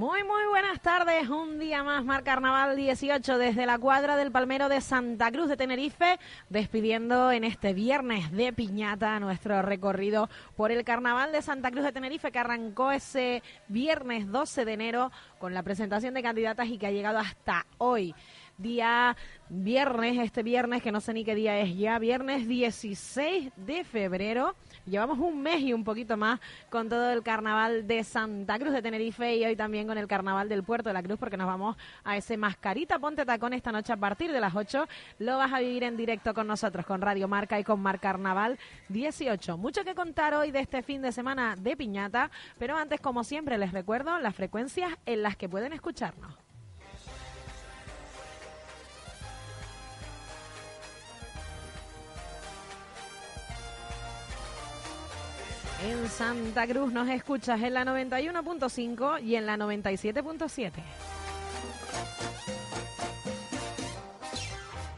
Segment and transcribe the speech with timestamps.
[0.00, 1.28] Muy, muy buenas tardes.
[1.28, 5.58] Un día más, Mar Carnaval 18, desde la cuadra del Palmero de Santa Cruz de
[5.58, 6.18] Tenerife,
[6.48, 11.92] despidiendo en este viernes de piñata nuestro recorrido por el Carnaval de Santa Cruz de
[11.92, 16.86] Tenerife, que arrancó ese viernes 12 de enero con la presentación de candidatas y que
[16.86, 18.14] ha llegado hasta hoy
[18.60, 19.16] día
[19.50, 24.54] viernes, este viernes, que no sé ni qué día es ya, viernes 16 de febrero.
[24.86, 28.80] Llevamos un mes y un poquito más con todo el carnaval de Santa Cruz de
[28.80, 31.76] Tenerife y hoy también con el carnaval del Puerto de la Cruz porque nos vamos
[32.04, 34.86] a ese mascarita Ponte Tacón esta noche a partir de las 8.
[35.18, 38.58] Lo vas a vivir en directo con nosotros, con Radio Marca y con Mar Carnaval
[38.88, 39.58] 18.
[39.58, 43.58] Mucho que contar hoy de este fin de semana de piñata, pero antes, como siempre,
[43.58, 46.49] les recuerdo las frecuencias en las que pueden escucharnos.
[55.82, 60.72] En Santa Cruz nos escuchas en la 91.5 y en la 97.7.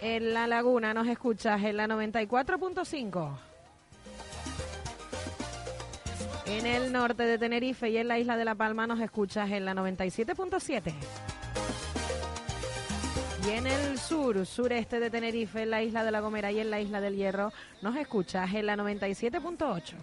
[0.00, 3.38] En La Laguna nos escuchas en la 94.5.
[6.46, 9.64] En el norte de Tenerife y en la isla de La Palma nos escuchas en
[9.64, 10.92] la 97.7.
[13.44, 16.70] Y en el sur, sureste de Tenerife, en la isla de La Gomera y en
[16.70, 19.94] la isla del Hierro, nos escuchas en la 97.8.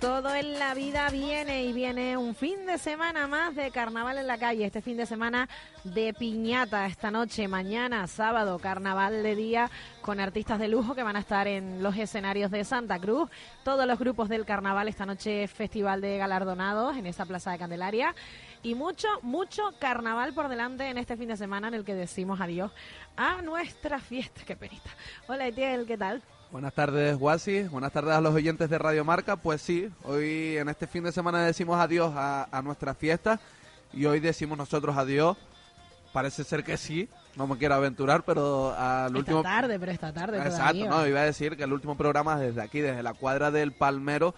[0.00, 4.26] Todo en la vida viene y viene un fin de semana más de carnaval en
[4.26, 4.66] la calle.
[4.66, 5.48] Este fin de semana
[5.84, 9.70] de piñata esta noche, mañana, sábado, carnaval de día
[10.02, 13.30] con artistas de lujo que van a estar en los escenarios de Santa Cruz.
[13.64, 18.14] Todos los grupos del carnaval esta noche, festival de galardonados en esa plaza de Candelaria
[18.66, 22.40] y mucho, mucho carnaval por delante en este fin de semana en el que decimos
[22.40, 22.72] adiós
[23.16, 24.40] a nuestra fiesta.
[24.44, 24.90] Qué perita.
[25.28, 26.20] Hola Etiel, ¿qué tal?
[26.50, 27.62] Buenas tardes, Guasi.
[27.62, 29.36] Buenas tardes a los oyentes de Radio Marca.
[29.36, 33.38] Pues sí, hoy en este fin de semana decimos adiós a, nuestra fiesta
[33.92, 35.36] y hoy decimos nosotros adiós.
[36.12, 39.38] Parece ser que sí, no me quiero aventurar, pero al último...
[39.38, 42.62] Esta tarde, pero esta tarde Exacto, no, iba a decir que el último programa desde
[42.62, 44.34] aquí, desde la cuadra del Palmero,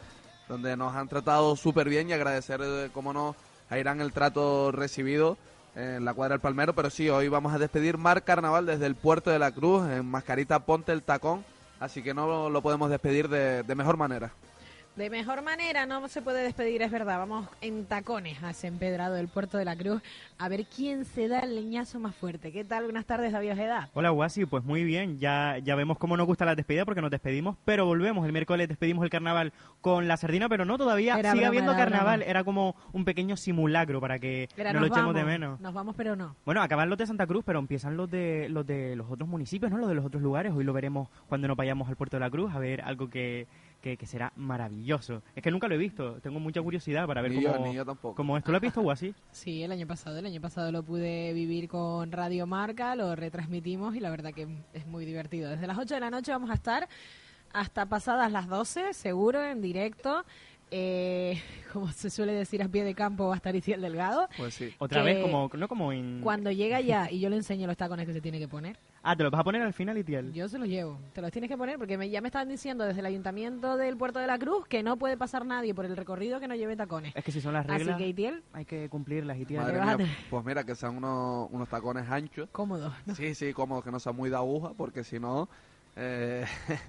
[0.49, 3.35] donde nos han tratado súper bien y agradecer, eh, como no,
[3.71, 5.37] a Irán el trato recibido
[5.75, 8.95] en la cuadra del Palmero, pero sí, hoy vamos a despedir Mar Carnaval desde el
[8.97, 11.45] Puerto de la Cruz, en Mascarita Ponte el Tacón,
[11.79, 14.33] así que no lo podemos despedir de, de mejor manera.
[14.99, 17.19] De mejor manera no se puede despedir, es verdad.
[17.19, 20.03] Vamos en tacones a ese empedrado del Puerto de la Cruz
[20.39, 22.51] a ver quién se da el leñazo más fuerte.
[22.51, 22.83] ¿Qué tal?
[22.83, 23.91] Buenas tardes, David Ojeda.
[23.95, 24.45] Hola, Guasi.
[24.45, 25.21] Pues muy bien.
[25.21, 28.27] Ya, ya vemos cómo nos gusta la despedida porque nos despedimos, pero volvemos.
[28.27, 31.15] El miércoles despedimos el carnaval con la sardina, pero no todavía.
[31.31, 32.23] sigue habiendo carnaval.
[32.23, 35.61] Era como un pequeño simulacro para que no lo echemos de menos.
[35.61, 36.35] Nos vamos, pero no.
[36.45, 39.71] Bueno, acaban los de Santa Cruz, pero empiezan los de los de los otros municipios,
[39.71, 39.79] ¿no?
[39.79, 40.53] Los de los otros lugares.
[40.53, 43.47] Hoy lo veremos cuando nos vayamos al Puerto de la Cruz a ver algo que
[43.81, 45.23] que, será maravilloso.
[45.35, 48.51] Es que nunca lo he visto, tengo mucha curiosidad para ver cómo, cómo esto.
[48.51, 49.15] ¿Lo has visto o así?
[49.33, 53.95] Sí, el año pasado, el año pasado lo pude vivir con Radio Marca, lo retransmitimos
[53.95, 55.51] y la verdad que es muy divertido.
[55.51, 56.89] Desde las 8 de la noche vamos a estar
[57.53, 60.25] hasta pasadas las 12, seguro, en directo.
[60.71, 61.41] Eh,
[61.73, 64.29] como se suele decir a pie de campo va a estar Iciel Delgado.
[64.37, 64.75] Pues sí.
[64.79, 65.91] Otra vez como no como
[66.23, 68.79] cuando llega ya y yo le enseño los tacones que se tiene que poner.
[69.11, 70.35] Ah, te los vas a poner al final Itiel.
[70.35, 71.01] Yo se los llevo.
[71.15, 73.97] Te los tienes que poner porque me, ya me estaban diciendo desde el ayuntamiento del
[73.97, 76.77] Puerto de la Cruz que no puede pasar nadie por el recorrido que no lleve
[76.77, 77.17] tacones.
[77.17, 77.89] Es que si son las reglas.
[77.95, 79.63] Así que Itiel, hay que cumplirlas Itiel.
[80.29, 82.51] pues mira que sean unos, unos tacones anchos.
[82.53, 82.93] Cómodos.
[83.17, 85.49] Sí, sí, cómodos que no sean muy de aguja porque si no
[85.97, 86.45] eh,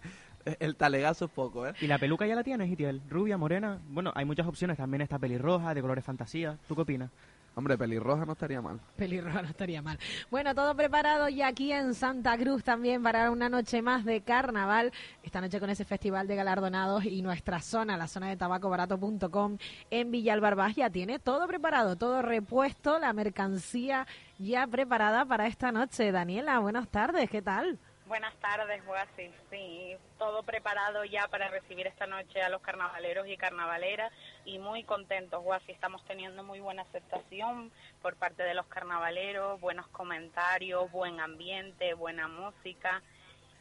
[0.60, 1.74] el talegazo es poco, ¿eh?
[1.80, 3.02] ¿Y la peluca ya la tienes, Itiel?
[3.10, 3.80] ¿Rubia, morena?
[3.88, 4.76] Bueno, hay muchas opciones.
[4.76, 6.58] También está pelirroja, de colores fantasía.
[6.68, 7.12] ¿Tú qué opinas?
[7.60, 8.80] Hombre, pelirroja no estaría mal.
[8.96, 10.00] Pelirroja no estaría mal.
[10.32, 14.94] Bueno, todo preparado ya aquí en Santa Cruz también para una noche más de carnaval.
[15.24, 19.58] Esta noche con ese festival de galardonados y nuestra zona, la zona de tabacobarato.com
[19.92, 24.08] en Villalbarbás ya tiene todo preparado, todo repuesto, la mercancía
[24.38, 26.14] ya preparada para esta noche.
[26.14, 27.78] Daniela, buenas tardes, ¿qué tal?
[28.08, 29.30] Buenas tardes, Guasi.
[29.50, 34.12] Sí, todo preparado ya para recibir esta noche a los carnavaleros y carnavaleras
[34.44, 35.72] y muy contentos, Guasi.
[35.72, 37.72] Estamos teniendo muy buena aceptación
[38.02, 43.02] por parte de los carnavaleros, buenos comentarios, buen ambiente, buena música.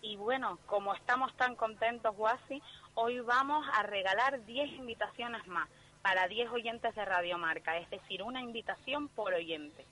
[0.03, 2.61] Y bueno, como estamos tan contentos, Guasi,
[2.95, 5.69] hoy vamos a regalar 10 invitaciones más
[6.03, 9.87] para 10 oyentes de Radio Marca, es decir, una invitación por oyente.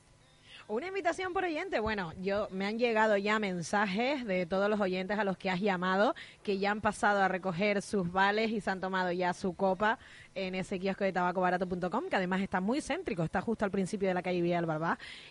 [0.69, 1.79] Una invitación por oyente.
[1.79, 5.61] Bueno, yo me han llegado ya mensajes de todos los oyentes a los que has
[5.61, 9.55] llamado que ya han pasado a recoger sus vales y se han tomado ya su
[9.55, 9.99] copa
[10.37, 14.15] en ese kiosco de tabacobarato.com, que además está muy céntrico, está justo al principio de
[14.15, 14.63] la calle Villa.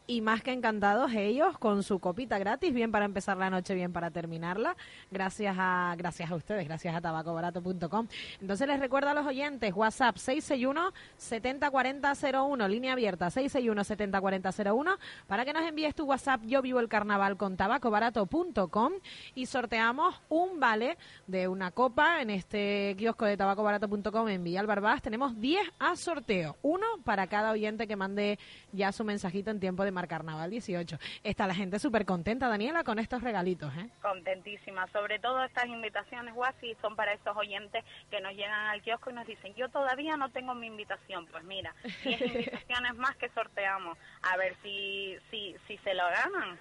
[0.08, 3.94] Y más que encantados ellos con su copita gratis, bien para empezar la noche, bien
[3.94, 4.76] para terminarla.
[5.12, 8.08] Gracias a, gracias a ustedes, gracias a tabacobarato.com.
[8.42, 14.98] Entonces les recuerdo a los oyentes, WhatsApp 661 704001, línea abierta 661 704001,
[15.28, 18.94] para que nos envíes tu WhatsApp Yo vivo el carnaval con tabacobarato.com
[19.36, 20.98] y sorteamos un vale
[21.28, 24.62] de una copa en este kiosco de tabacobarato.com en Villa
[25.02, 28.40] Tenemos 10 a sorteo, uno para cada oyente que mande
[28.72, 30.98] ya su mensajito en tiempo de Mar Carnaval 18.
[31.24, 33.72] Está la gente súper contenta, Daniela, con estos regalitos.
[33.78, 33.90] ¿eh?
[34.02, 34.88] Contentísima.
[34.88, 39.14] Sobre todo estas invitaciones, Guasi, son para esos oyentes que nos llegan al kiosco y
[39.14, 41.26] nos dicen, yo todavía no tengo mi invitación.
[41.28, 43.98] Pues mira, 10 invitaciones más que sorteamos.
[44.24, 46.58] A ver si, si, si se lo ganan.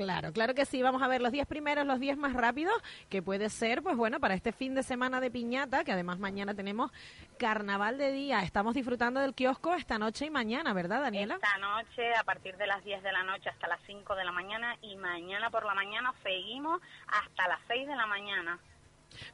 [0.00, 0.82] Claro, claro que sí.
[0.82, 2.72] Vamos a ver los 10 primeros, los 10 más rápidos,
[3.10, 6.54] que puede ser, pues bueno, para este fin de semana de piñata, que además mañana
[6.54, 6.90] tenemos
[7.38, 8.42] carnaval de día.
[8.42, 11.34] Estamos disfrutando del kiosco esta noche y mañana, ¿verdad, Daniela?
[11.34, 14.32] Esta noche, a partir de las 10 de la noche hasta las 5 de la
[14.32, 18.58] mañana y mañana por la mañana seguimos hasta las 6 de la mañana.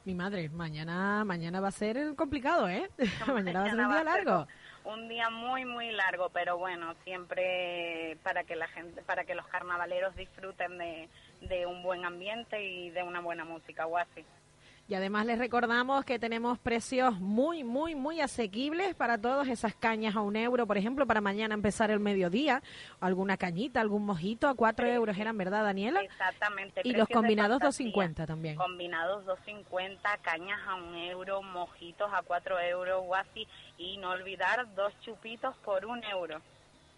[0.03, 2.89] Mi madre, mañana mañana va a ser complicado, ¿eh?
[3.25, 4.47] mañana va a ser un día largo
[4.87, 9.45] un día muy muy largo, pero bueno, siempre para que la gente, para que los
[9.47, 11.09] carnavaleros disfruten de,
[11.41, 14.25] de un buen ambiente y de una buena música, guasi.
[14.89, 20.15] Y además les recordamos que tenemos precios muy, muy, muy asequibles para todas esas cañas
[20.15, 22.63] a un euro, por ejemplo, para mañana empezar el mediodía,
[23.01, 26.01] alguna cañita, algún mojito a cuatro euros eran, ¿verdad, Daniela?
[26.01, 26.81] Exactamente.
[26.85, 28.55] Y los combinados 2.50 también.
[28.55, 33.45] Combinados 2.50, cañas a un euro, mojitos a cuatro euros o así,
[33.77, 36.41] y no olvidar dos chupitos por un euro.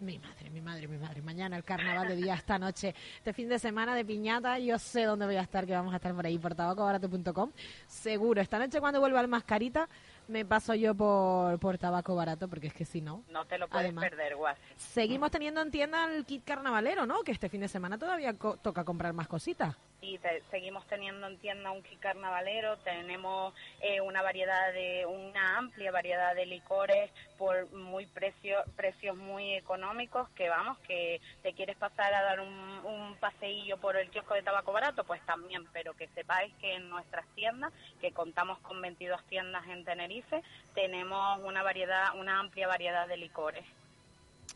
[0.00, 1.20] Mi madre, mi madre, mi madre.
[1.20, 4.58] Mañana el carnaval de día, esta noche, este fin de semana de piñata.
[4.58, 7.50] Yo sé dónde voy a estar, que vamos a estar por ahí, por tabacobarato.com.
[7.86, 8.40] Seguro.
[8.40, 9.90] Esta noche cuando vuelva al mascarita,
[10.28, 13.24] me paso yo por, por tabaco barato, porque es que si no...
[13.28, 14.56] No te lo puedes perder, guas.
[14.76, 17.20] Seguimos teniendo en tienda el kit carnavalero, ¿no?
[17.22, 20.18] Que este fin de semana todavía toca comprar más cositas y
[20.50, 26.34] seguimos teniendo en tienda un kit carnavalero, tenemos eh, una variedad de, una amplia variedad
[26.34, 32.22] de licores por muy precio, precios muy económicos que vamos, que te quieres pasar a
[32.22, 32.52] dar un,
[32.84, 36.88] un paseillo por el kiosco de tabaco barato, pues también, pero que sepáis que en
[36.88, 40.42] nuestras tiendas, que contamos con 22 tiendas en Tenerife,
[40.74, 43.64] tenemos una variedad, una amplia variedad de licores.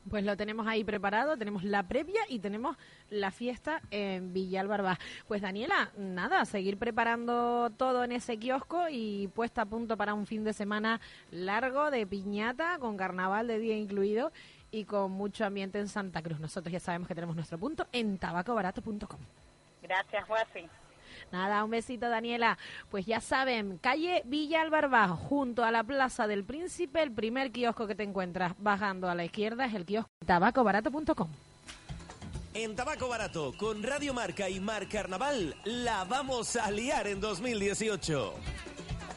[0.09, 2.77] Pues lo tenemos ahí preparado, tenemos la previa y tenemos
[3.09, 4.99] la fiesta en Villalbarba.
[5.27, 10.27] Pues Daniela, nada, seguir preparando todo en ese kiosco y puesta a punto para un
[10.27, 14.31] fin de semana largo de piñata, con carnaval de día incluido
[14.71, 16.39] y con mucho ambiente en Santa Cruz.
[16.39, 19.21] Nosotros ya sabemos que tenemos nuestro punto en tabacobarato.com.
[19.83, 20.69] Gracias, Juanfi.
[21.33, 22.59] Nada, un besito, Daniela.
[22.91, 24.65] Pues ya saben, calle Villa
[25.09, 29.25] junto a la Plaza del Príncipe, el primer kiosco que te encuentras bajando a la
[29.25, 31.29] izquierda es el kiosco tabacobarato.com.
[32.55, 38.33] En Tabaco Barato, con Radio Marca y Mar Carnaval, la vamos a liar en 2018.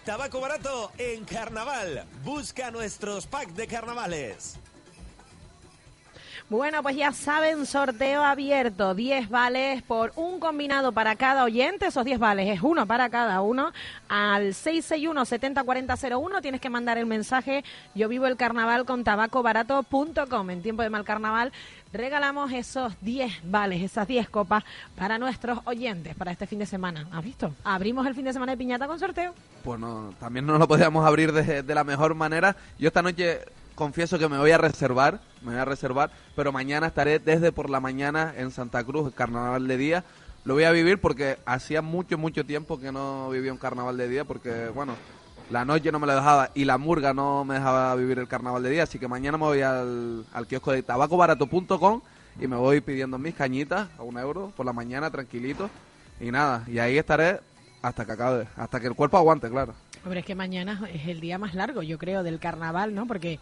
[0.04, 2.06] Tabaco Barato en Carnaval.
[2.24, 4.58] Busca nuestros packs de carnavales.
[6.50, 12.06] Bueno, pues ya saben, sorteo abierto, 10 vales por un combinado para cada oyente, esos
[12.06, 13.74] 10 vales es uno para cada uno,
[14.08, 20.84] al 661-704001 tienes que mandar el mensaje, yo vivo el carnaval con tabacobarato.com, en tiempo
[20.84, 21.52] de mal carnaval
[21.92, 24.64] regalamos esos 10 vales, esas 10 copas
[24.96, 27.10] para nuestros oyentes para este fin de semana.
[27.12, 27.54] ¿Has visto?
[27.66, 29.34] Abrimos el fin de semana de piñata con sorteo.
[29.66, 32.56] Pues no, también no lo podíamos abrir de, de la mejor manera.
[32.80, 33.42] Yo esta noche
[33.78, 37.70] confieso que me voy a reservar, me voy a reservar, pero mañana estaré desde por
[37.70, 40.04] la mañana en Santa Cruz, carnaval de día.
[40.46, 44.10] Lo voy a vivir porque hacía mucho, mucho tiempo que no vivía un carnaval de
[44.10, 44.96] día, porque, bueno,
[45.52, 48.64] la noche no me la dejaba y la murga no me dejaba vivir el carnaval
[48.64, 52.02] de día, así que mañana me voy al, al kiosco de tabacobarato.com
[52.42, 55.70] y me voy pidiendo mis cañitas a un euro por la mañana, tranquilito,
[56.20, 57.42] y nada, y ahí estaré
[57.84, 59.76] hasta que acabe, hasta que el cuerpo aguante, claro.
[60.04, 63.08] Hombre, es que mañana es el día más largo, yo creo, del carnaval, ¿no?
[63.08, 63.40] Porque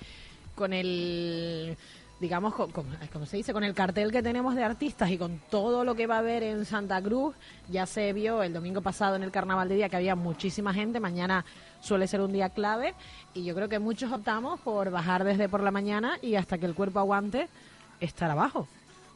[0.55, 1.77] con el
[2.19, 5.95] digamos, como se dice, con el cartel que tenemos de artistas y con todo lo
[5.95, 7.35] que va a haber en Santa Cruz,
[7.69, 10.99] ya se vio el domingo pasado en el Carnaval de Día que había muchísima gente,
[10.99, 11.45] mañana
[11.81, 12.95] suele ser un día clave.
[13.33, 16.65] Y yo creo que muchos optamos por bajar desde por la mañana y hasta que
[16.65, 17.49] el cuerpo aguante
[17.99, 18.67] estar abajo.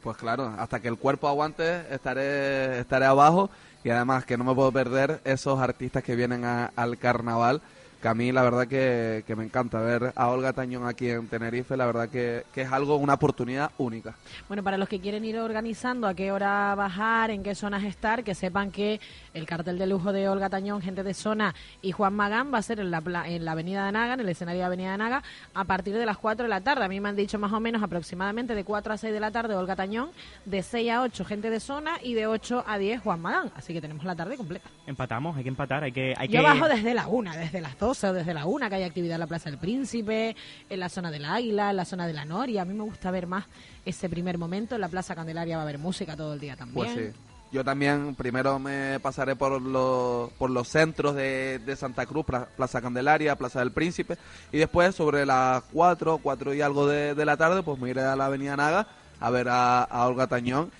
[0.02, 3.50] Pues claro, hasta que el cuerpo aguante estaré, estaré abajo.
[3.82, 7.62] Y además que no me puedo perder esos artistas que vienen al carnaval
[8.00, 11.28] que a mí la verdad que, que me encanta ver a Olga Tañón aquí en
[11.28, 14.14] Tenerife, la verdad que, que es algo, una oportunidad única.
[14.48, 18.24] Bueno, para los que quieren ir organizando a qué hora bajar, en qué zonas estar,
[18.24, 19.00] que sepan que
[19.34, 22.62] el cartel de lujo de Olga Tañón, gente de zona y Juan Magán va a
[22.62, 24.98] ser en la, pla- en la Avenida de Naga, en el escenario de Avenida de
[24.98, 26.84] Naga, a partir de las 4 de la tarde.
[26.84, 29.30] A mí me han dicho más o menos aproximadamente de 4 a 6 de la
[29.30, 30.10] tarde Olga Tañón,
[30.46, 33.50] de 6 a 8 gente de zona y de 8 a 10 Juan Magán.
[33.54, 34.68] Así que tenemos la tarde completa.
[34.86, 36.14] Empatamos, hay que empatar, hay que...
[36.16, 36.46] Hay Yo que...
[36.46, 39.20] bajo desde la 1, desde las 12 o desde la 1, que hay actividad en
[39.20, 40.36] la Plaza del Príncipe,
[40.68, 42.62] en la zona del Águila, en la zona de la Noria.
[42.62, 43.46] A mí me gusta ver más
[43.84, 44.76] ese primer momento.
[44.76, 46.86] En la Plaza Candelaria va a haber música todo el día también.
[46.94, 47.18] Pues sí.
[47.52, 52.46] Yo también primero me pasaré por los, por los centros de, de Santa Cruz, Pla-
[52.56, 54.16] Plaza Candelaria, Plaza del Príncipe,
[54.52, 58.02] y después sobre las 4, 4 y algo de, de la tarde, pues me iré
[58.02, 58.86] a la Avenida Naga
[59.18, 60.70] a ver a Olga Tañón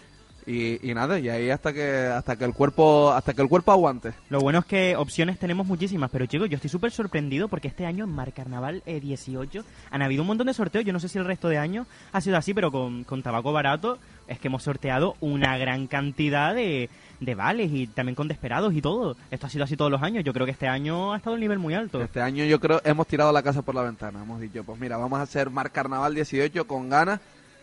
[0.47, 3.73] y, y nada, y ahí hasta que hasta que el cuerpo hasta que el cuerpo
[3.73, 4.12] aguante.
[4.28, 7.87] Lo bueno es que opciones tenemos muchísimas, pero chicos, yo estoy súper sorprendido porque este
[7.87, 10.85] año en Mar Carnaval eh, 18 han habido un montón de sorteos.
[10.85, 13.52] Yo no sé si el resto de años ha sido así, pero con, con tabaco
[13.52, 16.88] barato es que hemos sorteado una gran cantidad de,
[17.20, 19.16] de vales y también con desperados y todo.
[19.30, 20.25] Esto ha sido así todos los años.
[20.25, 22.02] Yo creo que este año ha estado el nivel muy alto.
[22.02, 24.97] Este año yo creo hemos tirado la casa por la ventana, hemos dicho, pues mira,
[24.97, 27.20] vamos a hacer Mar Carnaval 18 con ganas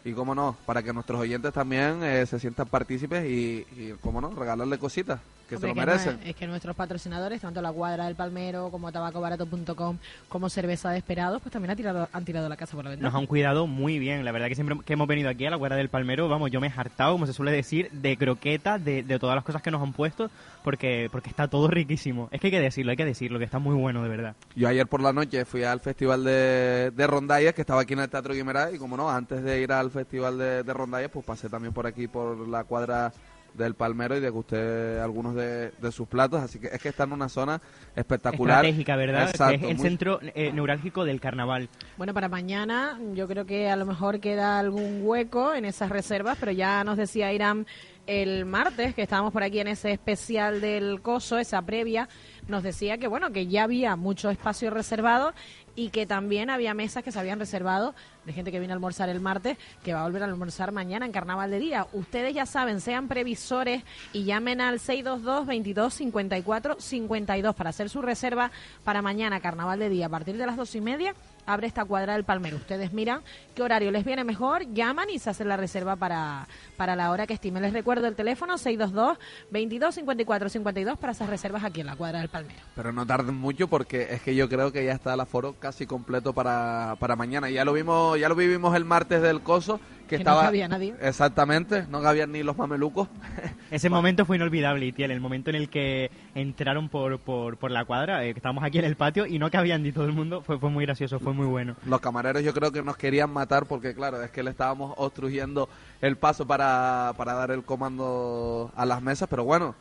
[0.07, 4.21] y cómo no, para que nuestros oyentes también eh, se sientan partícipes y, y cómo
[4.21, 6.19] no, regalarle cositas que Hombre, se lo merecen.
[6.23, 9.97] es, es que nuestros patrocinadores, tanto la Cuadra del Palmero como tabacobarato.com
[10.29, 13.09] como Cerveza de Esperados, pues también han tirado, han tirado la casa por la ventana.
[13.09, 14.25] Nos han cuidado muy bien.
[14.25, 16.59] La verdad que siempre que hemos venido aquí a la Guarda del Palmero, vamos, yo
[16.61, 19.71] me he hartado, como se suele decir, de croquetas, de, de todas las cosas que
[19.71, 20.29] nos han puesto,
[20.63, 22.29] porque, porque está todo riquísimo.
[22.31, 24.35] Es que hay que decirlo, hay que decirlo, que está muy bueno, de verdad.
[24.55, 27.99] Yo ayer por la noche fui al festival de, de Rondallas, que estaba aquí en
[27.99, 31.25] el Teatro Guimerá, y como no, antes de ir al festival de, de Rondallas, pues
[31.25, 33.13] pasé también por aquí, por la cuadra
[33.57, 37.13] del Palmero, y degusté algunos de, de sus platos, así que es que está en
[37.13, 37.59] una zona
[37.95, 38.57] espectacular.
[38.63, 39.29] Estratégica, ¿verdad?
[39.29, 41.69] Exacto, es el muy- centro eh, neurálgico del carnaval.
[41.97, 46.37] Bueno, para mañana yo creo que a lo mejor queda algún hueco en esas reservas,
[46.39, 47.65] pero ya nos decía Irán
[48.05, 52.07] el martes que estábamos por aquí en ese especial del coso, esa previa,
[52.47, 55.33] nos decía que bueno, que ya había mucho espacio reservado
[55.75, 57.93] y que también había mesas que se habían reservado
[58.27, 61.05] de gente que viene a almorzar el martes, que va a volver a almorzar mañana
[61.05, 61.87] en Carnaval de Día.
[61.93, 68.01] Ustedes ya saben, sean previsores y llamen al 622 22 54 52 para hacer su
[68.01, 68.51] reserva
[68.83, 71.15] para mañana, Carnaval de Día, a partir de las dos y media
[71.47, 72.57] abre esta cuadra del Palmero.
[72.57, 73.21] Ustedes miran
[73.55, 77.25] qué horario les viene mejor, llaman y se hacen la reserva para, para la hora
[77.25, 77.63] que estimen.
[77.63, 79.17] Les recuerdo el teléfono 622
[79.49, 82.59] 22 54 52 para esas reservas aquí en la cuadra del Palmero.
[82.75, 85.87] Pero no tarden mucho porque es que yo creo que ya está el aforo casi
[85.87, 87.49] completo para, para mañana.
[87.49, 90.67] Ya lo vimos, ya lo vivimos el martes del coso, que, Que no estaba cabía
[90.67, 90.95] nadie.
[91.01, 93.07] exactamente, no cabían ni los mamelucos.
[93.71, 97.85] Ese momento fue inolvidable, Itiel, el momento en el que entraron por, por, por la
[97.85, 100.41] cuadra, eh, que estábamos aquí en el patio y no cabían ni todo el mundo,
[100.41, 101.75] fue, fue muy gracioso, fue muy bueno.
[101.85, 105.69] Los camareros yo creo que nos querían matar porque claro, es que le estábamos obstruyendo
[106.01, 109.75] el paso para, para dar el comando a las mesas, pero bueno,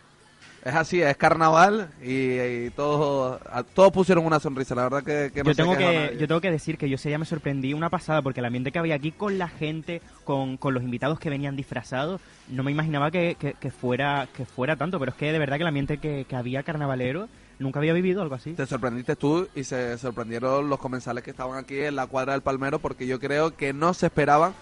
[0.66, 5.30] es así, es carnaval y, y todos, a- todos pusieron una sonrisa, la verdad que,
[5.32, 6.16] que yo tengo que nadie.
[6.18, 8.72] yo tengo que decir que yo ese día me sorprendí una pasada porque el ambiente
[8.72, 12.70] que había aquí con la gente con, con los invitados que venían disfrazados no me
[12.72, 15.68] imaginaba que, que, que fuera que fuera tanto pero es que de verdad que el
[15.68, 19.96] ambiente que, que había carnavalero nunca había vivido algo así Te sorprendiste tú y se
[19.98, 23.72] sorprendieron los comensales que estaban aquí en la cuadra del Palmero porque yo creo que
[23.72, 24.52] no se esperaban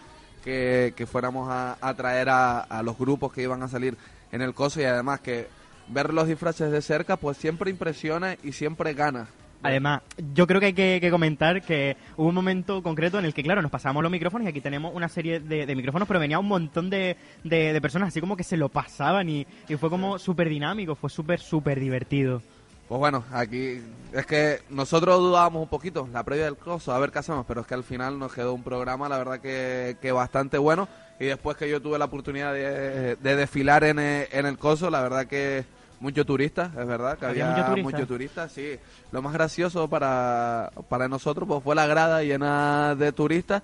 [0.44, 3.96] que, que fuéramos a, a traer a, a los grupos que iban a salir
[4.30, 5.48] en el coso y además que
[5.88, 9.28] ver los disfraces de cerca pues siempre impresiona y siempre gana.
[9.62, 10.02] Además,
[10.34, 13.42] yo creo que hay que, que comentar que hubo un momento concreto en el que,
[13.42, 16.38] claro, nos pasábamos los micrófonos y aquí tenemos una serie de, de micrófonos, pero venía
[16.38, 19.88] un montón de, de- de personas así como que se lo pasaban y, y fue
[19.88, 22.42] como súper dinámico, fue súper, súper divertido.
[22.88, 23.80] Pues bueno, aquí
[24.12, 27.62] es que nosotros dudábamos un poquito la previa del coso, a ver qué hacemos, pero
[27.62, 30.86] es que al final nos quedó un programa, la verdad que, que bastante bueno.
[31.18, 34.90] Y después que yo tuve la oportunidad de, de desfilar en el, en el coso,
[34.90, 35.64] la verdad que
[36.00, 37.98] mucho turista, es verdad, que ¿Había había, mucho turista?
[37.98, 38.78] mucho turista, sí.
[39.12, 43.62] Lo más gracioso para, para nosotros pues fue la grada llena de turistas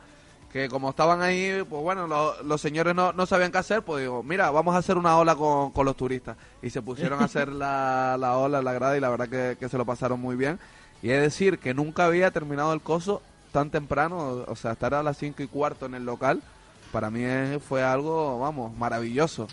[0.53, 4.01] que como estaban ahí, pues bueno, lo- los señores no, no sabían qué hacer, pues
[4.03, 6.37] digo, mira, vamos a hacer una ola con, con los turistas.
[6.61, 9.69] Y se pusieron a hacer la, la ola, la grada, y la verdad que, que
[9.69, 10.59] se lo pasaron muy bien.
[11.03, 13.23] Y es decir, que nunca había terminado el coso
[13.53, 16.43] tan temprano, o sea, estar a las cinco y cuarto en el local,
[16.91, 17.23] para mí
[17.61, 19.49] fue algo, vamos, maravilloso.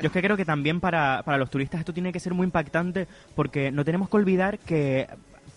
[0.00, 2.44] Yo es que creo que también para, para los turistas esto tiene que ser muy
[2.44, 5.08] impactante porque no tenemos que olvidar que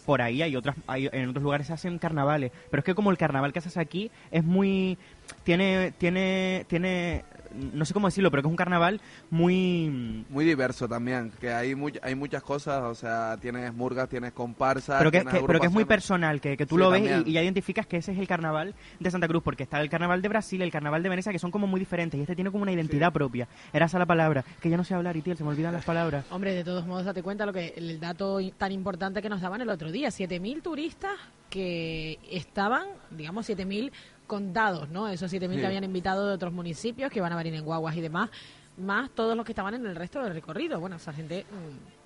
[0.06, 3.12] por ahí hay otras hay, en otros lugares se hacen carnavales pero es que como
[3.12, 4.98] el carnaval que se hace aquí es muy
[5.44, 10.26] tiene tiene tiene no sé cómo decirlo, pero que es un carnaval muy...
[10.30, 15.12] Muy diverso también, que hay, hay muchas cosas, o sea, tienes murgas, tienes comparsas, Pero
[15.12, 17.30] que, tienes que- pero que es muy personal, que, que tú Sí, lo ves y,
[17.30, 20.22] y ya identificas que ese es el carnaval de Santa Cruz, porque está el carnaval
[20.22, 22.64] de Brasil, el carnaval de Venecia, que son como muy diferentes, y este tiene como
[22.64, 23.48] una identidad propia.
[23.74, 25.86] Era esa la palabra, que ya no sé hablar, y tío, se me olvidan las
[25.86, 26.26] palabras.
[26.32, 29.62] Hombre, de todos modos, date cuenta lo que el dato tan importante que nos daban
[29.62, 31.12] el otro día, 7.000 turistas
[31.50, 33.92] que estaban, digamos, 7.000
[34.30, 35.10] contados, ¿no?
[35.10, 35.60] Esos 7.000 Sí.
[35.60, 38.30] que habían invitado de otros municipios, que van a venir en guaguas y demás,
[38.78, 40.80] más todos los que estaban en el resto del recorrido.
[40.80, 41.99] Bueno, esa gente mm,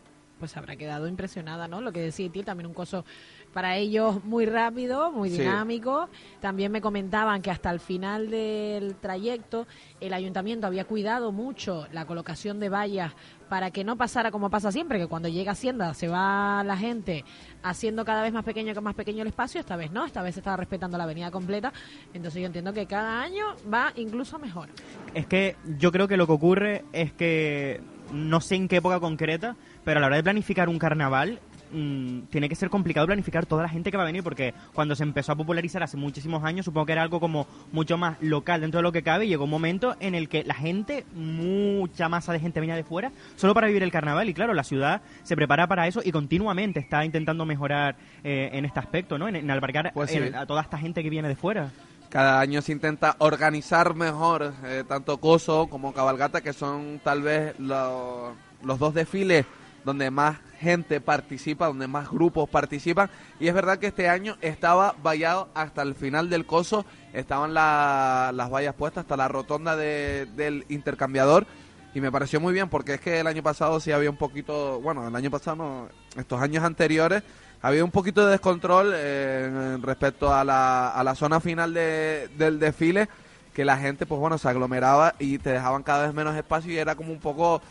[0.43, 1.79] pues habrá quedado impresionada, ¿no?
[1.79, 3.05] Lo que decía Itiel, también un coso
[3.53, 5.37] para ellos muy rápido, muy Sí.
[5.37, 6.09] dinámico.
[6.41, 9.67] También me comentaban que hasta el final del trayecto
[10.01, 13.13] el ayuntamiento había cuidado mucho la colocación de vallas
[13.47, 17.23] para que no pasara como pasa siempre, que cuando llega Hacienda se va la gente
[17.61, 20.33] haciendo cada vez más pequeño que más pequeño el espacio, esta vez no, esta vez
[20.33, 21.71] se estaba respetando la avenida completa,
[22.13, 24.67] entonces yo entiendo que cada año va incluso mejor.
[25.13, 27.79] Es que yo creo que lo que ocurre es que
[28.11, 31.39] no sé en qué época concreta, pero a la hora de planificar un carnaval
[31.71, 34.95] mm, tiene que ser complicado planificar toda la gente que va a venir porque cuando
[34.95, 38.61] se empezó a popularizar hace muchísimos años supongo que era algo como mucho más local
[38.61, 42.09] dentro de lo que cabe y llegó un momento en el que la gente, mucha
[42.09, 45.01] masa de gente venía de fuera solo para vivir el carnaval y claro, la ciudad
[45.23, 49.27] se prepara para eso y continuamente está intentando mejorar eh, en este aspecto, ¿no?
[49.27, 50.17] En, en albergar Pues sí.
[50.17, 51.71] el- a toda esta gente que viene de fuera.
[52.09, 57.57] Cada año se intenta organizar mejor eh, tanto Coso como Cabalgata, que son tal vez
[57.59, 59.45] lo- los dos desfiles
[59.85, 63.09] donde más gente participa, donde más grupos participan.
[63.39, 68.31] Y es verdad que este año estaba vallado hasta el final del Coso, estaban la-
[68.33, 71.45] las vallas puestas hasta la rotonda de- del intercambiador.
[71.95, 74.79] Y me pareció muy bien porque es que el año pasado sí había un poquito,
[74.81, 75.87] bueno, el año pasado no,
[76.17, 77.21] estos años anteriores
[77.61, 82.57] había un poquito de descontrol eh, respecto a la, a la zona final de- del
[82.59, 83.07] desfile,
[83.53, 86.77] que la gente, pues bueno, se aglomeraba y te dejaban cada vez menos espacio y
[86.77, 87.61] era como un poco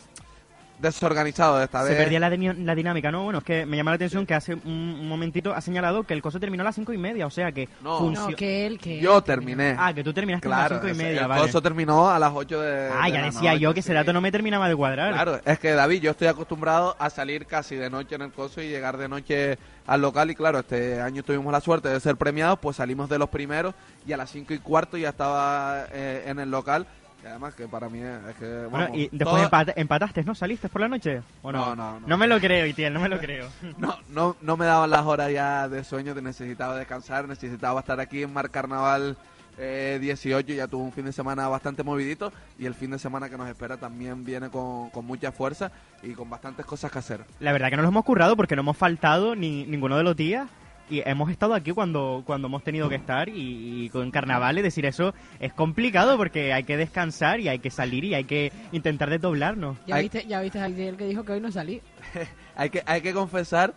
[0.82, 1.98] desorganizado esta Se vez.
[1.98, 3.24] perdía la, dinámica, ¿no?
[3.24, 6.12] Bueno, es que me llama la atención que hace un, un momentito ha señalado que
[6.14, 8.10] el coso terminó a las cinco y media, o sea que No.
[8.10, 9.76] No, que él, que Yo él terminé.
[9.78, 11.42] Ah, que tú terminaste a las claro, cinco y media, el vale.
[11.42, 13.88] coso terminó a las 8 de Ah, de ya la decía noche, yo que ese
[13.90, 13.94] sí.
[13.94, 15.12] dato no me terminaba de cuadrar.
[15.14, 18.60] Claro, es que David, yo estoy acostumbrado a salir casi de noche en el coso
[18.60, 22.16] y llegar de noche al local y claro, este año tuvimos la suerte de ser
[22.16, 23.74] premiados, pues salimos de los primeros
[24.06, 26.86] y a las cinco y cuarto ya estaba eh, en el local
[27.26, 28.46] además que para mí es que...
[28.66, 30.34] Bueno, vamos, y después todo- empataste, ¿no?
[30.34, 31.22] ¿Saliste por la noche?
[31.42, 31.66] ¿O no?
[31.66, 32.06] No, no, no.
[32.06, 33.48] No me lo creo, Itiel, no me lo creo.
[33.78, 37.98] No, no, no me daban las horas ya de sueño, te necesitaba descansar, necesitaba estar
[38.00, 39.16] aquí en Mar Carnaval
[39.58, 43.28] eh, 18, ya tuvo un fin de semana bastante movidito y el fin de semana
[43.28, 45.70] que nos espera también viene con, con mucha fuerza
[46.02, 47.24] y con bastantes cosas que hacer.
[47.40, 50.16] La verdad que nos lo hemos currado porque no hemos faltado ni ninguno de los
[50.16, 50.48] días
[50.92, 54.84] y hemos estado aquí cuando, cuando hemos tenido que estar y, y con carnavales decir
[54.86, 59.08] eso es complicado porque hay que descansar y hay que salir y hay que intentar
[59.10, 59.78] desdoblarnos.
[59.86, 61.80] Ya viste, ya viste a Itiel que dijo que hoy no salí.
[62.56, 63.72] Hay que, hay que confesar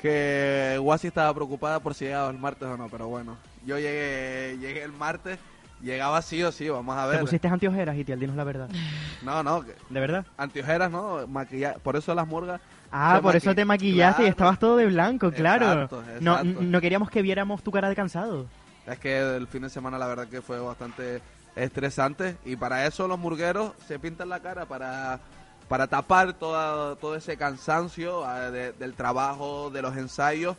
[0.00, 4.56] que Wasi estaba preocupada por si llegaba el martes o no, pero bueno, yo llegué,
[4.60, 5.38] llegué el martes,
[5.82, 7.20] llegaba sí o sí, vamos a ¿Te ver.
[7.20, 8.20] pusiste antiojeras, Itiel?
[8.20, 8.68] Dinos la verdad.
[9.22, 10.24] No, no, que- ¿De verdad?
[10.36, 11.26] antiojeras, ¿no?
[11.26, 12.60] Maquilla- por eso las murgas.
[12.98, 15.82] Ah, por eso te maquillaste y estabas todo de blanco, claro.
[15.84, 16.62] Exacto, No, exacto.
[16.62, 18.46] no queríamos que viéramos tu cara de cansado.
[18.86, 21.20] Es que el fin de semana la verdad que fue bastante
[21.56, 25.20] estresante y para eso los murgueros se pintan la cara para
[25.68, 30.56] para tapar toda, todo ese cansancio ah, de- del trabajo, de los ensayos,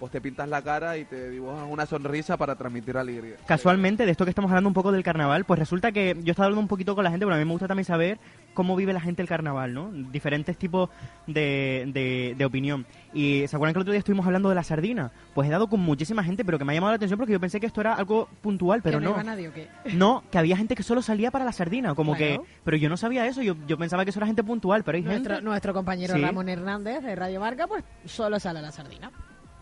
[0.00, 3.36] pues te pintas la cara y te dibujas una sonrisa para transmitir alegría.
[3.46, 6.30] Casualmente, de esto que estamos hablando un poco del carnaval, pues resulta que yo he
[6.32, 8.18] estado hablando un poquito con la gente, pero a mí me gusta también saber
[8.54, 9.90] cómo vive la gente el carnaval, ¿no?
[9.92, 10.90] Diferentes tipos
[11.26, 12.86] de, de, de opinión.
[13.14, 15.12] Y ¿se acuerdan que el otro día estuvimos hablando de la sardina?
[15.34, 17.40] Pues he dado con muchísima gente, pero que me ha llamado la atención porque yo
[17.40, 19.22] pensé que esto era algo puntual, pero ¿Que no no.
[19.22, 19.68] nadie o qué?
[19.94, 22.40] No, que había gente que solo salía para la sardina, como que...
[22.64, 25.02] Pero yo no sabía eso, yo, yo pensaba que eso era gente puntual, pero hay
[25.04, 25.48] Nuestro, gente...
[25.48, 26.20] nuestro compañero Sí.
[26.20, 29.10] Ramón Hernández de Radio Marca, pues solo sale a la sardina.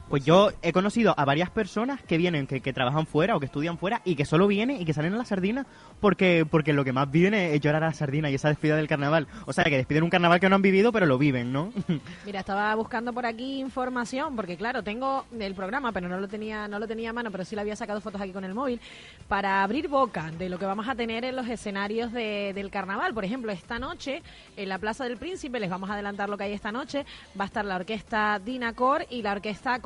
[0.08, 3.46] Pues yo he conocido a varias personas que vienen, que, que trabajan fuera o que
[3.46, 5.66] estudian fuera y que solo vienen y que salen a la sardina
[6.00, 8.86] porque, porque lo que más viven es llorar a la sardina y esa despedida del
[8.86, 9.26] carnaval.
[9.46, 11.72] O sea, que despiden un carnaval que no han vivido, pero lo viven, ¿no?
[12.24, 16.68] Mira, estaba buscando por aquí información, porque claro, tengo el programa, pero no lo tenía,
[16.68, 18.80] no lo tenía a mano, pero sí le había sacado fotos aquí con el móvil,
[19.26, 23.12] para abrir boca de lo que vamos a tener en los escenarios de- del carnaval.
[23.12, 24.22] Por ejemplo, esta noche,
[24.56, 27.04] en la Plaza del Príncipe, les vamos a adelantar lo que hay esta noche,
[27.38, 29.80] va a estar la orquesta Dinacor y la orquesta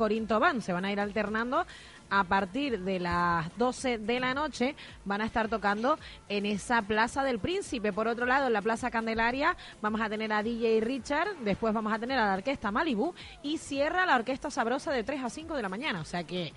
[0.61, 1.65] Se van a ir alternando
[2.09, 5.97] a partir de las 12 de la noche van a estar tocando
[6.27, 7.93] en esa Plaza del Príncipe.
[7.93, 11.93] Por otro lado, en la Plaza Candelaria vamos a tener a DJ Richard, después vamos
[11.93, 15.55] a tener a la Orquesta Malibu y cierra la Orquesta Sabrosa de 3 a 5
[15.55, 16.01] de la mañana.
[16.01, 16.51] O sea que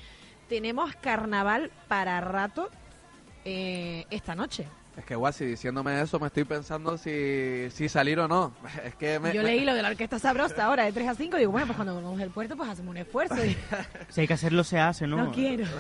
[0.49, 2.69] tenemos carnaval para rato
[3.45, 4.67] eh, esta noche.
[4.97, 8.53] Es que, Guasi, diciéndome eso, me estoy pensando si, si salir o no.
[8.85, 11.15] Es que me, Yo me- leí lo de la orquesta sabrosa ahora de 3 a
[11.17, 13.45] 5 digo, bueno, pues cuando volvamos del puerto pues hacemos un esfuerzo.
[13.45, 13.57] Y,
[14.09, 15.17] Si hay que hacerlo, se hace, ¿no?
[15.17, 15.65] no quiero.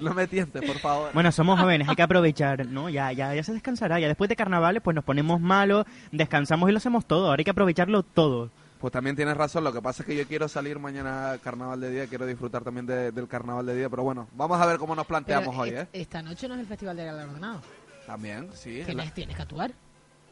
[0.00, 1.10] No me tientes, por favor.
[1.12, 2.88] Bueno, somos jóvenes, hay que aprovechar, ¿no?
[2.88, 4.00] Ya, ya, ya se descansará.
[4.00, 7.26] Ya después de carnavales, pues nos ponemos malos, descansamos y lo hacemos todo.
[7.28, 8.50] Ahora hay que aprovecharlo todo.
[8.80, 11.80] Pues también tienes razón, lo que pasa es que yo quiero salir mañana al carnaval
[11.82, 14.78] de día, quiero disfrutar también de- del carnaval de día, pero bueno, vamos a ver
[14.78, 15.88] cómo nos planteamos Pero, hoy, eh, ¿eh?
[16.00, 17.60] Esta noche no es el Festival del Galardonado.
[18.10, 18.82] También, sí.
[18.84, 19.70] Tienes, la- tienes que actuar.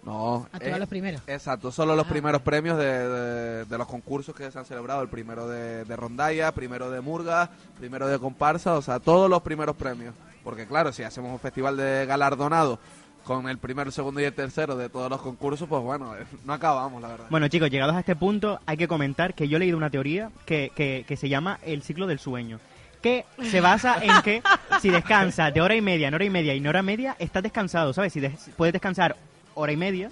[0.05, 1.23] No, Actuar eh, los primeros.
[1.27, 2.09] Exacto, solo los Ah.
[2.09, 5.97] primeros premios de, de- de los concursos que se han celebrado, el primero de, de
[5.97, 10.15] rondalla, primero de murga, primero de comparsa, o sea, todos los primeros premios.
[10.45, 12.79] Porque claro, si hacemos un festival de galardonado
[13.25, 16.25] con el primero, el segundo y el tercero de todos los concursos, pues bueno, eh,
[16.45, 17.27] no acabamos, la verdad.
[17.31, 20.31] Bueno, chicos, llegados a este punto, hay que comentar que yo he leído una teoría
[20.47, 22.59] que, que, que se llama el ciclo del sueño.
[23.03, 24.43] Que se basa en que
[24.81, 27.43] si descansas de hora y media en hora y media y en hora media, estás
[27.43, 28.13] descansado, ¿sabes?
[28.13, 29.17] Si des- puedes descansar
[29.55, 30.11] hora y media,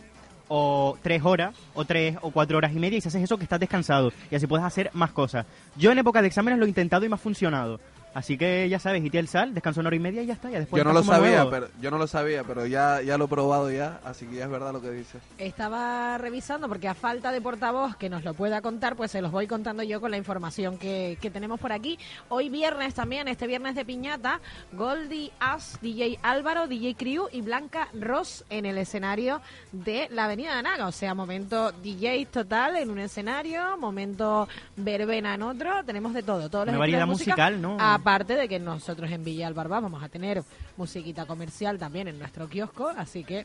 [0.49, 3.43] o tres horas, o tres o cuatro horas y media, y si haces eso, que
[3.43, 4.13] estás descansado.
[4.31, 5.45] Y así puedes hacer más cosas.
[5.77, 7.81] Yo en época de exámenes lo he intentado y me ha funcionado.
[8.17, 10.49] Así que ya sabes, y el sal, descanso una hora y media y ya está.
[10.49, 11.51] Ya después yo no lo sabía, nuevo.
[11.51, 14.45] pero yo no lo sabía, pero ya ya lo he probado ya, así que ya
[14.45, 15.19] es verdad lo que dice.
[15.37, 19.33] Estaba revisando porque a falta de portavoz que nos lo pueda contar, pues se los
[19.33, 21.99] voy contando yo con la información que, que tenemos por aquí.
[22.31, 24.41] Hoy viernes también, este viernes de piñata,
[24.73, 30.57] Goldie As, DJ Álvaro, DJ Crew y Blanca Ross en el escenario de la Avenida
[30.57, 30.87] de Naga.
[30.87, 36.49] O sea, momento DJ total en un escenario, momento verbena en otro, tenemos de todo.
[36.49, 37.77] Todos los variedad musical, ¿no?
[38.07, 40.41] Aparte de que nosotros en Villa Albarba vamos a tener
[40.77, 43.45] musiquita comercial también en nuestro kiosco, así que,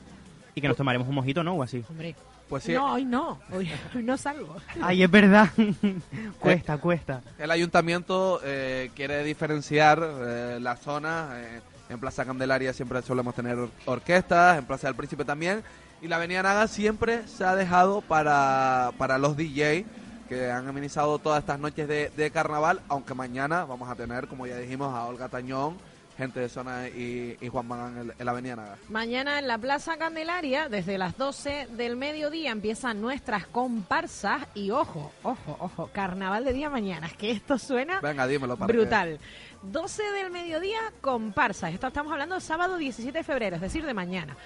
[0.53, 1.55] Y que nos tomaremos un mojito, ¿no?
[1.55, 1.83] O así.
[1.89, 2.15] hombre,
[2.47, 4.55] Pues sí, no, hoy no, hoy, hoy no salgo.
[4.79, 5.49] Ay, es verdad.
[6.39, 7.21] cuesta, cuesta.
[7.39, 11.29] El ayuntamiento eh, quiere diferenciar eh, la zona.
[11.37, 15.63] eh, en Plaza Candelaria siempre solemos tener or- orquestas, en Plaza del Príncipe también.
[16.03, 19.85] Y la Avenida Naga siempre se ha dejado para, para los DJ
[20.31, 24.47] que han amenizado todas estas noches de, de carnaval, aunque mañana vamos a tener, como
[24.47, 25.75] ya dijimos, a Olga Tañón,
[26.17, 28.77] gente de zona y, y Juan Magán en, en la Avenida Naga.
[28.87, 34.43] Mañana en la Plaza Candelaria, desde las 12 del mediodía, empiezan nuestras comparsas.
[34.53, 37.07] Y ojo, ojo, ojo, carnaval de día mañana.
[37.07, 39.19] Es que esto suena Venga, dímelo para que- brutal.
[39.63, 41.73] 12 del mediodía, comparsas.
[41.73, 44.37] Esto estamos hablando sábado 17 de febrero, es decir, de mañana.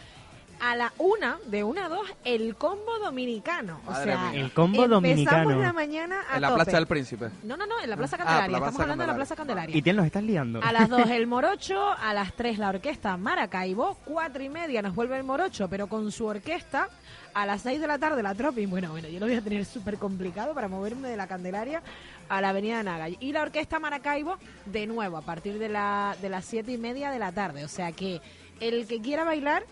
[0.60, 3.80] A la una, de una a dos, el combo dominicano.
[3.86, 4.42] O sea, mía.
[4.42, 5.60] El combo empezamos dominicano.
[5.62, 6.64] la mañana a En la tope.
[6.64, 7.30] Plaza del Príncipe.
[7.44, 8.52] No, no, no, en la Plaza Ah, Candelaria.
[8.52, 9.16] la Estamos hablando de la.
[9.16, 9.76] Plaza Candelaria.
[9.78, 10.62] Y te nos estás liando.
[10.64, 14.96] A las 2 el morocho, a las 3 la orquesta Maracaibo, cuatro y media nos
[14.96, 16.90] vuelve el morocho, pero con su orquesta,
[17.34, 18.66] a las 6 de la tarde la Tropi.
[18.66, 21.82] Bueno, bueno, yo lo voy a tener súper complicado para moverme de la Candelaria
[22.30, 23.10] a la Avenida Naga.
[23.10, 27.12] Y la orquesta Maracaibo, de nuevo, a partir de, la, de las 7 y media
[27.12, 27.66] de la tarde.
[27.66, 28.22] O sea que
[28.62, 29.64] el que quiera bailar,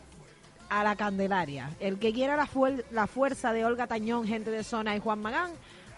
[0.80, 1.70] a la Candelaria.
[1.80, 5.22] El que quiera la, fuer- la fuerza de Olga Tañón, gente de zona y Juan
[5.22, 5.52] Magán,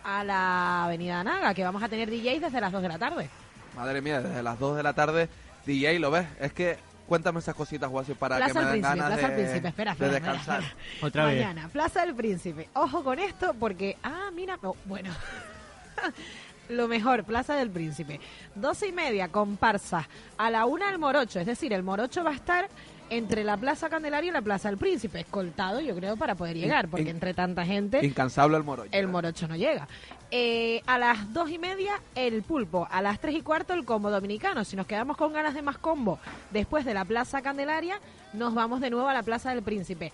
[0.04, 3.30] a la Avenida Naga, que vamos a tener DJs desde las 2 de la tarde.
[3.76, 5.30] Madre mía, desde las 2 de la tarde,
[5.66, 6.28] DJ, ¿lo ves?
[6.40, 9.28] Es que cuéntame esas cositas, Guasi, para Plaza que me del den Príncipe, ganas Plaza
[9.28, 10.62] de, del Príncipe, espera, de espera, espera, descansar.
[10.64, 10.86] espera.
[11.08, 11.46] Otra vez.
[11.46, 12.70] Mañana, Plaza del Príncipe.
[12.74, 15.12] Ojo con esto porque, ah, mira, oh, bueno.
[16.70, 18.20] Lo mejor, Plaza del Príncipe.
[18.56, 20.08] Doce y media, comparsa.
[20.38, 22.68] A la una el morocho, es decir, el morocho va a estar
[23.10, 26.88] entre la Plaza Candelaria y la Plaza del Príncipe, escoltado, yo creo, para poder llegar,
[26.88, 28.86] porque entre tanta gente Incansable el moro.
[28.92, 29.88] el morocho no llega.
[30.32, 34.10] Eh, a las dos y media el pulpo, a las tres y cuarto el combo
[34.10, 34.66] dominicano.
[34.66, 36.20] Si nos quedamos con ganas de más combo
[36.52, 38.00] después de la Plaza Candelaria,
[38.34, 40.12] nos vamos de nuevo a la Plaza del Príncipe.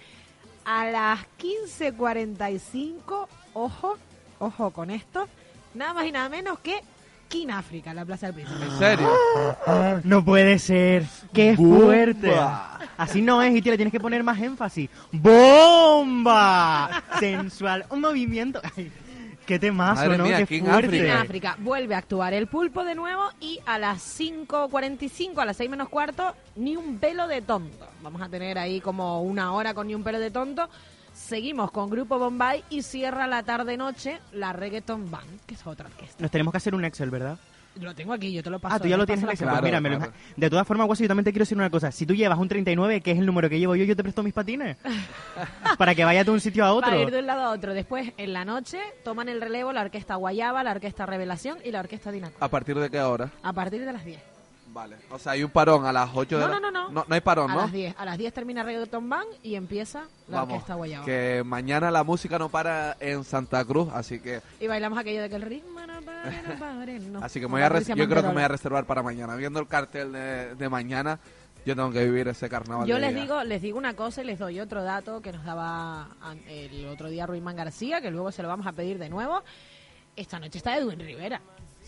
[0.66, 3.98] A las 15.45, ojo,
[4.40, 5.28] ojo con esto,
[5.74, 6.82] nada más y nada menos que
[7.52, 8.64] África, la Plaza del Príncipe.
[8.66, 9.10] ¿En serio?
[10.04, 11.06] No puede ser.
[11.34, 12.34] ¡Qué fuerte!
[12.98, 14.90] Así no es, y le tienes que poner más énfasis.
[15.12, 17.04] ¡Bomba!
[17.20, 17.86] Sensual.
[17.90, 18.62] Un movimiento.
[18.76, 18.92] Ay,
[19.46, 20.24] ¡Qué temazo, Madre ¿no?
[20.26, 21.10] mía, ¡Qué King fuerte!
[21.10, 25.58] En África vuelve a actuar el pulpo de nuevo y a las 5.45, a las
[25.58, 27.88] 6 menos cuarto, ni un pelo de tonto.
[28.04, 30.70] Vamos a tener ahí como una hora con ni un pelo de tonto.
[31.32, 36.22] Seguimos con Grupo Bombay y cierra la tarde-noche la Reggaeton Band, que es otra orquesta.
[36.22, 37.38] Nos tenemos que hacer un Excel, ¿verdad?
[37.80, 38.76] Lo tengo aquí, yo te lo paso.
[38.76, 39.48] ah, tú ya lo tienes en Excel.
[39.48, 40.12] Pues mira, claro.
[40.36, 41.90] de todas formas, Guasi, yo también te quiero decir una cosa.
[41.94, 44.22] Si tú llevas un 39, que es el número que llevo yo, yo te presto
[44.24, 44.76] mis patines.
[45.78, 46.90] para que vayas de un sitio a otro.
[46.90, 47.74] Para ir de un lado a otro.
[47.74, 51.80] Después, en la noche, toman el relevo la orquesta Guayaba, la orquesta Revelación y la
[51.80, 52.36] orquesta Dinaco.
[52.44, 53.32] ¿A partir de qué hora?
[53.42, 54.20] A partir de las 10.
[54.74, 54.96] Vale.
[55.10, 56.60] O sea, hay un parón a las 8 de No, la...
[56.60, 57.06] no, no, no.
[57.08, 57.62] No, hay parón, a ¿no?
[57.62, 57.96] las 10.
[57.98, 61.06] A las 10 termina Reggaeton Band y empieza la Vamos, orquesta Guayaba.
[61.06, 65.30] que mañana la música no para en Santa Cruz, así que Y bailamos aquello de
[65.30, 67.24] que el ritmo no para, no pare, no.
[67.24, 69.36] así que me voy a res- yo creo que me voy a reservar para mañana.
[69.36, 71.20] Viendo el cartel de, de mañana,
[71.66, 72.88] yo tengo que vivir ese carnaval.
[72.88, 73.22] Yo les día.
[73.24, 76.08] digo, les digo una cosa y les doy otro dato que nos daba
[76.48, 79.44] el otro día Ruimán García, que luego se lo vamos a pedir de nuevo.
[80.16, 81.40] Esta noche está Edwin Rivera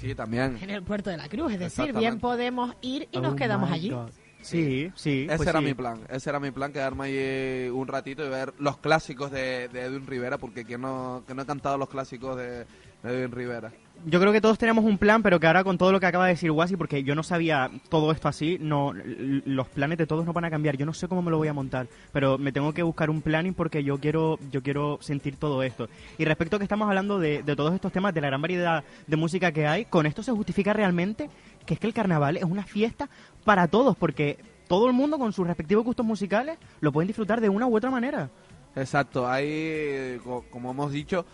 [0.03, 0.57] Sí, también.
[0.61, 3.69] en el puerto de la Cruz, es decir, bien podemos ir y nos Oh quedamos
[3.69, 3.89] my allí.
[3.89, 4.09] God.
[4.41, 5.25] Sí, sí.
[5.29, 5.65] Ese pues era sí.
[5.65, 9.31] mi plan, ese era mi plan, quedarme ahí eh, un ratito y ver los clásicos
[9.31, 12.65] de, de Edwin Rivera, porque que no, que no he cantado los clásicos de, de
[13.03, 13.71] Edwin Rivera.
[14.05, 16.25] Yo creo que todos tenemos un plan, pero que ahora con todo lo que acaba
[16.25, 20.25] de decir Wasi, porque yo no sabía todo esto así, no los planes de todos
[20.25, 20.75] no van a cambiar.
[20.75, 23.21] Yo no sé cómo me lo voy a montar, pero me tengo que buscar un
[23.21, 25.87] planning porque yo quiero yo quiero sentir todo esto.
[26.17, 28.83] Y respecto a que estamos hablando de, de todos estos temas, de la gran variedad
[29.07, 31.29] de música que hay, con esto se justifica realmente
[31.65, 33.07] que es que el carnaval es una fiesta
[33.45, 37.47] para todos, porque todo el mundo con sus respectivos gustos musicales lo pueden disfrutar de
[37.47, 38.29] una u otra manera.
[38.75, 41.25] Exacto, hay, eh, co- como hemos dicho,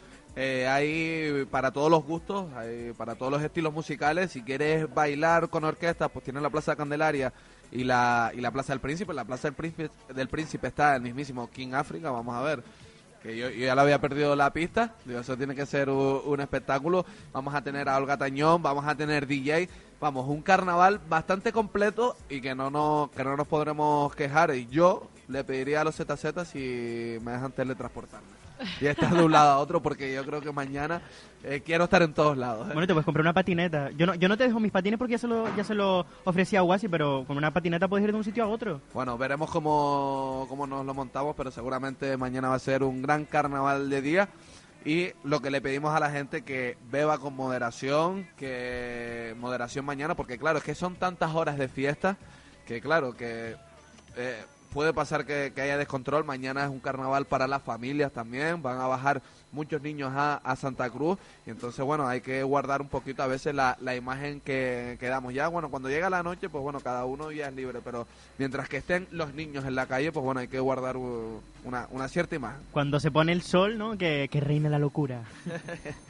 [0.41, 2.45] eh, hay para todos los gustos,
[2.97, 4.31] para todos los estilos musicales.
[4.31, 7.33] Si quieres bailar con orquesta, pues tienes la Plaza Candelaria
[7.73, 9.13] y la, y la Plaza del Príncipe.
[9.13, 12.63] La Plaza del Príncipe, del Príncipe está el mismísimo King África, vamos a ver.
[13.21, 16.39] Que yo, ya le había perdido la pista, digo, eso tiene que ser un, un
[16.39, 17.05] espectáculo.
[17.33, 19.67] Vamos a tener a Olga Tañón, vamos a tener DJ,
[19.99, 24.55] vamos, un carnaval bastante completo y que no nos, que no nos podremos quejar.
[24.55, 28.38] Y yo le pediría a los ZZ si me dejan teletransportarme.
[28.81, 31.01] Y estar de un lado a otro porque yo creo que mañana
[31.43, 32.67] eh, quiero estar en todos lados.
[32.67, 32.73] ¿eh?
[32.73, 33.91] Bueno, te puedes comprar una patineta.
[33.91, 36.05] Yo no, yo no te dejo mis patines porque ya se lo, ya se lo
[36.25, 38.81] ofrecí a Wasi, pero con una patineta puedes ir de un sitio a otro.
[38.93, 43.25] Bueno, veremos cómo, cómo nos lo montamos, pero seguramente mañana va a ser un gran
[43.25, 44.29] carnaval de día.
[44.85, 50.15] Y lo que le pedimos a la gente que beba con moderación, que moderación mañana,
[50.15, 52.17] porque claro, es que son tantas horas de fiesta
[52.65, 53.55] que claro, que
[54.15, 54.43] eh,
[54.73, 56.23] puede pasar que, que haya descontrol.
[56.23, 60.55] Mañana es un carnaval para las familias también, van a bajar muchos niños a, a
[60.55, 64.41] Santa Cruz y entonces bueno, hay que guardar un poquito a veces la, la imagen
[64.41, 65.33] que, que damos.
[65.33, 68.69] Ya bueno, cuando llega la noche, pues bueno, cada uno ya es libre, pero mientras
[68.69, 72.35] que estén los niños en la calle, pues bueno, hay que guardar una, una cierta
[72.35, 72.61] imagen.
[72.71, 73.97] Cuando se pone el sol, ¿no?
[73.97, 75.23] Que, que reina la locura.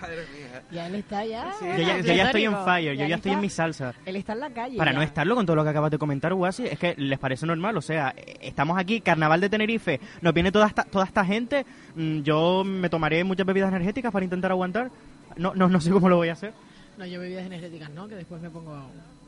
[0.00, 0.62] Madre mía.
[0.70, 1.52] Ya él está ya.
[1.60, 3.94] Yo ya, yo ya estoy en fire, yo ya estoy en mi salsa.
[4.04, 4.76] Él está en la calle.
[4.76, 4.96] Para ya.
[4.98, 7.76] no estarlo con todo lo que acabas de comentar, Wasi, es que les parece normal.
[7.76, 11.66] O sea, estamos aquí, Carnaval de Tenerife, nos viene toda esta, toda esta gente.
[11.94, 14.90] mm, Yo me tomaré muchas bebidas energéticas para intentar aguantar.
[15.36, 16.52] No, no, no sé cómo lo voy a hacer.
[16.98, 18.08] No, yo bebidas energéticas, ¿no?
[18.08, 18.74] Que después me pongo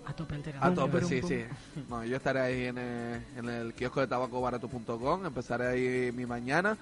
[0.05, 1.45] a tope el A tope, sí, sí.
[1.89, 6.77] No, yo estaré ahí en el, en el kiosco de tabacobarato.com, empezaré ahí mi mañana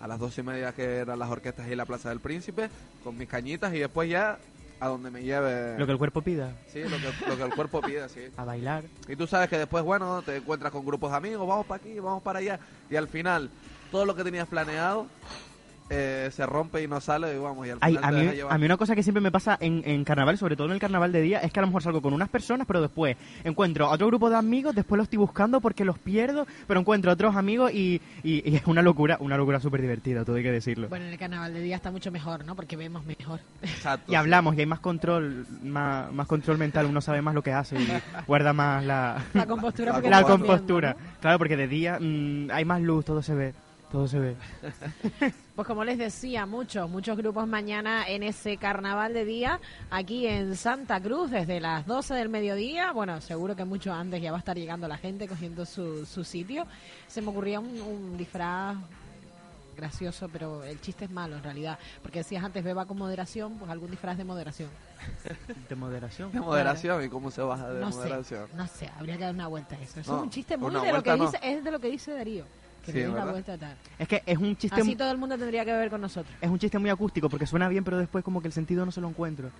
[0.00, 2.70] a las dos y media que eran las orquestas y la Plaza del Príncipe,
[3.04, 4.38] con mis cañitas y después ya
[4.80, 5.78] a donde me lleve.
[5.78, 8.20] Lo que el cuerpo pida, Sí, lo que, lo que el cuerpo pida, sí.
[8.36, 8.84] a bailar.
[9.08, 11.98] Y tú sabes que después, bueno, te encuentras con grupos de amigos, vamos para aquí,
[12.00, 12.58] vamos para allá.
[12.88, 13.50] Y al final,
[13.90, 15.06] todo lo que tenías planeado
[15.90, 17.66] eh, se rompe y no sale y vamos.
[17.66, 20.04] Y al Ay, final a, mí, a una cosa que siempre me pasa en, en
[20.04, 22.12] carnaval, sobre todo en el carnaval de día, es que a lo mejor salgo con
[22.14, 25.84] unas personas, pero después encuentro a otro grupo de amigos, después los estoy buscando porque
[25.84, 29.58] los pierdo, pero encuentro a otros amigos y, y- y es una locura, una locura
[29.60, 30.88] súper divertida, todo hay que decirlo.
[30.88, 32.54] Bueno, en el carnaval de día está mucho mejor, ¿no?
[32.54, 33.40] Porque vemos mejor.
[33.62, 37.42] Exacto, y hablamos y hay más control, más, más control mental, uno sabe más lo
[37.42, 37.88] que hace y
[38.26, 39.86] guarda más la, La compostura.
[39.90, 40.96] La porque la estamos viendo, compostura.
[40.98, 41.20] ¿no?
[41.20, 43.54] Claro, porque de día mm, hay más luz, todo se ve,
[43.90, 44.36] todo se ve.
[45.60, 50.56] Pues como les decía, muchos, muchos grupos mañana en ese carnaval de día aquí en
[50.56, 52.92] Santa Cruz desde las 12 del mediodía.
[52.92, 56.24] Bueno, seguro que mucho antes ya va a estar llegando la gente cogiendo su, su
[56.24, 56.66] sitio.
[57.08, 58.78] Se me ocurría un, un disfraz
[59.76, 61.78] gracioso, pero el chiste es malo en realidad.
[62.00, 64.70] Porque decías antes, beba con moderación, pues algún disfraz de moderación.
[65.68, 66.32] De moderación.
[66.32, 68.48] De moderación, ¿y cómo se baja de no moderación?
[68.48, 70.00] sé, no sé, habría que dar una vuelta a eso.
[70.00, 71.24] Eso No, es un chiste muy de lo que no.
[71.26, 72.44] dice, es de lo que dice Darío.
[73.98, 76.34] Es que es un chiste Así todo el mundo tendría que ver con nosotros.
[76.40, 78.92] es un chiste muy acústico porque suena bien, pero después como que el sentido no
[78.92, 79.50] se lo encuentro.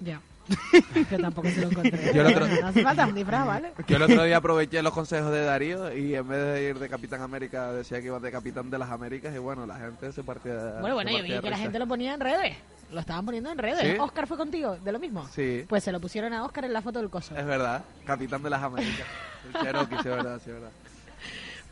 [0.00, 0.20] Ya.
[1.10, 2.12] Yo tampoco se lo encontré.
[2.12, 3.72] Yo el otro- No hace falta un disfraz, ¿vale?
[3.88, 6.88] Yo el otro día aproveché los consejos de Darío y en vez de ir de
[6.88, 10.22] Capitán América decía que iba de Capitán de las Américas y bueno, la gente se
[10.22, 12.56] partía Bueno, bueno, yo vi que la gente lo ponía en redes.
[12.92, 13.80] Lo estaban poniendo en redes.
[13.80, 13.96] ¿Sí?
[13.98, 15.26] Oscar fue contigo, de lo mismo.
[15.34, 17.34] Sí, Pues se lo pusieron a Oscar en la foto del coso.
[17.36, 19.06] es verdad, Capitán de las Américas.
[19.54, 20.70] El Cherokee, sí, es verdad, sí, es verdad.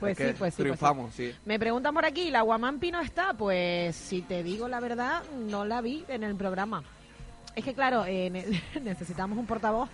[0.02, 0.38] Pues sí, pues sí.
[0.38, 0.62] pues sí.
[0.62, 1.34] Triunfamos, sí.
[1.44, 3.32] Me preguntan por aquí, ¿la Guamampi no está?
[3.34, 6.82] Pues si te digo la verdad, no la vi en el programa.
[7.56, 9.88] Es que claro, eh, ne- necesitamos un portavoz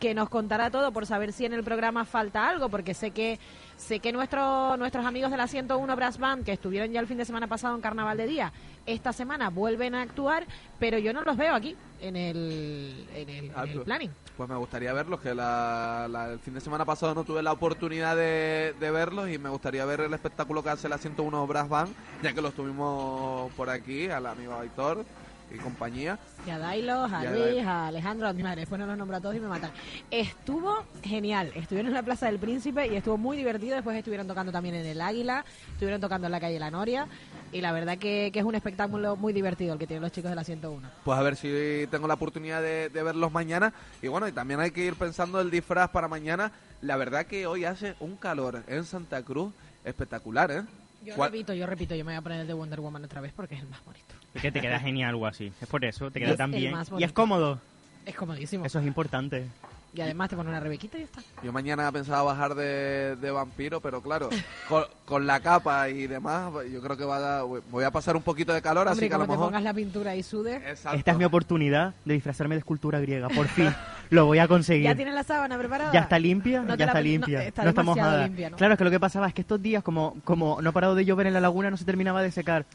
[0.00, 3.38] que nos contara todo por saber si en el programa falta algo, porque sé que
[3.76, 7.16] sé que nuestro, nuestros amigos de la 101 Brass Band, que estuvieron ya el fin
[7.16, 8.52] de semana pasado en Carnaval de Día,
[8.86, 10.46] esta semana vuelven a actuar,
[10.78, 14.10] pero yo no los veo aquí en el, en el, Ah, en el planning.
[14.36, 17.52] Pues me gustaría verlos, que la, la- el fin de semana pasado no tuve la
[17.52, 21.94] oportunidad de, verlos y me gustaría ver el espectáculo que hace la 101 Brass Band,
[22.20, 25.04] ya que los tuvimos por aquí, al amigo Aitor.
[25.52, 26.18] Y compañía.
[26.46, 28.62] Y a Dailos, a Luis, a Alejandro, a mi madre.
[28.62, 29.70] Después no los nombro a todos y me matan.
[30.10, 31.52] Estuvo genial.
[31.54, 33.74] Estuvieron en la Plaza del Príncipe y estuvo muy divertido.
[33.74, 35.44] Después estuvieron tocando también en el Águila.
[35.72, 37.06] Estuvieron tocando en la calle La Noria.
[37.52, 40.30] Y la verdad que, que es un espectáculo muy divertido el que tienen los chicos
[40.30, 40.88] de la 101.
[41.04, 43.72] Pues a ver si tengo la oportunidad de, de verlos mañana.
[44.02, 46.52] Y bueno, y también hay que ir pensando el disfraz para mañana.
[46.80, 49.52] La verdad que hoy hace un calor en Santa Cruz
[49.84, 50.64] espectacular, ¿eh?
[51.04, 53.20] Yo ¿Cuál- repito, yo repito, yo me voy a poner el de Wonder Woman otra
[53.20, 54.14] vez porque es el más bonito.
[54.34, 55.52] Es que te queda genial algo así.
[55.60, 56.74] Es por eso, te queda Es tan el bien.
[56.98, 57.60] Y es cómodo.
[58.06, 58.64] Es comodísimo.
[58.64, 59.46] Eso es importante.
[59.96, 61.22] Y además te pone una rebequita y ya está.
[61.44, 64.28] Yo mañana pensaba bajar de, de vampiro, pero claro,
[64.68, 68.22] con, con la capa y demás, yo creo que va a, voy a pasar un
[68.22, 69.46] poquito de calor, Hombre, así que a lo como te mejor...
[69.50, 70.60] pongas la pintura y sudes.
[70.66, 70.98] Exacto.
[70.98, 73.28] Esta es mi oportunidad de disfrazarme de escultura griega.
[73.28, 73.72] Por fin.
[74.10, 74.84] Lo voy a conseguir.
[74.84, 75.92] ¿Ya tienes la sábana preparada?
[75.92, 77.42] Ya está limpia, No ya la- está no, limpia.
[77.44, 78.26] está No, está mojada.
[78.26, 78.56] limpia, ¿no?
[78.56, 80.94] Claro, es que lo que pasaba es que estos días, como, como no ha parado
[80.94, 82.66] de llover en la laguna, no se terminaba de secar.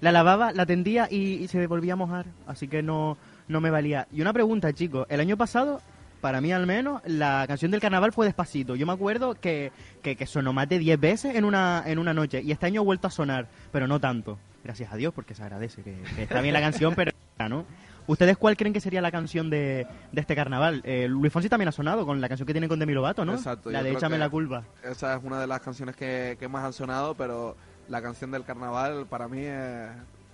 [0.00, 2.26] La lavaba, la tendía y, y se volvía a mojar.
[2.46, 3.16] Así que no,
[3.48, 4.06] no me valía.
[4.12, 5.06] Y una pregunta, chicos.
[5.08, 5.80] El año pasado,
[6.20, 8.74] para mí al menos, la canción del carnaval fue despacito.
[8.76, 9.72] Yo me acuerdo que,
[10.02, 12.42] que, que sonó más de 10 veces en una, en una noche.
[12.42, 14.38] Y este año ha vuelto a sonar, pero no tanto.
[14.62, 15.82] Gracias a Dios, porque se agradece.
[15.82, 17.12] Que, que está bien la canción, pero
[17.48, 17.64] ¿no?
[18.06, 20.82] ¿Ustedes cuál creen que sería la canción de, de este carnaval?
[20.84, 23.34] Eh, Luis Fonsi también ha sonado con la canción que tiene con Demi Lovato, ¿no?
[23.34, 24.64] Exacto, La de Échame la culpa.
[24.82, 27.56] Esa es una de las canciones que, que más han sonado, pero
[27.88, 29.88] la canción del carnaval para mí es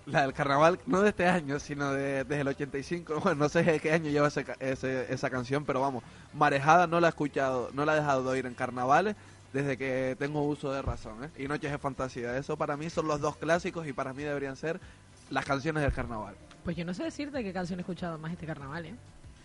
[0.06, 3.20] la del carnaval, no de este año, sino de, desde el 85.
[3.22, 6.02] Bueno, no sé de qué año lleva ese ese- esa canción, pero vamos,
[6.35, 9.14] Marejada no la he escuchado, no la he dejado de oír en carnavales
[9.52, 11.24] desde que tengo uso de razón.
[11.24, 11.44] ¿eh?
[11.44, 14.56] Y Noches de Fantasía, eso para mí son los dos clásicos y para mí deberían
[14.56, 14.80] ser
[15.28, 16.35] las canciones del carnaval.
[16.64, 18.94] Pues yo no sé decirte qué canción he escuchado más este carnaval, ¿eh?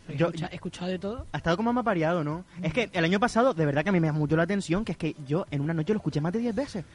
[0.08, 1.25] He, Yo- escucha- he escuchado de todo.
[1.32, 2.45] Ha estado como más variado, ¿no?
[2.62, 4.86] Es que el año pasado, de verdad que a mí me llamó mucho la atención,
[4.86, 6.86] que es que yo en una noche lo escuché más de 10 veces.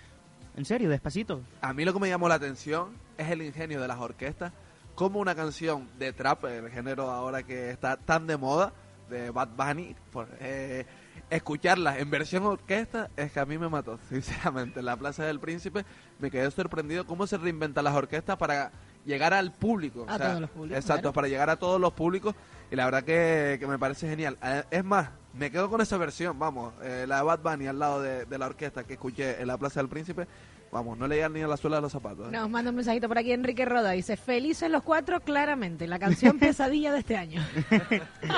[0.57, 1.41] En serio, despacito.
[1.61, 4.53] A mí lo que me llamó la atención es el ingenio de las orquestas,
[4.95, 8.73] como una canción de trap, el género ahora que está tan de moda,
[9.09, 10.85] de Bad Bunny, por, eh,
[11.31, 14.81] escucharla en versión orquesta es que a mí me mató, sinceramente.
[14.81, 15.85] En la Plaza del Príncipe
[16.21, 18.71] me quedé sorprendido cómo se reinventan las orquestas para
[19.05, 20.07] llegar al público.
[20.09, 21.13] A todos los públicos, Exacto, claro.
[21.15, 22.35] para llegar a todos los públicos
[22.71, 24.37] y la verdad que, que me parece genial.
[24.43, 27.79] Eh, Es más, me quedo con esa versión, vamos, eh, la de Bad Bunny al
[27.79, 30.27] lado de, de la orquesta que escuché en la Plaza del Príncipe.
[30.73, 32.29] Vamos, no leía ni a la suela de los zapatos.
[32.29, 32.31] ¿eh?
[32.31, 33.91] Nos manda un mensajito por aquí Enrique Roda.
[33.91, 35.89] Dice, felices los cuatro, claramente.
[35.89, 37.43] La canción pesadilla de este año.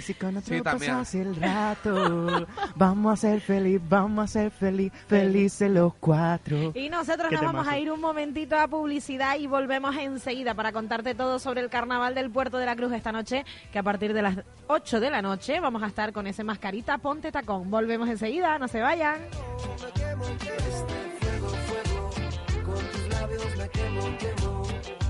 [0.00, 4.50] Y si con otro Sí, pasas el rato, vamos a ser feliz, vamos a ser
[4.50, 6.72] feliz, felices los cuatro.
[6.74, 11.14] Y nosotros nos vamos a ir un momentito a publicidad y volvemos enseguida para contarte
[11.14, 14.22] todo sobre el carnaval del Puerto de la Cruz esta noche, que a partir de
[14.22, 17.70] las 8 de la noche vamos a estar con ese mascarita Ponte Tacón.
[17.70, 19.18] Volvemos enseguida, no se vayan.
[22.64, 24.62] Con tus labios me quemo, quemo.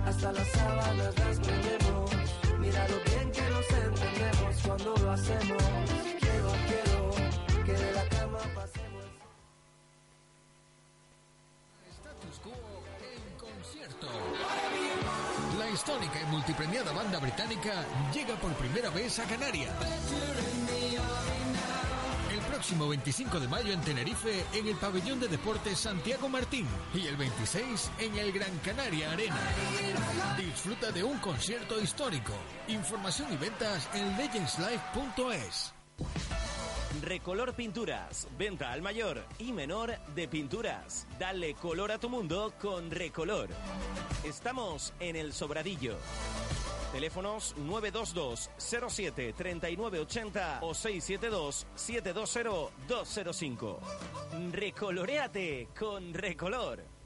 [0.04, 2.09] Hasta las sábanas las prendemos.
[2.70, 5.62] Mira lo bien que nos entendemos cuando lo hacemos.
[6.20, 9.06] Quiero, quiero que de la cama pasemos.
[11.90, 12.52] Status Quo
[13.10, 14.06] en concierto.
[15.58, 19.74] La histórica y multipremiada banda británica llega por primera vez a Canarias.
[22.60, 26.66] Próximo 25 de mayo en Tenerife, en el pabellón de deportes Santiago Martín.
[26.92, 29.40] Y el 26 en el Gran Canaria Arena.
[30.36, 32.34] Disfruta de un concierto histórico.
[32.68, 35.72] Información y ventas en legendslife.es.
[36.98, 41.06] Recolor Pinturas, venta al mayor y menor de pinturas.
[41.18, 43.48] Dale color a tu mundo con Recolor.
[44.24, 45.94] Estamos en El Sobradillo.
[46.92, 53.80] Teléfonos 922 07 3980 o 672 720 205.
[54.50, 56.99] Recoloreate con Recolor.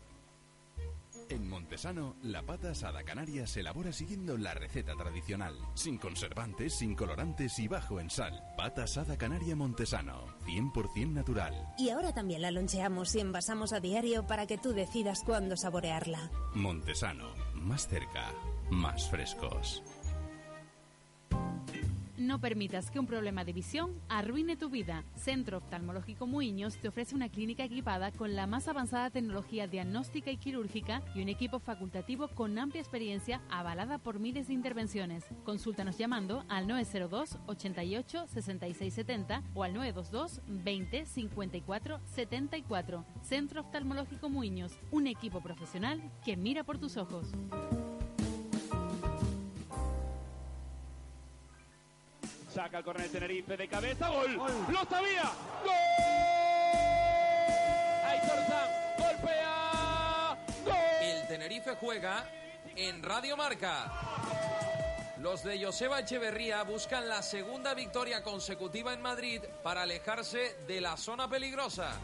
[1.29, 6.95] En Montesano, la pata asada canaria se elabora siguiendo la receta tradicional, sin conservantes, sin
[6.95, 8.43] colorantes y bajo en sal.
[8.57, 11.55] Pata asada canaria Montesano, 100% natural.
[11.79, 16.31] Y ahora también la loncheamos y envasamos a diario para que tú decidas cuándo saborearla.
[16.55, 18.33] Montesano, más cerca,
[18.71, 19.83] más frescos.
[22.17, 25.03] No permitas que un problema de visión arruine tu vida.
[25.17, 30.37] Centro Oftalmológico Muiños te ofrece una clínica equipada con la más avanzada tecnología diagnóstica y
[30.37, 35.25] quirúrgica y un equipo facultativo con amplia experiencia avalada por miles de intervenciones.
[35.45, 43.05] Consúltanos llamando al 902 88 66 70 o al 922 20 54 74.
[43.23, 47.33] Centro Oftalmológico Muiños, un equipo profesional que mira por tus ojos.
[52.55, 54.37] Saca el córner de Tenerife de cabeza, gol.
[54.37, 55.33] ¡Lo sabía!
[55.65, 55.73] ¡Gol!
[58.07, 60.39] Aitor Sam golpea.
[60.65, 60.75] ¡Gol!
[61.03, 62.31] El Tenerife juega
[62.77, 63.91] en Radio Marca.
[65.21, 70.97] Los de Joseba Echeverría buscan la segunda victoria consecutiva en Madrid para alejarse de la
[70.97, 71.99] zona peligrosa.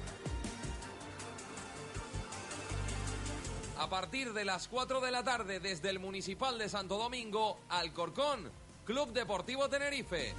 [3.79, 8.51] A partir de las 4 de la tarde desde el Municipal de Santo Domingo, Alcorcón,
[8.91, 10.35] Club Deportivo Tenerife.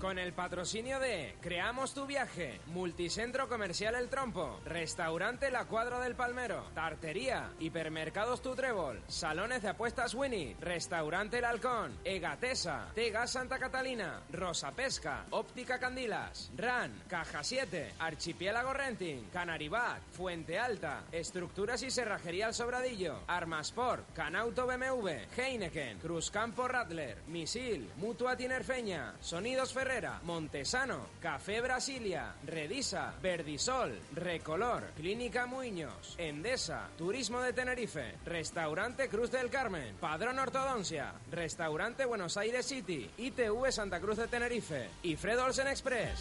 [0.00, 6.14] Con el patrocinio de Creamos tu viaje, Multicentro Comercial El Trompo, Restaurante La Cuadra del
[6.14, 13.58] Palmero, Tartería, Hipermercados Tu Trébol, Salones de Apuestas Winnie, Restaurante El Halcón, Egatesa, Tega Santa
[13.58, 21.90] Catalina, Rosa Pesca, Óptica Candilas, RAN, Caja 7, Archipiélago Renting, Canaribat, Fuente Alta, Estructuras y
[21.90, 29.87] Cerrajería El Sobradillo, Armasport, Canauto BMW, Heineken, Cruzcampo Rattler, Misil, Mutua Tinerfeña, Sonidos Ferrer
[30.24, 39.48] Montesano, Café Brasilia, Redisa, Verdisol, Recolor, Clínica Muñoz, Endesa, Turismo de Tenerife, Restaurante Cruz del
[39.48, 45.68] Carmen, Padrón Ortodoncia, Restaurante Buenos Aires City, ITV Santa Cruz de Tenerife y Fred Olsen
[45.68, 46.20] Express.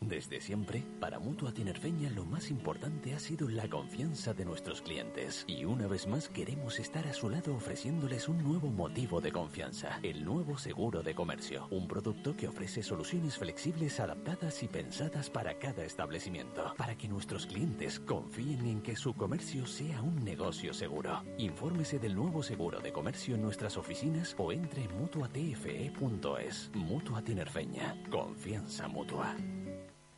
[0.00, 5.44] Desde siempre, para Mutua Tinerfeña lo más importante ha sido la confianza de nuestros clientes.
[5.46, 10.00] Y una vez más queremos estar a su lado ofreciéndoles un nuevo motivo de confianza,
[10.02, 11.68] el nuevo seguro de comercio.
[11.70, 17.46] Un producto que ofrece soluciones flexibles adaptadas y pensadas para cada establecimiento, para que nuestros
[17.46, 21.22] clientes confíen en que su comercio sea un negocio seguro.
[21.36, 26.70] Infórmese del nuevo seguro de comercio en nuestras oficinas o entre en mutuatfe.es.
[26.74, 27.96] Mutua Tinerfeña.
[28.10, 29.36] Confianza mutua.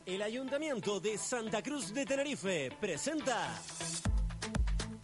[0.04, 3.56] El Ayuntamiento de Santa Cruz de Tenerife presenta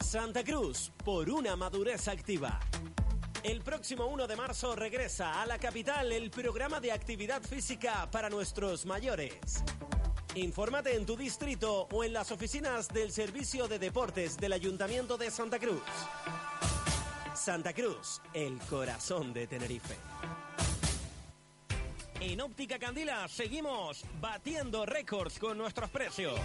[0.01, 2.59] Santa Cruz por una madurez activa.
[3.45, 8.29] El próximo 1 de marzo regresa a la capital el programa de actividad física para
[8.29, 9.63] nuestros mayores.
[10.35, 15.31] Infórmate en tu distrito o en las oficinas del Servicio de Deportes del Ayuntamiento de
[15.31, 15.83] Santa Cruz.
[17.37, 19.95] Santa Cruz, el corazón de Tenerife.
[22.21, 26.39] En Óptica Candila seguimos batiendo récords con nuestros precios.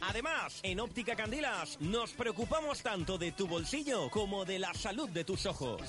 [0.00, 5.24] Además, en Óptica Candilas nos preocupamos tanto de tu bolsillo como de la salud de
[5.24, 5.82] tus ojos.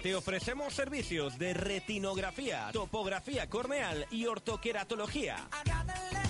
[0.00, 5.48] Te ofrecemos servicios de retinografía, topografía corneal y ortoqueratología.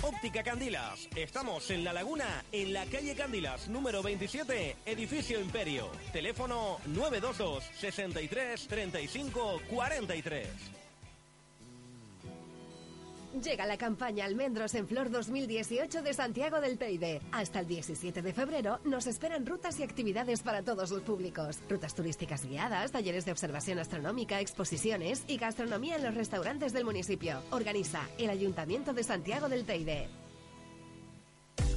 [0.01, 1.07] Óptica Candilas.
[1.15, 5.91] Estamos en La Laguna, en la calle Candilas, número 27, edificio Imperio.
[6.11, 10.47] Teléfono 922 63 35 43.
[13.43, 17.21] Llega la campaña Almendros en Flor 2018 de Santiago del Teide.
[17.33, 21.59] Hasta el 17 de febrero nos esperan rutas y actividades para todos los públicos.
[21.67, 27.41] Rutas turísticas guiadas, talleres de observación astronómica, exposiciones y gastronomía en los restaurantes del municipio.
[27.51, 30.24] Organiza el Ayuntamiento de Santiago del Teide.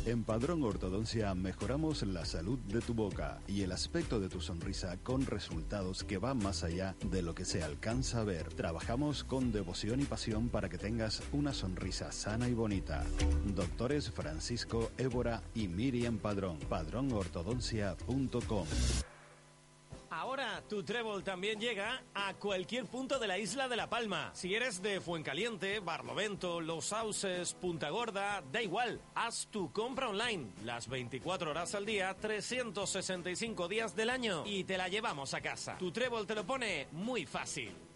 [0.09, 4.97] En Padrón Ortodoncia mejoramos la salud de tu boca y el aspecto de tu sonrisa
[5.03, 8.49] con resultados que van más allá de lo que se alcanza a ver.
[8.55, 13.05] Trabajamos con devoción y pasión para que tengas una sonrisa sana y bonita.
[13.55, 16.59] Doctores Francisco Évora y Miriam Padrón.
[16.71, 18.67] Padrónortodoncia.com.
[20.19, 24.33] Ahora tu trébol también llega a cualquier punto de la isla de La Palma.
[24.35, 30.51] Si eres de Fuencaliente, Barlovento, Los Sauces, Punta Gorda, da igual, haz tu compra online
[30.65, 35.79] las 24 horas al día, 365 días del año y te la llevamos a casa.
[35.79, 37.88] Tu trébol te lo pone muy fácil.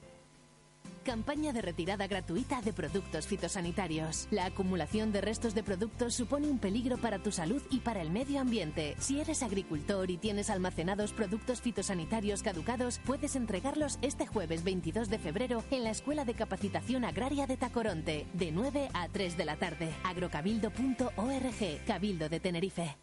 [1.02, 4.28] Campaña de retirada gratuita de productos fitosanitarios.
[4.30, 8.10] La acumulación de restos de productos supone un peligro para tu salud y para el
[8.10, 8.94] medio ambiente.
[8.98, 15.18] Si eres agricultor y tienes almacenados productos fitosanitarios caducados, puedes entregarlos este jueves 22 de
[15.18, 19.56] febrero en la Escuela de Capacitación Agraria de Tacoronte, de 9 a 3 de la
[19.56, 19.92] tarde.
[20.04, 22.96] agrocabildo.org, Cabildo de Tenerife.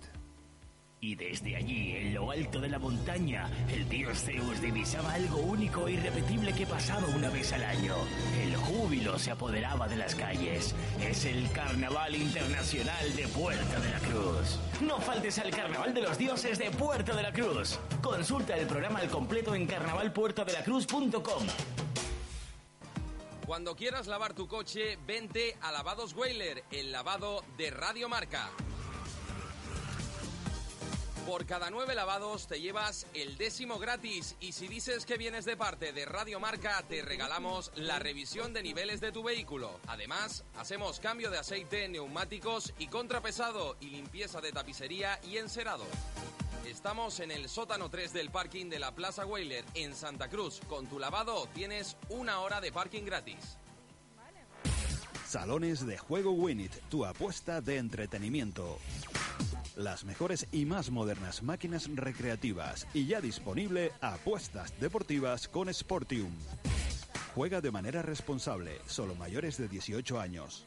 [1.05, 5.87] Y desde allí, en lo alto de la montaña, el dios Zeus divisaba algo único
[5.87, 7.93] e irrepetible que pasaba una vez al año.
[8.41, 10.73] El júbilo se apoderaba de las calles.
[10.99, 14.59] Es el Carnaval Internacional de Puerto de la Cruz.
[14.81, 17.77] No faltes al Carnaval de los Dioses de Puerto de la Cruz.
[18.01, 21.43] Consulta el programa al completo en carnavalpuertodelacruz.com.
[23.45, 28.49] Cuando quieras lavar tu coche, vente a Lavados Whaler, el lavado de Radio Marca.
[31.25, 35.57] Por cada nueve lavados te llevas el décimo gratis y si dices que vienes de
[35.57, 39.79] parte de Radio Marca te regalamos la revisión de niveles de tu vehículo.
[39.87, 45.85] Además, hacemos cambio de aceite, neumáticos y contrapesado y limpieza de tapicería y encerado.
[46.63, 50.61] Estamos en el sótano 3 del parking de la Plaza Whaler en Santa Cruz.
[50.67, 53.57] Con tu lavado tienes una hora de parking gratis.
[55.27, 58.77] Salones de Juego Winit, tu apuesta de entretenimiento.
[59.75, 66.31] Las mejores y más modernas máquinas recreativas y ya disponible apuestas deportivas con Sportium.
[67.33, 70.65] Juega de manera responsable, solo mayores de 18 años.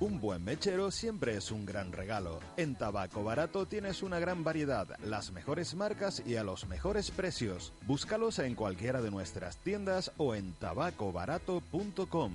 [0.00, 2.40] Un buen mechero siempre es un gran regalo.
[2.56, 7.74] En Tabaco Barato tienes una gran variedad, las mejores marcas y a los mejores precios.
[7.86, 12.32] Búscalos en cualquiera de nuestras tiendas o en tabacobarato.com.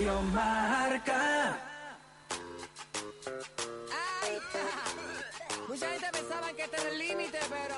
[0.00, 1.20] Radio Marca.
[5.68, 7.76] Mucha gente pensaba que este era el límite, pero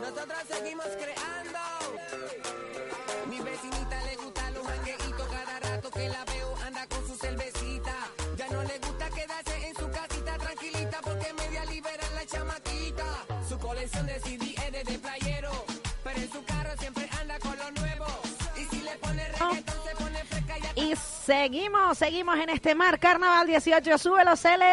[0.00, 1.58] nosotros seguimos creando.
[3.28, 7.59] Mi vecinita le gusta los jangueitos cada rato que la veo anda con su cervecita.
[21.30, 23.98] Seguimos, seguimos en este mar Carnaval 18.
[23.98, 24.64] Sube los L.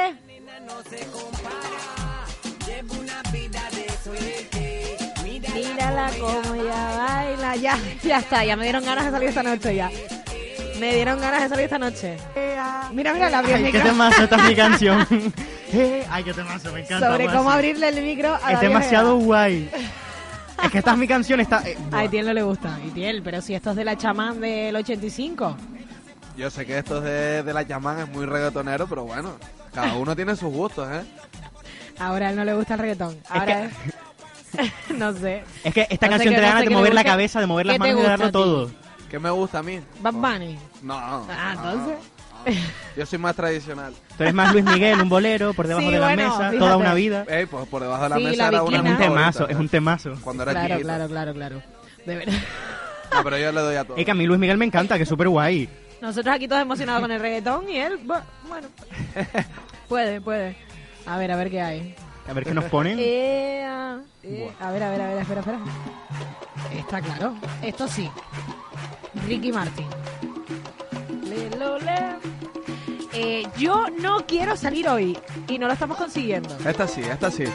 [0.66, 2.26] no se compara.
[2.66, 4.98] Lleva una vida de suerte.
[5.24, 7.56] Mírala, Mírala como ya baila.
[7.58, 9.92] Ya, ya está, ya me dieron ganas de salir esta noche ya.
[10.80, 12.18] Me dieron ganas de salir esta noche.
[12.92, 15.08] Mira, mira, le abrí el Ay, qué temazo esta es mi canción.
[15.70, 17.12] Eh, Ay, qué temazo, me encanta.
[17.12, 19.70] Sobre cómo abrirle el micro a Es demasiado guay.
[20.64, 21.62] Es que esta es mi canción, está...
[21.68, 22.80] eh, A Itiel no le gusta.
[22.88, 25.58] Itiel, pero si esto es de la chamán del 85.
[26.38, 29.36] Yo sé que esto es de, de la llamada es muy reggaetonero, pero bueno,
[29.74, 31.02] cada uno tiene sus gustos, ¿eh?
[32.00, 33.18] Ahora a él no le gusta el reggaetón.
[33.30, 33.74] Ahora es-
[34.98, 35.44] no sé.
[35.64, 37.02] Es que esta No sé canción qué- te da no ganas de qué mover la
[37.02, 37.12] gusta.
[37.12, 38.34] cabeza, de mover las ¿Qué te manos y de gusta darlo a ti?
[38.34, 38.72] todo.
[39.10, 39.80] ¿Qué me gusta a mí?
[40.02, 40.60] Bad Bunny.
[40.84, 40.94] No.
[40.96, 41.98] Ah, entonces.
[42.96, 43.94] Yo soy más tradicional.
[44.16, 46.58] Tú eres más Luis Miguel, un bolero, por debajo Sí, de la bueno, mesa, fíjate.
[46.60, 47.26] toda una vida.
[47.28, 48.78] Ey, pues por debajo de la Sí, mesa la era una.
[48.78, 49.52] Es un temazo, ¿eh?
[49.52, 50.14] es un temazo.
[50.24, 50.84] Cuando era Claro, chiquito.
[50.88, 51.62] claro, claro, claro.
[52.06, 52.34] De verdad.
[53.14, 53.98] No, pero yo le doy a todo.
[53.98, 55.68] Es que a mí Luis Miguel me encanta, que es súper guay.
[56.02, 58.68] Nosotros aquí todos emocionados con el reggaetón y él, bu- bueno.
[59.90, 60.56] puede, puede.
[61.06, 61.96] A ver, a ver qué hay.
[62.30, 62.98] A ver qué nos ponen.
[63.00, 65.60] Eh, ah, eh, a ver, a ver, a ver, espera, espera.
[66.76, 67.36] Está claro.
[67.62, 68.10] Esto sí.
[69.26, 69.88] Ricky Martin.
[73.14, 75.18] Eh, yo no quiero salir hoy
[75.48, 76.56] y no lo estamos consiguiendo.
[76.66, 77.46] Esta sí, esta sí.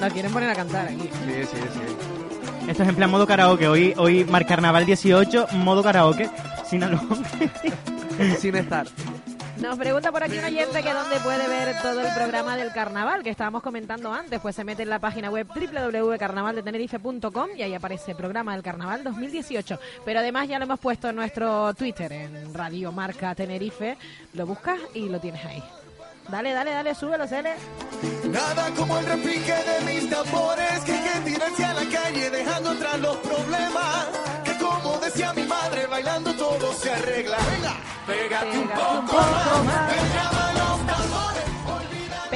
[0.00, 1.02] Lo quieren poner a cantar aquí.
[1.02, 2.21] Sí, sí, sí.
[2.68, 3.68] Esto es en plan modo karaoke.
[3.68, 6.30] Hoy, hoy Mar Carnaval 18, modo karaoke.
[6.64, 7.22] Sin alón.
[8.38, 8.86] Sin estar.
[9.60, 13.22] Nos pregunta por aquí un oyente que dónde puede ver todo el programa del carnaval
[13.22, 14.40] que estábamos comentando antes.
[14.40, 19.78] Pues se mete en la página web www.carnavaldetenerife.com y ahí aparece programa del carnaval 2018.
[20.04, 23.96] Pero además ya lo hemos puesto en nuestro Twitter, en Radio Marca Tenerife.
[24.34, 25.62] Lo buscas y lo tienes ahí.
[26.28, 27.54] Dale, dale, dale, súbelo, Cele.
[28.24, 32.70] Nada como el repique de mis tambores que hay que tirarse a la calle dejando
[32.70, 34.06] atrás los problemas.
[34.44, 37.36] Que como decía mi madre, bailando todo se arregla.
[37.36, 39.62] Venga, pégate un poco más.
[39.64, 40.31] Me llaman los tambores.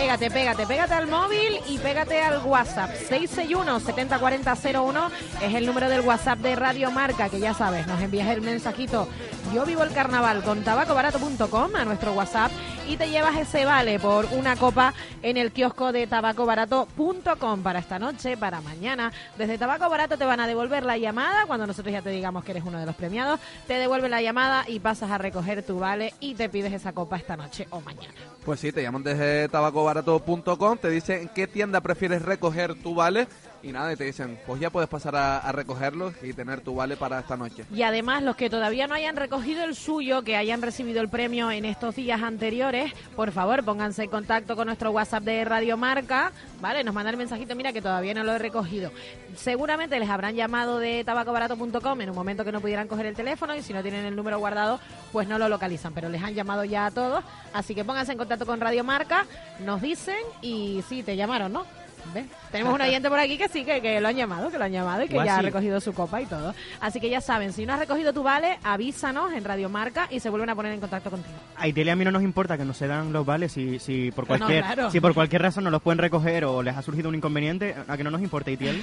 [0.07, 2.93] Pégate, pégate, pégate al móvil y pégate al WhatsApp.
[3.11, 5.11] 661-704001
[5.43, 9.09] es el número del WhatsApp de Radio Marca, que ya sabes, nos envías el mensajito.
[9.53, 12.53] Yo vivo el carnaval con tabacobarato.com a nuestro WhatsApp
[12.87, 17.99] y te llevas ese vale por una copa en el kiosco de tabacobarato.com para esta
[17.99, 19.11] noche, para mañana.
[19.37, 22.53] Desde Tabaco Barato te van a devolver la llamada cuando nosotros ya te digamos que
[22.53, 23.41] eres uno de los premiados.
[23.67, 27.17] Te devuelven la llamada y pasas a recoger tu vale y te pides esa copa
[27.17, 28.36] esta noche o mañana.
[28.47, 33.27] Pues sí, te llaman desde tabacobarato.com, te dicen en qué tienda prefieres recoger tu vale
[33.67, 36.97] y nada, y te dicen, pues ya puedes pasar a, recogerlos y tener tu vale
[36.97, 37.65] para esta noche.
[37.75, 41.51] Y además, los que todavía no hayan recogido el suyo, que hayan recibido el premio
[41.51, 46.31] en estos días anteriores, por favor, pónganse en contacto con nuestro WhatsApp de Radio Marca,
[46.61, 46.85] ¿vale?
[46.85, 48.93] Nos mandan el mensajito, mira que todavía no lo he recogido.
[49.35, 53.57] Seguramente les habrán llamado de tabacobarato.com en un momento que no pudieran coger el teléfono
[53.57, 54.79] y si no tienen el número guardado,
[55.11, 58.19] pues no lo localizan, pero les han llamado ya a todos, así que pónganse en
[58.19, 59.27] contacto con Radio Marca,
[59.65, 61.86] nos dicen y sí, te llamaron, ¿no?
[62.15, 62.27] ¿Ves?
[62.51, 64.73] Tenemos un oyente por aquí que sí, que, que lo han llamado, que lo han
[64.73, 66.55] llamado y que ya ha recogido su copa y todo.
[66.81, 70.21] Así que ya saben, si no has recogido tu vale, avísanos en Radio Marca y
[70.21, 71.35] se vuelven a poner en contacto contigo.
[71.57, 74.11] A Italia a mí no nos importa que no se dan los vales si, si
[74.13, 74.91] por No, cualquier claro.
[74.91, 77.97] si por cualquier razón no los pueden recoger o les ha surgido un inconveniente, a
[77.97, 78.77] que no nos importa Itiel.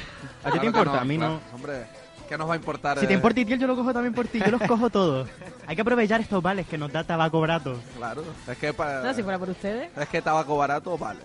[0.44, 0.92] ¿A ti Claro te importa?
[0.94, 1.34] no, a mí claro.
[1.52, 1.56] no.
[1.56, 1.84] Hombre,
[2.30, 3.00] ¿qué nos va a importar?
[3.00, 3.16] Si te eh?
[3.16, 4.40] importa Itiel, yo lo cojo también por ti.
[4.40, 5.28] Yo los cojo todos.
[5.68, 7.80] Hay que aprovechar estos vales que nos da tabaco barato.
[7.98, 9.90] Claro, es que, pa- No, si fuera por ustedes.
[9.98, 11.22] es que tabaco barato vale.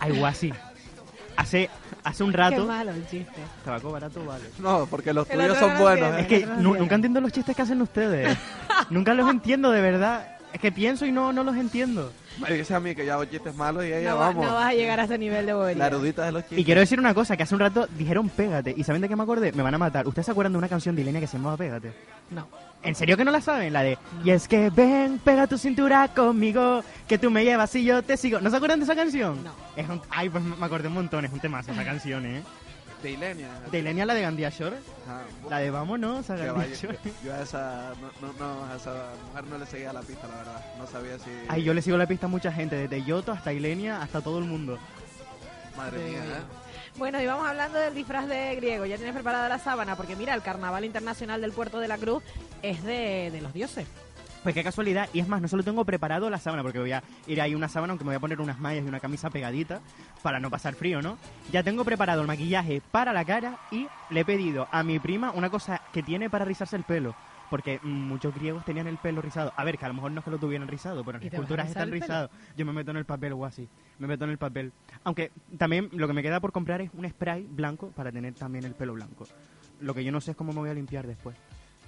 [0.00, 0.52] Ay, guasi.
[1.38, 1.70] Hace,
[2.02, 2.66] hace un Qué rato.
[2.66, 3.40] malo el chiste.
[3.64, 4.44] Tabaco barato vale.
[4.58, 6.14] No, porque los El tuyos son no buenos.
[6.16, 6.20] ¿eh?
[6.22, 8.36] Es que nu- nunca entiendo los chistes que hacen ustedes.
[8.90, 10.36] nunca los entiendo, de verdad.
[10.52, 12.12] Es que pienso y no, no los entiendo.
[12.40, 14.46] Me dice a mí que yo hago chistes malos y ella, No, va- vamos.
[14.46, 15.78] no vas a llegar a ese nivel de bobería.
[15.78, 16.58] La erudita de los chistes.
[16.58, 18.74] Y quiero decir una cosa, que hace un rato dijeron pégate.
[18.76, 19.52] ¿Y saben de qué me acordé?
[19.52, 20.06] Me van a matar.
[20.06, 21.92] ¿Ustedes se acuerdan de una canción de Ilenia que se llamaba Pégate?
[22.30, 22.46] No.
[22.82, 23.72] ¿En serio que no la saben?
[23.72, 27.84] La de Y es que ven, pega tu cintura conmigo, que tú me llevas y
[27.84, 28.40] yo te sigo.
[28.40, 29.42] ¿No se acuerdan de esa canción?
[29.42, 29.50] No.
[29.76, 32.42] Es un- Ay, pues me acordé un montón, es un temazo esa canción, ¿eh?
[33.02, 33.48] De Ilenia.
[33.70, 34.76] De Ilenia, la de Gandía Shore.
[35.08, 36.98] Ah, La de vámonos a Gandía vaya, Shore.
[37.24, 38.92] yo a esa, no, no, no, a esa
[39.28, 40.64] mujer no le seguía la pista, la verdad.
[40.78, 41.30] No sabía si...
[41.48, 44.38] Ay, yo le sigo la pista a mucha gente, desde Yoto hasta Ilenia, hasta todo
[44.38, 44.78] el mundo.
[45.76, 46.42] Madre mía, ¿eh?
[46.96, 48.84] Bueno, y vamos hablando del disfraz de griego.
[48.84, 52.24] Ya tienes preparada la sábana, porque mira, el Carnaval Internacional del Puerto de la Cruz
[52.62, 53.86] es de, de los dioses.
[54.42, 57.02] Pues qué casualidad, y es más, no solo tengo preparado la sábana, porque voy a
[57.26, 59.80] ir ahí una sábana, aunque me voy a poner unas mallas y una camisa pegadita,
[60.22, 61.18] para no pasar frío, ¿no?
[61.52, 65.32] Ya tengo preparado el maquillaje para la cara y le he pedido a mi prima
[65.32, 67.14] una cosa que tiene para rizarse el pelo.
[67.50, 69.54] Porque muchos griegos tenían el pelo rizado.
[69.56, 71.30] A ver, que a lo mejor no es que lo tuvieran rizado, pero en ¿Y
[71.30, 72.30] las culturas están rizados.
[72.56, 73.66] Yo me meto en el papel o así.
[73.98, 74.70] Me meto en el papel.
[75.02, 78.66] Aunque también lo que me queda por comprar es un spray blanco para tener también
[78.66, 79.26] el pelo blanco.
[79.80, 81.36] Lo que yo no sé es cómo me voy a limpiar después.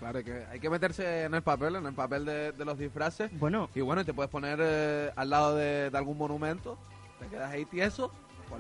[0.01, 3.31] Claro, que hay que meterse en el papel, en el papel de, de los disfraces.
[3.39, 6.79] Bueno, Y bueno, te puedes poner eh, al lado de, de algún monumento,
[7.21, 8.11] te quedas ahí tieso.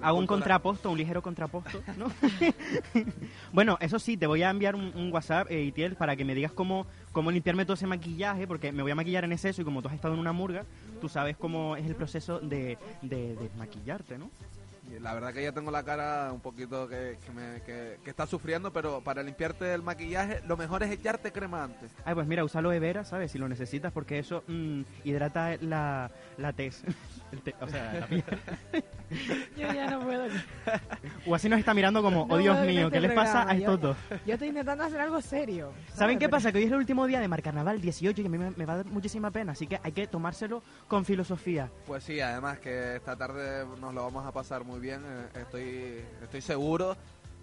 [0.03, 2.07] Hago un contraposto, un ligero contraposto, ¿no?
[3.53, 6.35] bueno, eso sí, te voy a enviar un, un WhatsApp, eh, Itiel, para que me
[6.35, 9.65] digas cómo, cómo limpiarme todo ese maquillaje, porque me voy a maquillar en exceso y
[9.65, 10.65] como tú has estado en una murga,
[11.01, 14.31] tú sabes cómo es el proceso de, de, de maquillarte, ¿no?
[14.99, 18.27] La verdad que ya tengo la cara un poquito que, que, me- que- que está
[18.27, 21.93] sufriendo, pero para limpiarte el maquillaje, lo mejor es echarte crema antes.
[22.05, 23.31] Ay, pues mira, usa aloe vera, ¿sabes?
[23.33, 26.83] Si lo necesitas, porque eso mm, hidrata la, la tez.
[27.33, 28.09] El te- o sea, la.
[29.57, 30.25] Yo ya no puedo.
[31.27, 33.55] O así nos está mirando como, No oh Dios mío, este ¿qué les pasa a
[33.55, 33.97] yo- estos dos?
[34.27, 35.73] Yo estoy intentando hacer algo serio.
[35.95, 36.53] ¿Saben qué pasa?
[36.53, 38.67] Que hoy es el último día de Mar Carnaval 18 y a mí me, me
[38.67, 41.71] va a dar muchísima pena, así que hay que tomárselo con filosofía.
[41.87, 46.05] Pues sí, además que esta tarde nos lo vamos a pasar muy bien, eh, estoy,
[46.23, 46.97] estoy seguro.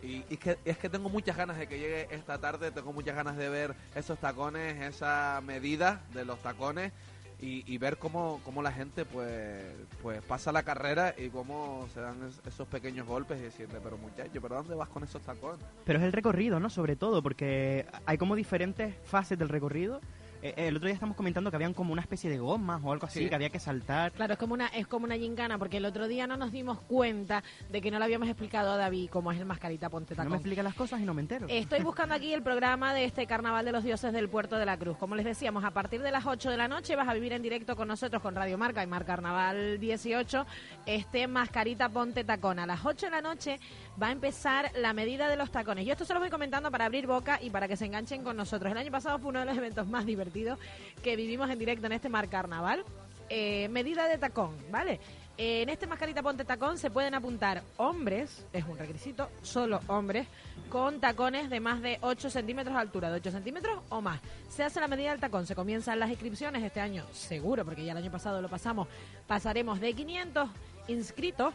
[0.03, 3.15] Y, y que, es que tengo muchas ganas de que llegue esta tarde, tengo muchas
[3.15, 6.91] ganas de ver esos tacones, esa medida de los tacones
[7.39, 9.63] y, y ver cómo, cómo la gente pues,
[10.01, 13.97] pues pasa la carrera y cómo se dan es- esos pequeños golpes y decirte, pero
[13.97, 15.59] muchacho, ¿pero dónde vas con esos tacones?
[15.85, 16.69] Pero es el recorrido, ¿no?
[16.69, 20.01] Sobre todo, porque hay como diferentes fases del recorrido.
[20.47, 22.91] Eh, eh, el otro día estamos comentando que habían como una especie de gomas o
[22.93, 23.29] algo así, Sí.
[23.29, 24.13] que había que saltar.
[24.13, 26.79] Claro, es como una es como una gincana, porque el otro día no nos dimos
[26.81, 30.19] cuenta de que no le habíamos explicado a David cómo es el mascarita ponte No
[30.19, 30.33] me tacón.
[30.37, 31.47] explica las cosas y no me entero.
[31.49, 34.77] Estoy buscando aquí el programa de este Carnaval de los Dioses del Puerto de la
[34.77, 34.97] Cruz.
[34.97, 37.41] Como les decíamos, a partir de las 8 de la noche vas a vivir en
[37.41, 40.45] directo con nosotros, con Radio Marca y Mar Carnaval 18,
[40.85, 42.59] este Mascarita Ponte Tacón.
[42.59, 43.59] A las 8 de la noche
[44.01, 45.85] va a empezar la medida de los tacones.
[45.85, 48.37] Yo esto se lo voy comentando para abrir boca y para que se enganchen con
[48.37, 48.71] nosotros.
[48.71, 50.59] El año pasado fue uno de los eventos más divertidos
[51.03, 52.83] que vivimos en directo en este Mar Carnaval.
[53.29, 55.01] Eh, medida de tacón, ¿vale?
[55.37, 60.27] Eh, en este mascarita ponte tacón se pueden apuntar hombres, es un requisito, solo hombres,
[60.69, 64.21] con tacones de más de 8 centímetros de altura, de 8 centímetros o más.
[64.49, 67.91] Se hace la medida del tacón, se comienzan las inscripciones este año, seguro, porque ya
[67.91, 68.87] el año pasado lo pasamos,
[69.27, 70.49] pasaremos de 500
[70.87, 71.53] inscritos,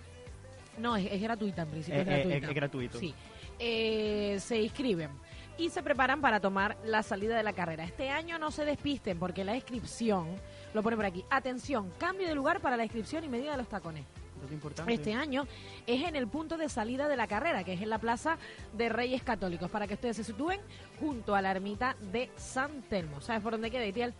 [0.79, 2.49] no, es, es gratuita en principio, es Eh, eh, gratuita.
[2.49, 2.99] es gratuito.
[2.99, 3.15] Sí.
[3.59, 5.11] Eh, se inscriben
[5.59, 7.85] y se preparan para tomar la salida de la carrera.
[7.85, 10.29] Este año no se despisten porque la inscripción,
[10.75, 13.69] lo pone por aquí, atención, cambio de lugar para la inscripción y medida de los
[13.69, 14.05] tacones.
[14.51, 14.93] Importante.
[14.93, 15.47] Este año
[15.87, 18.39] es en el punto de salida de la carrera, que es en la Plaza
[18.73, 20.61] de Reyes Católicos, para que ustedes se sitúen
[20.99, 23.21] junto a la ermita de San Telmo.
[23.21, 24.13] ¿Sabes por dónde queda, Itiel?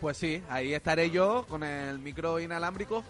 [0.00, 3.02] Pues sí, ahí estaré yo con el micro inalámbrico,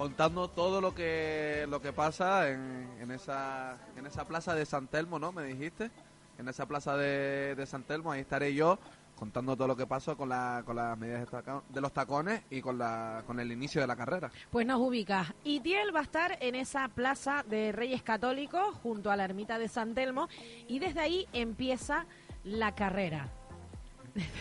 [0.00, 4.86] contando todo lo que lo que pasa en, en esa en esa plaza de San
[4.86, 5.30] Telmo, ¿no?
[5.30, 5.90] Me dijiste.
[6.38, 8.78] En esa plaza de, de San Telmo, ahí estaré yo
[9.14, 11.28] contando todo lo que pasó con, la, con las medidas
[11.68, 14.30] de los tacones y con, la, con el inicio de la carrera.
[14.48, 15.34] Pues nos ubicas.
[15.44, 19.68] Itiel va a estar en esa plaza de Reyes Católicos junto a la ermita de
[19.68, 20.30] San Telmo
[20.66, 22.06] y desde ahí empieza
[22.42, 23.28] la carrera.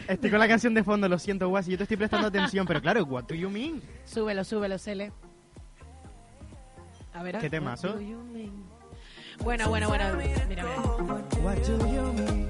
[0.08, 2.82] Estoy con la canción de fondo, lo siento, Guasi, yo te estoy prestando atención, pero
[2.82, 3.82] claro, what do you mean?
[4.06, 5.12] Súbelo, súbelo, Cele.
[7.20, 7.38] A ver.
[7.40, 8.00] ¿Qué temazo?
[8.00, 8.64] you mean?
[9.44, 10.06] Bueno, bueno, bueno.
[10.16, 10.64] Mira, mira.
[11.44, 12.50] What do you mean?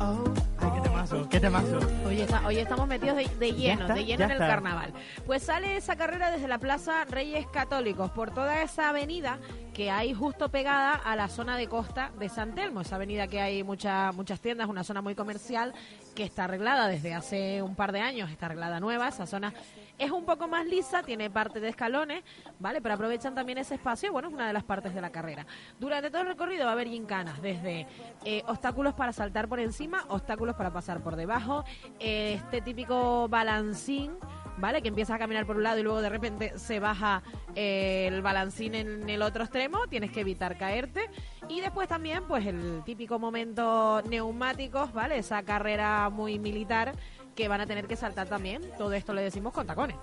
[0.00, 0.24] Oh,
[0.58, 1.78] ay, qué temazo, qué temazo.
[2.06, 4.46] Hoy, está- hoy estamos metidos de, de lleno, está, de lleno en el está.
[4.48, 4.94] carnaval.
[5.26, 9.38] Pues sale esa carrera desde la Plaza Reyes Católicos por toda esa avenida
[9.74, 12.80] que hay justo pegada a la zona de costa de San Telmo.
[12.80, 15.74] Esa avenida que hay mucha, muchas tiendas, una zona muy comercial
[16.14, 19.08] que está arreglada desde hace un par de años, está arreglada nueva.
[19.08, 19.52] Esa zona
[19.98, 22.22] es un poco más lisa, tiene parte de escalones,
[22.58, 22.80] ¿vale?
[22.80, 25.46] Pero aprovechan también ese espacio, bueno, es una de las partes de la carrera.
[25.78, 27.86] Durante todo el recorrido va a haber gincanas, desde
[28.24, 31.64] eh, obstáculos para saltar por encima, obstáculos para pasar por debajo,
[31.98, 34.12] eh, este típico balancín,
[34.58, 34.82] ¿vale?
[34.82, 37.22] Que empiezas a caminar por un lado y luego de repente se baja
[37.54, 41.10] eh, el balancín en el otro extremo, tienes que evitar caerte.
[41.48, 45.18] Y después también, pues el típico momento neumáticos, ¿vale?
[45.18, 46.92] Esa carrera muy militar
[47.36, 48.62] que van a tener que saltar también.
[48.76, 49.96] Todo esto le decimos con tacones.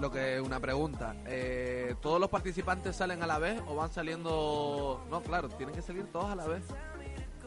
[0.00, 5.02] Lo que una pregunta, eh, ¿todos los participantes salen a la vez o van saliendo...?
[5.10, 6.62] No, claro, tienen que salir todos a la vez.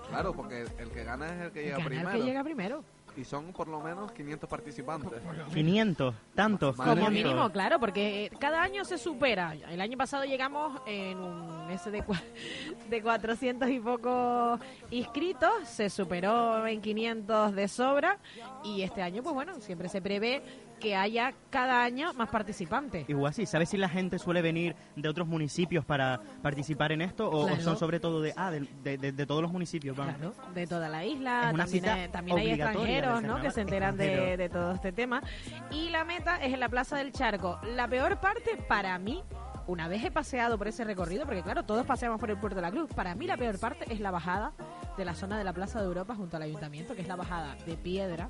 [0.10, 2.12] Claro, porque el que gana es el que llega Gana el primero.
[2.12, 2.84] que llega primero.
[3.18, 5.22] Y son por lo menos 500 participantes.
[5.54, 9.54] 500, tantos, Como mínimo, claro, porque eh, cada año se supera.
[9.70, 12.04] El año pasado llegamos en un mes de,
[12.90, 14.60] de 400 y pocos
[14.92, 18.18] inscritos, se superó en 500 de sobra
[18.64, 20.42] y este año, pues bueno, siempre se prevé
[20.80, 23.08] que haya cada año más participantes.
[23.10, 27.30] Y Guasi, ¿sabes si la gente suele venir de otros municipios para participar en esto
[27.30, 29.96] o, o son sobre todo de, ah, de, de- de- de todos los municipios?
[29.96, 30.14] Van?
[30.16, 33.42] Claro, de toda la isla, también, hay, también hay obligatoria extranjeros ¿no?
[33.42, 35.22] que se enteran de, de todo este tema.
[35.72, 37.60] Y la meta es en la Plaza del Charco.
[37.76, 39.22] La peor parte para mí,
[39.68, 42.62] una vez he paseado por ese recorrido, porque claro, todos paseamos por el Puerto de
[42.62, 44.54] la Cruz, para mí la peor parte es la bajada
[44.98, 47.56] de la zona de la Plaza de Europa junto al Ayuntamiento, que es la bajada
[47.66, 48.30] de piedra.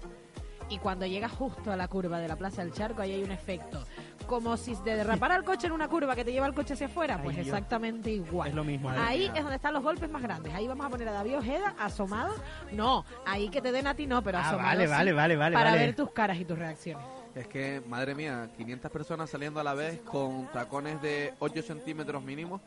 [0.69, 3.31] Y cuando llegas justo a la curva de la Plaza del Charco, ahí hay un
[3.31, 3.83] efecto.
[4.27, 6.85] Como si te derrapara el coche en una curva que te lleva el coche hacia
[6.85, 7.47] afuera, Ay, pues Dios.
[7.47, 8.49] exactamente igual.
[8.49, 8.89] Es lo mismo.
[8.91, 10.53] Ahí es donde están los golpes más grandes.
[10.53, 12.35] Ahí vamos a poner a David Ojeda asomado.
[12.71, 14.67] No, ahí que te den a ti no, pero Ah, asomado.
[14.67, 15.85] vale, sí, vale, vale, vale, Para vale.
[15.87, 17.03] ver tus caras y tus reacciones.
[17.33, 22.21] Es que, madre mía, 500 personas saliendo a la vez con tacones de 8 centímetros
[22.23, 22.59] mínimo.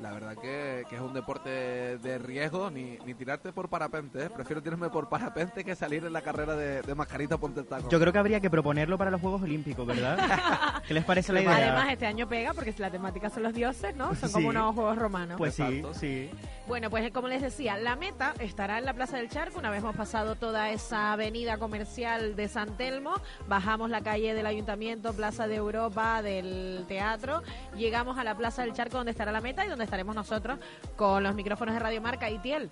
[0.00, 1.50] La verdad que, que es un deporte
[1.98, 4.30] de riesgo, ni, ni tirarte por parapente, ¿eh?
[4.30, 7.88] prefiero tirarme por parapente que salir en la carrera de, de mascarita ponte el taco.
[7.90, 10.18] Yo creo que habría que proponerlo para los Juegos Olímpicos, ¿verdad?
[10.88, 11.54] ¿Qué les parece la idea?
[11.54, 14.14] Además, este año pega porque la temática son los dioses, ¿no?
[14.14, 14.56] Son como Sí.
[14.56, 15.36] unos juegos romanos.
[15.36, 15.92] Pues sí, Exacto.
[15.94, 16.30] sí.
[16.70, 19.58] Bueno, pues como les decía, la meta estará en la Plaza del Charco.
[19.58, 23.14] Una vez hemos pasado toda esa avenida comercial de San Telmo,
[23.48, 27.42] bajamos la calle del Ayuntamiento, Plaza de Europa, del Teatro,
[27.76, 30.60] llegamos a la Plaza del Charco donde estará la meta y donde estaremos nosotros
[30.94, 32.70] con los micrófonos de Radio Marca y Tiel.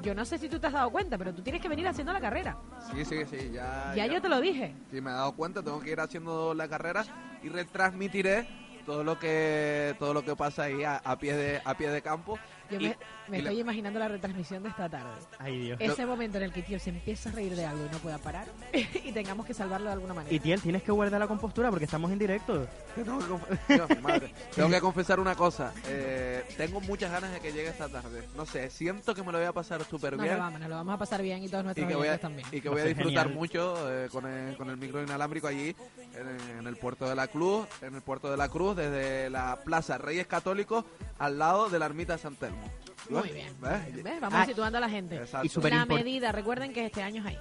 [0.00, 2.12] Yo no sé si tú te has dado cuenta, pero tú tienes que venir haciendo
[2.12, 2.56] la carrera.
[2.94, 3.92] Sí, sí, sí, ya...
[3.96, 4.76] Ya yo te lo dije.
[4.92, 7.04] Sí, me he dado cuenta, tengo que ir haciendo la carrera
[7.42, 8.46] y retransmitiré
[8.86, 12.00] todo lo que todo lo que pasa ahí a, a pie de a pie de
[12.00, 12.38] campo.
[12.70, 12.94] Yo Y-
[13.28, 15.10] me, y estoy imaginando la retransmisión de esta tarde.
[15.38, 15.80] Ay, Dios.
[15.80, 18.18] Ese momento en el que tío se empieza a reír de algo y no pueda
[18.18, 20.34] parar y tengamos que salvarlo de alguna manera.
[20.34, 22.66] Y Tiel, tienes que guardar la compostura porque estamos en directo.
[22.94, 24.34] Tengo que, conf- Dios, mi madre.
[24.54, 25.72] Tengo que confesar una cosa.
[25.86, 28.22] eh, tengo muchas ganas de que llegue esta tarde.
[28.36, 30.34] No sé, siento que me lo voy a pasar súper No, bien.
[30.36, 32.10] lo vamos, nos lo vamos a pasar bien y todos y nuestros que voy a,
[32.10, 32.48] oyentes también.
[32.52, 33.34] y que voy a disfrutar genial.
[33.38, 35.74] mucho eh, con, el, con el micro inalámbrico allí
[36.14, 39.58] en, en el puerto de la Cruz, en el puerto de la Cruz, desde la
[39.64, 40.84] Plaza Reyes Católicos
[41.18, 42.59] al lado de la ermita de San Telmo.
[43.08, 43.48] Muy bien.
[43.60, 44.02] ¿Ves?
[44.04, 44.20] ¿Ves?
[44.20, 45.16] Vamos Ah, situando a la gente.
[45.16, 45.46] Exacto.
[45.46, 47.38] Y súper La impor- medida, recuerden que este año es ahí.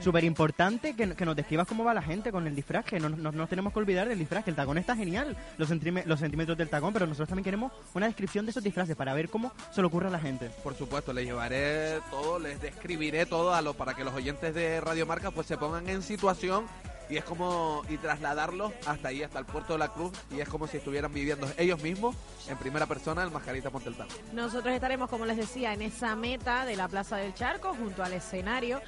[0.00, 3.08] Súper importante que, que nos describas cómo va la gente con el disfraz, que no
[3.08, 6.20] no- no tenemos que olvidar del disfraz, que el tacón está genial, los, centime- los
[6.20, 9.52] centímetros del tacón, pero nosotros también queremos una descripción de esos disfraces para ver cómo
[9.72, 10.48] se le ocurre a la gente.
[10.62, 14.80] Por supuesto, les llevaré todo, les describiré todo a los para que los oyentes de
[14.80, 16.66] Radio Marca pues se pongan en situación
[17.10, 20.48] y es como y trasladarlos hasta ahí, hasta el puerto de la Cruz y es
[20.48, 22.16] como si estuvieran viviendo ellos mismos
[22.48, 24.10] en primera persona el Mascarita Ponte el Taco.
[24.32, 28.12] Nosotros estaremos, como les decía, en esa meta de la Plaza del Charco, junto al
[28.12, 28.80] escenario.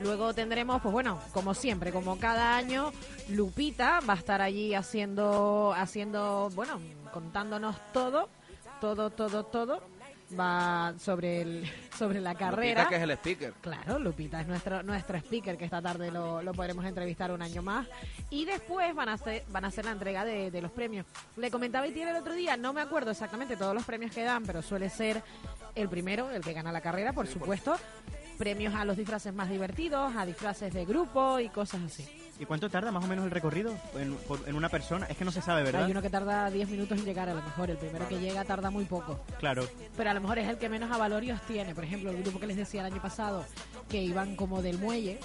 [0.00, 2.92] Luego tendremos, pues bueno, como siempre, como cada año,
[3.30, 6.80] Lupita va a estar allí haciendo, haciendo, bueno,
[7.12, 8.28] contándonos todo,
[8.80, 9.97] todo, todo, todo.
[10.38, 12.82] Va sobre el sobre la carrera.
[12.82, 13.52] Lupita, que es el speaker.
[13.60, 17.62] Claro, Lupita es nuestro nuestro speaker que esta tarde lo, lo podremos entrevistar un año
[17.62, 17.86] más
[18.30, 21.06] y después van a hacer van a hacer la entrega de, de los premios.
[21.36, 24.22] Le comentaba y tiene el otro día, no me acuerdo exactamente todos los premios que
[24.24, 25.22] dan, pero suele ser
[25.74, 27.76] el primero, el que gana la carrera, por supuesto.
[28.36, 32.06] Premios a los disfraces más divertidos, a disfraces de grupo y cosas así.
[32.40, 35.06] ¿Y cuánto tarda más o menos el recorrido en, por- en una persona?
[35.06, 35.84] Es que no se sabe, ¿verdad?
[35.84, 37.68] Hay uno que tarda 10 minutos en llegar, a lo mejor.
[37.70, 39.20] El primero que llega tarda muy poco.
[39.40, 39.66] Claro.
[39.96, 41.74] Pero a lo mejor es el que menos avalorios tiene.
[41.74, 43.44] Por ejemplo, el grupo que les decía el año pasado,
[43.88, 45.18] que iban como del muelle,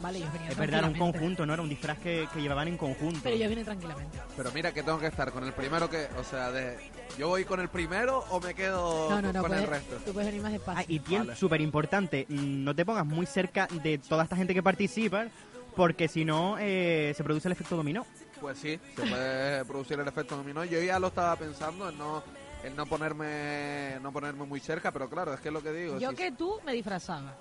[0.00, 0.18] ¿vale?
[0.18, 1.54] Ellos venían Es verdad, era un conjunto, ¿no?
[1.54, 3.20] Era un disfraz que, que llevaban en conjunto.
[3.22, 4.18] Pero ellos vienen tranquilamente.
[4.36, 6.76] Pero mira que tengo que estar con el primero que, o sea, de,
[7.18, 9.40] ¿yo voy con el primero o me quedo No, no, no.
[9.42, 9.96] con el puedes- resto?
[10.04, 10.82] Tú puedes venir más despacio.
[10.82, 14.52] Ah, y bien, súper importante, mm, no te pongas muy cerca de toda esta gente
[14.52, 15.26] que participa,
[15.78, 18.04] porque si no, eh, se produce el efecto dominó.
[18.40, 20.64] Pues sí, se puede producir el efecto dominó.
[20.64, 22.22] Yo ya lo estaba pensando en no,
[22.64, 25.96] en no ponerme, no ponerme muy cerca, pero claro, es que es lo que digo.
[26.00, 27.36] Yo si- que tú me disfrazaba.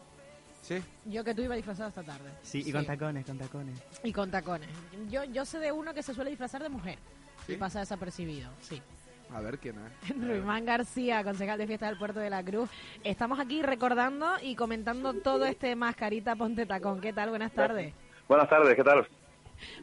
[0.61, 0.83] Sí.
[1.05, 2.29] Yo que tú iba disfrazado esta tarde.
[2.43, 3.79] Sí, y con tacones, con tacones.
[4.03, 4.69] Y con tacones.
[5.09, 6.99] Yo, yo sé de uno que se suele disfrazar de mujer.
[7.47, 8.79] Y pasa desapercibido, sí.
[9.33, 10.15] A ver quién es.
[10.15, 12.69] Ruimán García, concejal de fiesta del Puerto de la Cruz.
[13.03, 17.01] Estamos aquí recordando y comentando todo este mascarita ponte tacón.
[17.01, 17.29] ¿Qué tal?
[17.29, 17.93] Buenas tardes.
[18.28, 19.07] Buenas tardes, ¿qué tal?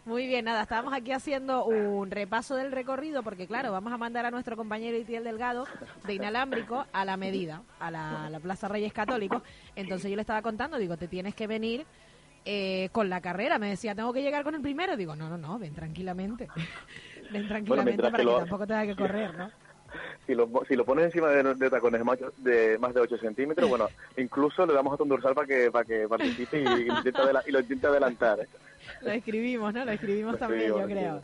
[0.05, 4.25] Muy bien, nada, estábamos aquí haciendo un repaso del recorrido porque claro, vamos a mandar
[4.25, 5.67] a nuestro compañero Itiel Delgado
[6.07, 9.43] de Inalámbrico a la medida, a la, a la Plaza Reyes Católicos.
[9.75, 11.87] Entonces yo le estaba contando, digo, te tienes que venir
[12.45, 13.59] eh, con la carrera.
[13.59, 14.97] Me decía, tengo que llegar con el primero.
[14.97, 16.49] Digo, no, no, no, ven tranquilamente.
[17.31, 19.51] ven tranquilamente para que que, lo- tampoco tenga que correr, ¿no?
[20.27, 23.69] Si lo, si lo pones encima de, de tacones más de más de 8 centímetros,
[23.69, 27.43] bueno, incluso le damos hasta un dorsal para que para que participe y, intente adela-
[27.47, 28.41] y lo intente adelantar.
[28.41, 28.49] ¿eh?
[29.03, 29.85] Lo escribimos, ¿no?
[29.85, 31.23] Lo escribimos Lo también, yo creo.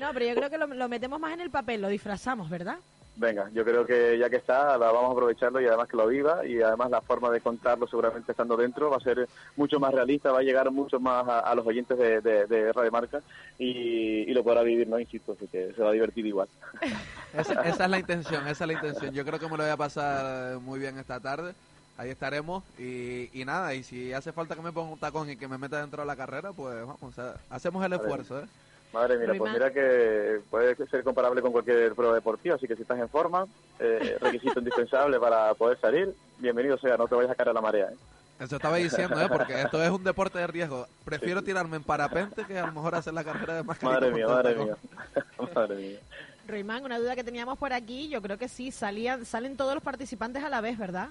[0.00, 2.76] No, pero yo creo que lo, lo metemos más en el papel, lo disfrazamos, ¿verdad?
[3.20, 6.06] Venga, yo creo que ya que está, la vamos a aprovecharlo y además que lo
[6.06, 9.92] viva y además la forma de contarlo seguramente estando dentro va a ser mucho más
[9.92, 13.20] realista, va a llegar mucho más a, a los oyentes de, de, de Radio Marca
[13.58, 14.98] y, y lo podrá vivir, ¿no?
[14.98, 16.48] Insisto, así que se va a divertir igual.
[17.34, 19.14] Esa, esa es la intención, esa es la intención.
[19.14, 21.52] Yo creo que me lo voy a pasar muy bien esta tarde.
[21.98, 25.36] Ahí estaremos y, y nada, y si hace falta que me ponga un tacón y
[25.36, 28.46] que me meta dentro de la carrera, pues vamos, o sea, hacemos el esfuerzo, ¿eh?
[28.92, 32.82] Madre mía, pues mira que puede ser comparable con cualquier prueba deportiva, así que si
[32.82, 33.46] estás en forma,
[33.78, 37.60] eh, requisito indispensable para poder salir, bienvenido sea, no te vayas a caer a la
[37.60, 37.86] marea.
[37.86, 37.96] ¿eh?
[38.40, 39.28] Eso estaba diciendo, ¿eh?
[39.28, 40.86] Porque esto es un deporte de riesgo.
[41.04, 44.00] Prefiero tirarme en parapente que a lo mejor hacer la carrera de mascarilla.
[44.00, 44.76] Madre mía, madre mía.
[45.54, 45.98] madre mía.
[46.48, 49.82] Ruimán, una duda que teníamos por aquí, yo creo que sí, salían, salen todos los
[49.82, 51.10] participantes a la vez, ¿verdad?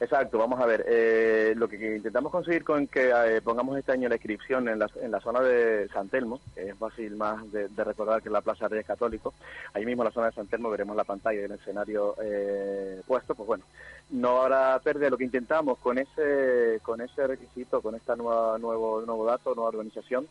[0.00, 0.84] Exacto, vamos a ver.
[0.88, 4.90] eh, lo que intentamos conseguir con que eh, pongamos este año la inscripción en la,
[5.00, 8.68] en la zona de San Telmo, que es fácil más de, recordar que la Plaza
[8.68, 9.32] Reyes Católico,
[9.74, 13.34] ahí mismo en la zona de San Telmo veremos la pantalla del escenario eh, puesto,
[13.34, 13.64] pues bueno,
[14.10, 15.10] no habrá pérdida.
[15.10, 19.70] Lo que intentamos con ese con ese requisito, con esta nueva nuevo nuevo dato, nueva
[19.70, 20.26] organización,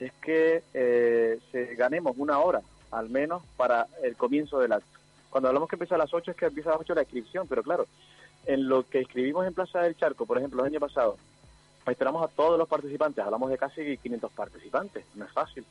[0.00, 2.60] es que eh, se ganemos una hora
[2.90, 4.98] al menos para el comienzo del acto.
[5.30, 7.46] Cuando hablamos que empieza a las 8 es que empieza a las 8 la inscripción,
[7.48, 7.86] pero claro,
[8.46, 11.16] en lo que escribimos en Plaza del Charco, por ejemplo, el año pasado,
[11.86, 15.64] esperamos a todos los participantes, hablamos de casi 500 participantes, no es fácil.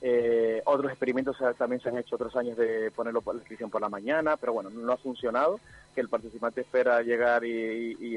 [0.00, 3.80] Eh, otros experimentos también se han hecho otros años de ponerlo por la inscripción por
[3.80, 5.58] la mañana, pero bueno, no ha funcionado,
[5.94, 8.16] que el participante espera llegar y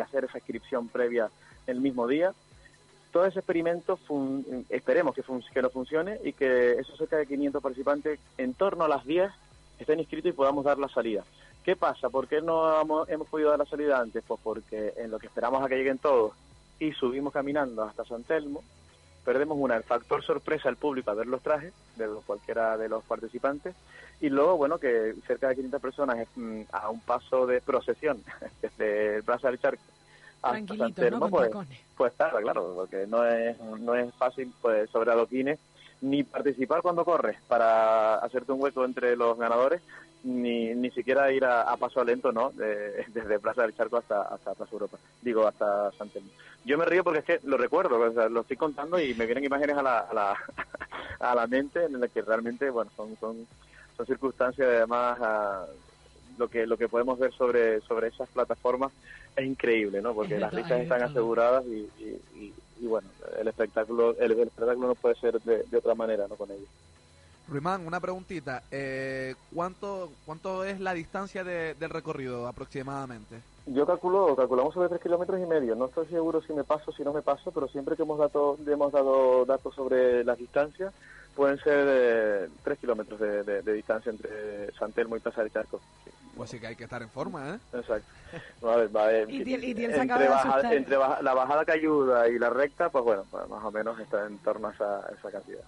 [0.00, 1.30] hacer esa inscripción previa
[1.68, 2.32] el mismo día.
[3.12, 7.26] Todo ese experimento fun- esperemos que, fun- que no funcione y que esos cerca de
[7.26, 9.30] 500 participantes en torno a las 10
[9.78, 11.24] estén inscritos y podamos dar la salida.
[11.70, 12.10] ¿Qué pasa?
[12.10, 14.24] ¿Por qué no hemos, hemos podido dar la salida antes?
[14.26, 16.32] Pues porque en lo que esperamos a que lleguen todos
[16.80, 18.64] y subimos caminando hasta San Telmo,
[19.24, 22.88] perdemos una, el factor sorpresa al público a ver los trajes de los- cualquiera de
[22.88, 23.76] los participantes
[24.20, 28.20] y luego, bueno, que cerca de 500 personas mm, a un paso de procesión
[28.62, 29.84] desde el Plaza del Charco
[30.42, 30.92] hasta San ¿no?
[30.92, 31.50] Telmo, Con pues,
[31.96, 35.60] pues claro, porque no es, no es fácil pues sobre adoquines
[36.00, 39.82] ni participar cuando corres para hacerte un hueco entre los ganadores,
[40.22, 42.50] ni, ni siquiera ir a, a paso lento, ¿no?
[42.50, 46.30] De- desde Plaza del Charco hasta, hasta Plaza Europa, digo, hasta San Telmo.
[46.64, 49.26] Yo me río porque es que lo recuerdo, o sea, lo estoy contando y me
[49.26, 50.36] vienen imágenes a la, a la,
[51.20, 53.46] a la mente en las que realmente, bueno, son, son,
[53.96, 55.66] son circunstancias además ah,
[56.38, 58.92] lo que lo que podemos ver sobre sobre esas plataformas
[59.36, 60.14] es increíble, ¿no?
[60.14, 64.88] Porque las de están aseguradas y, y, y- y, bueno, el espectáculo el, el espectáculo
[64.88, 66.36] no puede ser de, de otra manera, ¿no?
[66.36, 66.68] Con ellos.
[67.50, 68.62] Ruimán, una preguntita.
[68.70, 73.40] Eh, ¿cuánto, ¿Cuánto es la distancia de- del recorrido aproximadamente?
[73.66, 75.74] Yo calculo, calculamos sobre tres kilómetros y medio.
[75.74, 78.56] No estoy seguro si me paso, si no me paso, pero siempre que hemos dado,
[78.66, 80.94] hemos dado datos sobre las distancias,
[81.34, 85.52] pueden ser eh, tres kilómetros de, de- de distancia entre San Telmo y Plaza del
[85.52, 85.80] Charco.
[86.36, 87.58] Pues sí que hay que estar en forma, ¿eh?
[87.72, 88.06] Exacto.
[88.62, 91.72] No, a ver, va, eh, Y y acaba entre, baja- entre baja- la bajada que
[91.72, 94.98] ayuda y la recta, pues bueno, pues más o menos está en torno a esa,
[95.00, 95.62] a esa cantidad.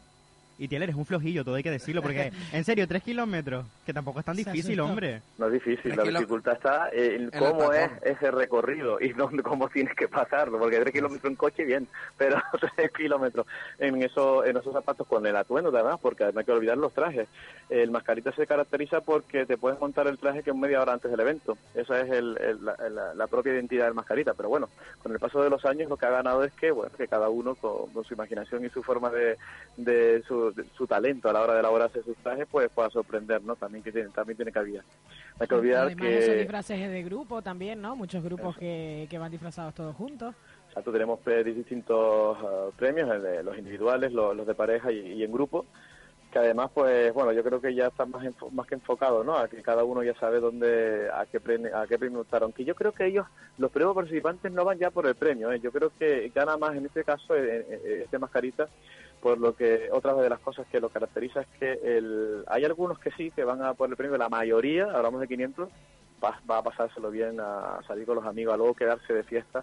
[0.62, 3.92] Y Tiel, eres un flojillo, todo hay que decirlo, porque en serio, tres kilómetros, que
[3.92, 5.20] tampoco es tan difícil, hombre.
[5.36, 9.96] No es difícil, la dificultad está en cómo es ese recorrido y no cómo tienes
[9.96, 12.36] que pasarlo, porque tres kilómetros en coche bien, pero
[12.76, 13.44] tres kilómetros
[13.80, 16.92] en eso, en esos zapatos con el atuendo además, porque no hay que olvidar los
[16.94, 17.26] trajes.
[17.68, 21.18] El mascarita se caracteriza porque te puedes montar el traje que media hora antes del
[21.18, 24.68] evento, esa es el- el- la, la- la propia identidad del mascarita, pero bueno,
[25.02, 27.28] con el paso de los años lo que ha ganado es que, bueno, que cada
[27.30, 29.38] uno con, con su imaginación y su forma de,
[29.76, 33.56] de su, su talento a la hora de elaborarse sus trajes, pues pueda sorprender, ¿no?
[33.56, 34.82] También que tiene, también tiene cabida.
[34.82, 37.96] No hay que olvidar Además, esos que disfraces de grupo también, ¿no?
[37.96, 40.34] Muchos grupos que, que van disfrazados todos juntos.
[40.68, 43.08] Exacto, tenemos eh, distintos eh, premios,
[43.44, 45.66] los individuales, los, los de pareja y, y en grupo,
[46.32, 49.36] que además, pues bueno, yo creo que ya está más, enfo- más que enfocado, ¿no?
[49.36, 52.42] A que cada uno ya sabe dónde, a qué premio, a qué premio optar.
[52.42, 53.26] Aunque yo creo que ellos,
[53.58, 55.60] los primeros participantes no van ya por el premio, ¿eh?
[55.60, 58.66] Yo creo que gana más en este caso eh, eh, este mascarita,
[59.22, 62.98] por lo que otra de las cosas que lo caracteriza es que el, hay algunos
[62.98, 65.68] que sí, que van a por el premio, la mayoría, hablamos de 500,
[66.22, 69.62] va, va a pasárselo bien, a salir con los amigos, a luego quedarse de fiesta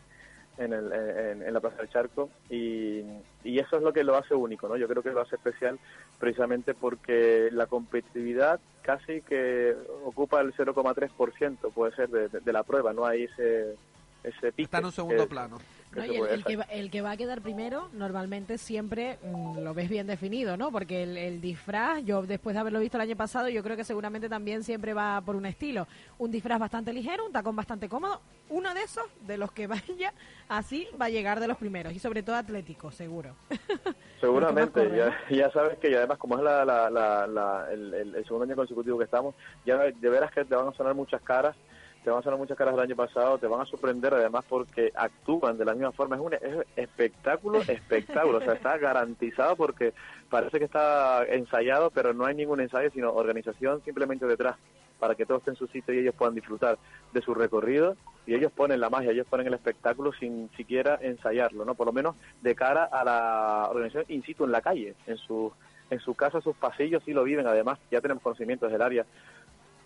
[0.58, 3.02] en, el, en, en la Plaza del Charco y,
[3.44, 4.78] y eso es lo que lo hace único, ¿no?
[4.78, 5.78] Yo creo que lo hace especial
[6.20, 12.64] precisamente porque la competitividad casi que ocupa el 0,3% puede ser de, de- de la
[12.64, 13.76] prueba, no hay ese
[14.24, 14.64] ese pique.
[14.64, 15.58] Está en un segundo que- plano.
[15.92, 19.60] Que No, y el, que va, el que va a quedar primero normalmente siempre mm,
[19.60, 20.72] lo ves bien definido, ¿no?
[20.72, 23.84] Porque el, el disfraz, yo después de haberlo visto el año pasado, yo creo que
[23.84, 25.88] seguramente también siempre va por un estilo.
[26.18, 28.22] Un disfraz bastante ligero, un tacón bastante cómodo.
[28.50, 30.14] Uno de esos, de los que vaya,
[30.48, 31.94] así va a llegar de los primeros.
[31.94, 33.36] Y sobre todo atlético, seguro.
[34.20, 38.98] Seguramente, ya, ya sabes que y además como es la, la- el segundo año consecutivo
[38.98, 39.34] que estamos,
[39.66, 41.56] ya de veras que te van a sonar muchas caras,
[42.04, 44.92] te van a sonar muchas caras del año pasado, te van a sorprender además porque
[44.96, 49.94] actúan de la misma forma, es un es espectáculo, espectáculo, o sea, está garantizado porque
[50.30, 54.56] parece que está ensayado, pero no hay ningún ensayo, sino organización simplemente detrás
[55.00, 56.78] para que todo esté en su sitio y ellos puedan disfrutar
[57.14, 57.96] de su recorrido.
[58.28, 61.74] Y ellos ponen la magia, ellos ponen el espectáculo sin siquiera ensayarlo, ¿no?
[61.74, 65.52] Por lo menos de cara a la organización in situ en la calle, en su
[65.90, 69.06] en su casa, sus pasillos sí lo viven, además ya tenemos conocimientos del área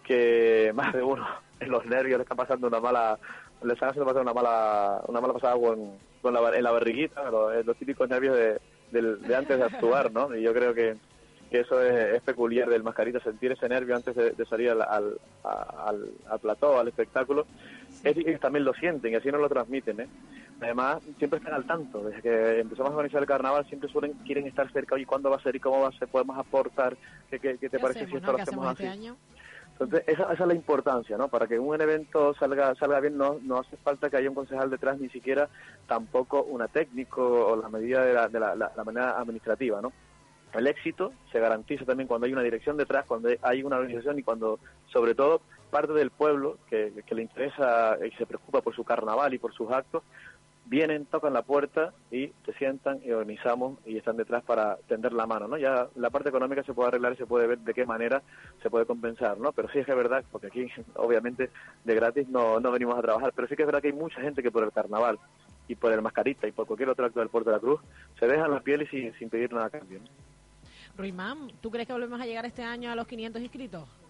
[0.03, 1.25] que más de uno
[1.59, 3.17] en los nervios le están pasando una mala
[3.63, 7.29] le están haciendo pasar una mala una mala pasada con, con la, en la barriguita,
[7.31, 8.59] los, los típicos nervios de,
[8.91, 10.35] del- de antes de actuar, ¿no?
[10.35, 10.97] Y yo creo que
[11.49, 14.81] que eso es, es peculiar del mascarita, sentir ese nervio antes de, de salir al,
[14.81, 17.45] al, al, al plató, al espectáculo.
[18.03, 19.99] Es- Ellos también lo sienten y así nos lo transmiten.
[20.01, 20.07] ¿eh?
[20.59, 22.01] Además, siempre están al tanto.
[22.03, 24.95] Desde que empezamos a organizar el carnaval, siempre suelen quieren estar cerca.
[24.95, 26.07] Oye, ¿cuándo va a ser y cómo va a ser?
[26.07, 26.97] ¿Podemos aportar?
[27.29, 28.31] ¿Qué, qué, qué te ¿Qué parece hacemos, si esto no?
[28.31, 28.83] lo ¿Qué hacemos hacemos así?
[28.83, 29.17] este año?
[29.73, 31.27] Entonces, esa, esa es la importancia, ¿no?
[31.29, 34.69] Para que un evento salga salga bien, no, no hace falta que haya un concejal
[34.69, 35.49] detrás, ni siquiera
[35.87, 39.91] tampoco una técnico o la medida de la, de la, la- la manera administrativa, ¿no?
[40.53, 44.23] El éxito se garantiza también cuando hay una dirección detrás, cuando hay una organización y
[44.23, 48.83] cuando, sobre todo, parte del pueblo que, que le interesa y se preocupa por su
[48.83, 50.03] carnaval y por sus actos,
[50.65, 55.27] vienen, tocan la puerta y se sientan y organizamos y están detrás para tender la
[55.27, 55.57] mano, ¿no?
[55.57, 58.21] Ya la parte económica se puede arreglar y se puede ver de qué manera
[58.61, 59.51] se puede compensar, ¿no?
[59.51, 61.49] Pero sí es que es verdad, porque aquí obviamente
[61.83, 64.21] de gratis no, no venimos a trabajar, pero sí que es verdad que hay mucha
[64.21, 65.19] gente que por el carnaval
[65.67, 67.81] y por el mascarita y por cualquier otro acto del Puerto de la Cruz
[68.19, 70.07] se dejan la piel y sin, sin pedir nada a cambio, ¿no?
[70.95, 74.02] Ruimán, ¿tú crees que volvemos a llegar este año a los 500 inscritos?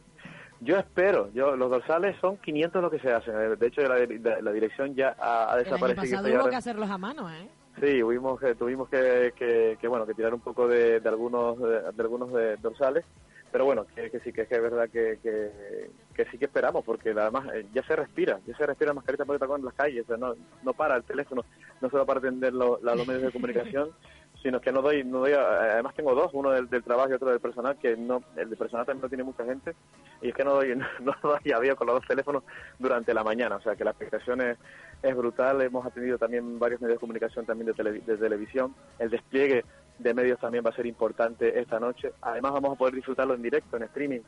[0.63, 3.97] Yo espero, yo los dorsales son 500 lo que se hacen, eh, de hecho la,
[3.99, 6.17] la- la dirección ya ha, ha El año desaparecido.
[6.21, 7.49] pasado hubo que hacerlos a mano, ¿eh?
[7.81, 11.59] Sí, tuvimos que, tuvimos que, que- que, bueno que tirar un poco de, de algunos
[11.59, 13.03] de, de algunos de- dorsales,
[13.51, 16.85] pero bueno que, que sí que es que es verdad que, que, sí que esperamos
[16.85, 20.03] porque además eh, ya se respira, ya se respira mascarita por tacón en las calles,
[20.03, 20.33] o sea, no,
[20.63, 21.43] no para el teléfono,
[21.81, 23.89] no solo para atender lo- la- los medios de comunicación,
[24.43, 27.13] sino que no doy, no doy, eh, además tengo dos, uno del, del trabajo y
[27.13, 29.73] otro del personal, que no, el del personal también no tiene mucha gente,
[30.21, 32.43] y es que no doy, no, doy avión con los dos teléfonos
[32.77, 34.57] durante la mañana, o sea que la expectación es,
[35.01, 39.09] es brutal, hemos atendido también varios medios de comunicación también de, tele- de televisión, el
[39.09, 39.63] despliegue
[39.97, 43.41] de medios también va a ser importante esta noche, además vamos a poder disfrutarlo en
[43.41, 44.21] directo, en streaming,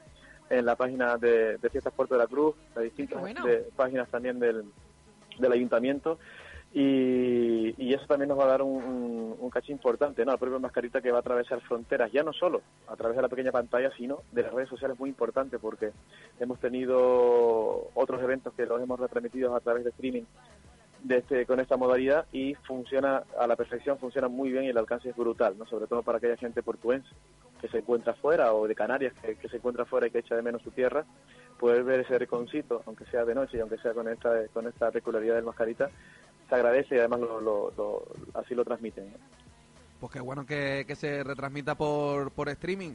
[0.50, 3.46] en la página de, de Fiestas Puerto de la Cruz, las distintas bueno.
[3.46, 4.64] de- páginas también del,
[5.40, 6.20] del ayuntamiento,
[6.78, 10.32] y, eso también nos va a dar un, un, un caché importante, ¿no?
[10.34, 13.30] La propia mascarita que va a atravesar fronteras, ya no solo a través de la
[13.30, 15.92] pequeña pantalla, sino de las redes sociales muy importante porque
[16.38, 20.24] hemos tenido otros eventos que los hemos retransmitido a través de streaming
[21.06, 24.78] de este, con esta modalidad y funciona a la perfección, funciona muy bien y el
[24.78, 25.66] alcance es brutal, ¿no?
[25.68, 27.08] Sobre todo para aquella gente portuense
[27.62, 30.42] que se encuentra fuera o de Canarias que, se encuentra fuera y que echa de
[30.42, 31.06] menos su tierra,
[31.60, 34.92] poder ver ese rinconcito, aunque sea de noche y aunque sea con esta, con esta
[34.92, 35.90] peculiaridad del mascarita,
[36.56, 38.04] se agradece y además lo, lo- lo-
[38.34, 39.12] así lo transmiten.
[40.00, 42.94] Pues qué bueno que, que se retransmita por, por streaming.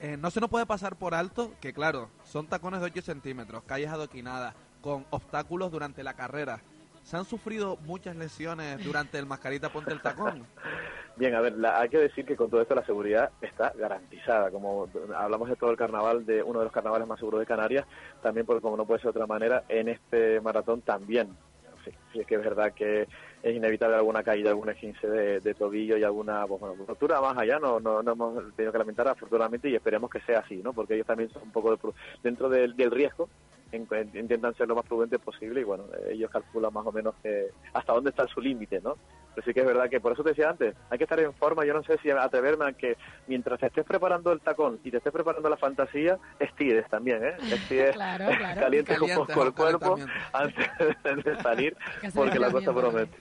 [0.00, 3.62] Eh, no se nos puede pasar por alto que, claro, son tacones de 8 centímetros,
[3.64, 6.60] calles adoquinadas, con obstáculos durante la carrera.
[7.04, 10.46] ¿Se han sufrido muchas lesiones durante el mascarita Ponte el Tacón?
[11.16, 14.50] Bien, a ver, la- hay que decir que con todo esto la seguridad está garantizada.
[14.50, 17.86] Como hablamos de todo el carnaval, de uno de los carnavales más seguros de Canarias,
[18.22, 21.36] también, porque como no puede ser de otra manera, en este maratón también.
[21.84, 23.08] Sí, sí es que es verdad que
[23.42, 25.06] es inevitable alguna caída, alguna 15
[25.40, 27.58] de, tobillo y alguna pues, rotura más allá.
[27.58, 30.72] No, no, no hemos tenido que lamentar, afortunadamente, y esperemos que sea así, ¿no?
[30.72, 33.28] Porque ellos también son un poco de dentro del riesgo.
[33.72, 37.14] En- en- intentan ser lo más prudentes posible y bueno, ellos calculan más o menos
[37.22, 38.96] que hasta dónde está su límite, ¿no?
[39.34, 41.32] Pero sí que es verdad que por eso te decía antes, hay que estar en
[41.34, 41.64] forma.
[41.64, 42.96] Yo no sé si atreverme a que
[43.26, 47.34] mientras te estés preparando el tacón y te estés preparando la fantasía, estires también, ¿eh?
[47.50, 48.60] Estires, Claro, claro.
[48.60, 49.96] calientes un Calientes, poco el un cuerpo
[50.32, 50.66] antes
[51.24, 51.76] de salir,
[52.14, 53.18] porque la cosa promete.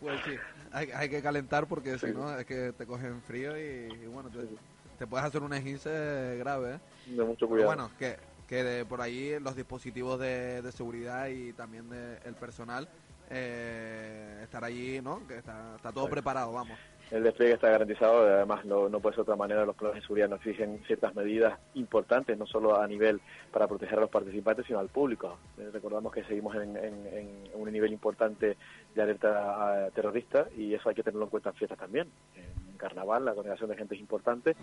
[0.00, 0.34] Pues sí,
[0.72, 3.60] hay, hay que calentar porque si no es que te cogen frío y,
[4.02, 4.38] y bueno, te,
[4.98, 6.76] te puedes hacer un esguince grave.
[6.76, 6.78] ¿eh?
[7.04, 7.66] De mucho Pero cuidado.
[7.66, 8.16] bueno, que,
[8.50, 12.88] que de por ahí los dispositivos de, de seguridad y también de- el personal
[13.30, 15.24] eh, estar allí, ¿no?
[15.28, 16.76] Que está, está todo preparado, vamos.
[17.12, 20.02] El despliegue está garantizado, además no, no puede ser de otra manera, los planes de
[20.02, 23.20] seguridad nos exigen ciertas medidas importantes, no solo a nivel
[23.52, 25.38] para proteger a los participantes, sino al público.
[25.58, 28.56] Eh, recordamos que seguimos en, en- un nivel importante
[28.94, 32.08] de alerta eh, terrorista y eso hay que tenerlo en cuenta en fiestas también.
[32.36, 34.56] En carnaval la congregación de gente es importante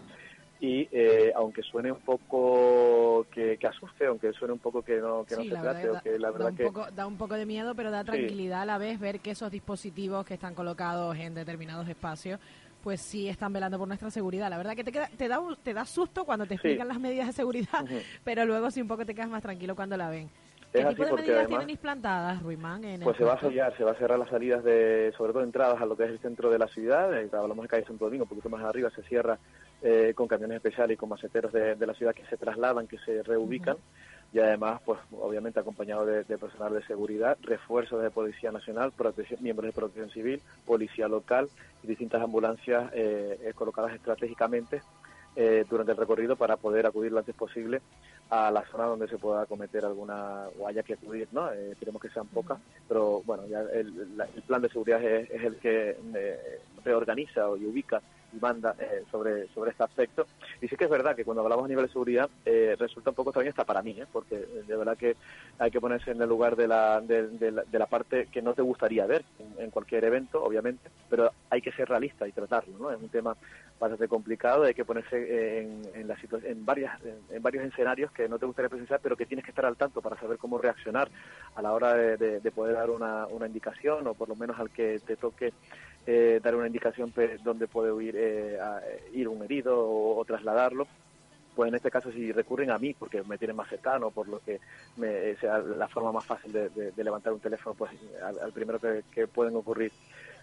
[0.59, 5.23] y eh, aunque suene un poco que, que asuste, aunque suene un poco que no,
[5.25, 6.63] que no se verdad trate o da- que la da, verdad un que...
[6.65, 8.07] poco, da un poco de miedo, pero da Sí.
[8.07, 12.39] tranquilidad a la vez ver que esos dispositivos que están colocados en determinados espacios
[12.83, 14.49] pues sí están velando por nuestra seguridad.
[14.49, 16.55] La verdad que te, queda, te, da, te da susto cuando te Sí.
[16.55, 17.85] explican las medidas de seguridad,
[18.23, 20.29] pero luego sí un poco te quedas más tranquilo cuando la ven.
[20.71, 22.83] ¿Qué Es tipo de medidas además- tienen implantadas, Ruimán?
[22.83, 25.33] En el Pues se va a sellar, se va a cerrar las salidas de, sobre
[25.33, 27.85] todo entradas a lo que es el centro de la ciudad, eh, hablamos de calle
[27.85, 29.37] Santo Domingo, un poquito más arriba se cierra
[29.81, 32.97] eh, con camiones especiales y con maceteros de, de la ciudad que se trasladan, que
[32.99, 33.77] se reubican.
[34.33, 39.41] Y además, pues obviamente acompañado de, de personal de seguridad, refuerzos de Policía Nacional, protección-
[39.41, 41.47] miembros de Protección Civil, Policía Local
[41.81, 44.81] y distintas ambulancias eh, eh, colocadas estratégicamente
[45.37, 47.79] eh, durante el recorrido para poder acudir lo antes posible
[48.29, 51.49] a la zona donde se pueda cometer alguna o haya que acudir, ¿no?
[51.53, 52.59] Eh, esperemos que sean pocas,
[52.89, 57.43] pero bueno, ya el, la- el plan de seguridad es, es el que eh, reorganiza
[57.57, 58.01] y ubica
[58.33, 60.25] y manda eh, sobre, sobre este aspecto.
[60.61, 63.15] Y sí que es verdad que cuando hablamos a nivel de seguridad eh, resulta un
[63.15, 64.05] poco extraño hasta para mí, ¿eh?
[64.11, 65.15] porque de verdad que
[65.59, 68.41] hay que ponerse en el lugar de la, de, de la, de la parte que
[68.41, 69.23] no te gustaría ver
[69.57, 72.91] en, cualquier evento, obviamente, pero hay que ser realista y tratarlo, ¿no?
[72.91, 73.35] Es un tema
[73.79, 78.11] bastante complicado, hay que ponerse eh, en, en, la en, varias, en, en varios escenarios
[78.11, 80.57] que no te gustaría presenciar, pero que tienes que estar al tanto para saber cómo
[80.57, 81.09] reaccionar
[81.55, 84.59] a la hora de, de- de poder dar una, una indicación o por lo menos
[84.59, 85.53] al que te toque
[86.07, 88.81] eh, dar una indicación pe- donde puede huir, eh, a-
[89.13, 90.89] ir un herido o, o trasladarlo.
[91.53, 94.41] Pues en este caso si recurren a mí porque me tienen más cercano, por lo
[94.41, 94.59] que
[94.95, 97.91] me, eh, sea la forma más fácil de, de- levantar un teléfono, pues
[98.21, 99.93] al, primero que, pueden ocurrir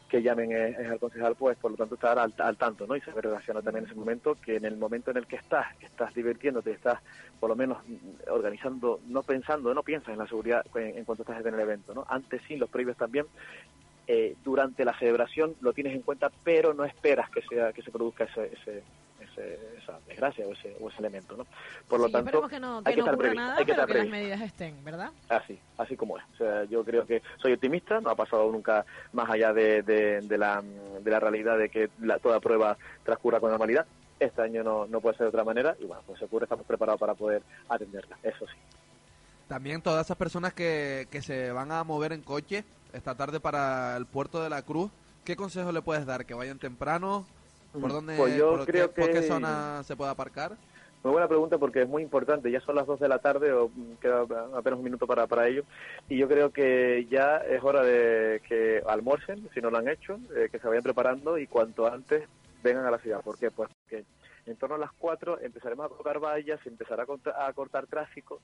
[0.08, 2.96] que llamen es, al concejal, pues por lo tanto estar al, al tanto, ¿no?
[2.96, 5.66] Y saber reaccionar también en ese momento, que en el momento en el que estás,
[5.78, 7.00] que estás divirtiéndote, estás
[7.38, 7.82] por lo menos
[8.28, 11.94] organizando, no pensando, no piensas en la seguridad en, en cuanto estás en el evento,
[11.94, 12.04] ¿no?
[12.08, 13.26] Antes sí, los previos también,
[14.06, 17.90] eh, durante la celebración lo tienes en cuenta, pero no esperas que sea que se
[17.90, 18.84] produzca ese, ese,
[19.20, 21.46] ese- esa desgracia o ese, o ese elemento, ¿no?
[21.88, 23.86] Por lo Sí, tanto, esperemos que no, hay que estar previsto, nada, hay que estar
[23.86, 24.10] que las previsto.
[24.16, 25.10] medidas estén, ¿verdad?
[25.28, 26.24] Así, así como es.
[26.34, 30.20] O sea, yo creo que soy optimista, no ha pasado nunca más allá de, de,
[30.20, 33.86] de la, de la realidad de que la, toda prueba transcurra con normalidad.
[34.18, 36.66] Este año no, no puede ser de otra manera y bueno, pues se ocurre, estamos
[36.66, 38.60] preparados para poder atenderla, eso sí.
[39.48, 43.96] También todas esas personas que, que se van a mover en coche esta tarde para
[43.96, 44.90] el puerto de la Cruz,
[45.24, 46.24] ¿qué consejo le puedes dar?
[46.24, 47.26] ¿Que vayan temprano?
[47.72, 50.52] ¿Por Mm, dónde, pues yo por, creo qué, por qué que- zona se puede aparcar?
[51.02, 52.50] Muy buena pregunta porque es muy importante.
[52.50, 54.22] Ya son las 2 de la tarde o mm, queda
[54.56, 55.62] apenas un minuto para, para ello.
[56.08, 60.18] Y yo creo que ya es hora de que almuercen, si no lo han hecho,
[60.34, 62.26] eh, que se vayan preparando y cuanto antes
[62.62, 63.20] vengan a la ciudad.
[63.20, 63.50] ¿Por qué?
[63.50, 64.04] Pues porque
[64.46, 67.04] en torno a las 4 empezaremos a colocar vallas, se empezará
[67.36, 68.40] a cortar tráfico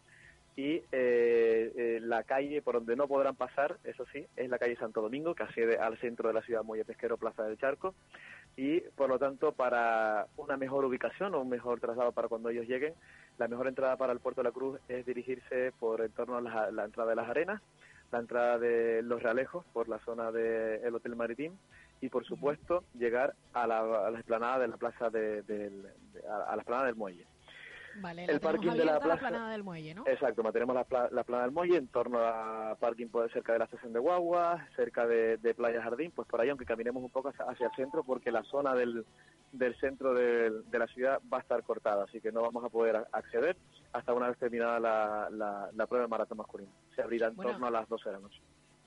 [0.56, 4.76] y eh, eh, la calle por donde no podrán pasar, eso sí, es la calle
[4.76, 7.94] Santo Domingo, que accede al centro de la ciudad, Muelle Pesquero, Plaza del Charco,
[8.56, 12.66] y por lo tanto para una mejor ubicación o un mejor traslado para cuando ellos
[12.66, 12.94] lleguen,
[13.38, 16.40] la mejor entrada para el Puerto de la Cruz es dirigirse por en torno a
[16.40, 17.62] la, la entrada de las arenas,
[18.12, 21.52] la entrada de los Realejos por la zona del Hotel Maritim
[22.00, 25.70] y por supuesto llegar a la, a la explanada de la plaza de, de-
[26.28, 27.24] a, a la explanada del muelle.
[27.96, 30.04] Vale, El la parking de la plaza- planada del muelle, ¿no?
[30.06, 33.58] Exacto, mantenemos la, pla- la plana del muelle en torno a parking pues, cerca de
[33.58, 37.10] la estación de Guagua, cerca de, de Playa Jardín, pues por ahí, aunque caminemos un
[37.10, 39.04] poco hacia, hacia el centro, porque la zona del,
[39.52, 43.04] del centro de la ciudad va a estar cortada, así que no vamos a poder
[43.12, 43.56] acceder
[43.92, 46.70] hasta una vez terminada la, la, la prueba del maratón masculino.
[46.94, 47.52] Se abrirá en Bueno.
[47.52, 48.40] torno a las 12 de la noche.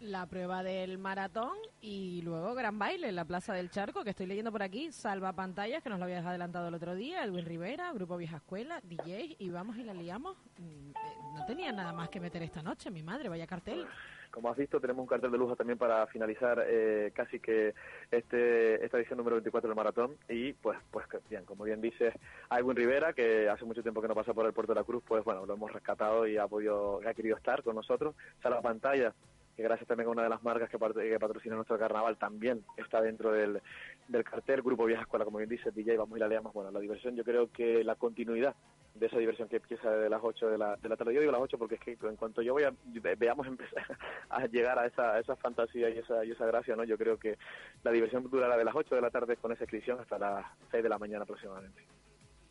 [0.03, 4.25] La prueba del maratón y luego gran baile en la Plaza del Charco, que estoy
[4.25, 7.93] leyendo por aquí, salva pantallas, que nos lo habías adelantado el otro día, Edwin Rivera,
[7.93, 10.35] Grupo Vieja Escuela, DJ, y vamos y la liamos.
[10.57, 10.93] Mm, eh,
[11.35, 13.87] No tenía nada más que meter esta noche, mi madre, vaya cartel.
[14.29, 17.73] Como has visto, tenemos un cartel de lujo también para finalizar eh, casi que
[18.11, 20.17] este esta edición número 24 del maratón.
[20.27, 22.13] Y pues, pues bien, como bien dices,
[22.51, 25.03] Edwin Rivera, que hace mucho tiempo que no pasa por el Puerto de la Cruz,
[25.07, 28.15] pues bueno, lo hemos rescatado y ha podido, ha querido estar con nosotros.
[28.41, 29.13] Sale a pantalla,
[29.55, 33.31] que gracias también a una de las marcas que, patrocina nuestro carnaval, también está dentro
[33.31, 33.61] del,
[34.07, 34.61] del cartel.
[34.61, 36.53] Grupo Vieja Escuela, como bien dice, DJ, vamos y la leamos.
[36.53, 38.55] Bueno, la diversión, yo creo que la continuidad
[38.95, 41.13] de esa diversión que empieza desde las 8 de la, de la tarde.
[41.13, 43.83] Yo digo las 8 porque es que en cuanto yo voy a, ve- veamos empezar
[44.29, 46.83] a llegar a esa, a esa fantasía y esa, y esa gracia, ¿no?
[46.83, 47.37] Yo creo que
[47.83, 50.83] la diversión durará de las 8 de la tarde con esa inscripción hasta las 6
[50.83, 51.81] de la mañana aproximadamente.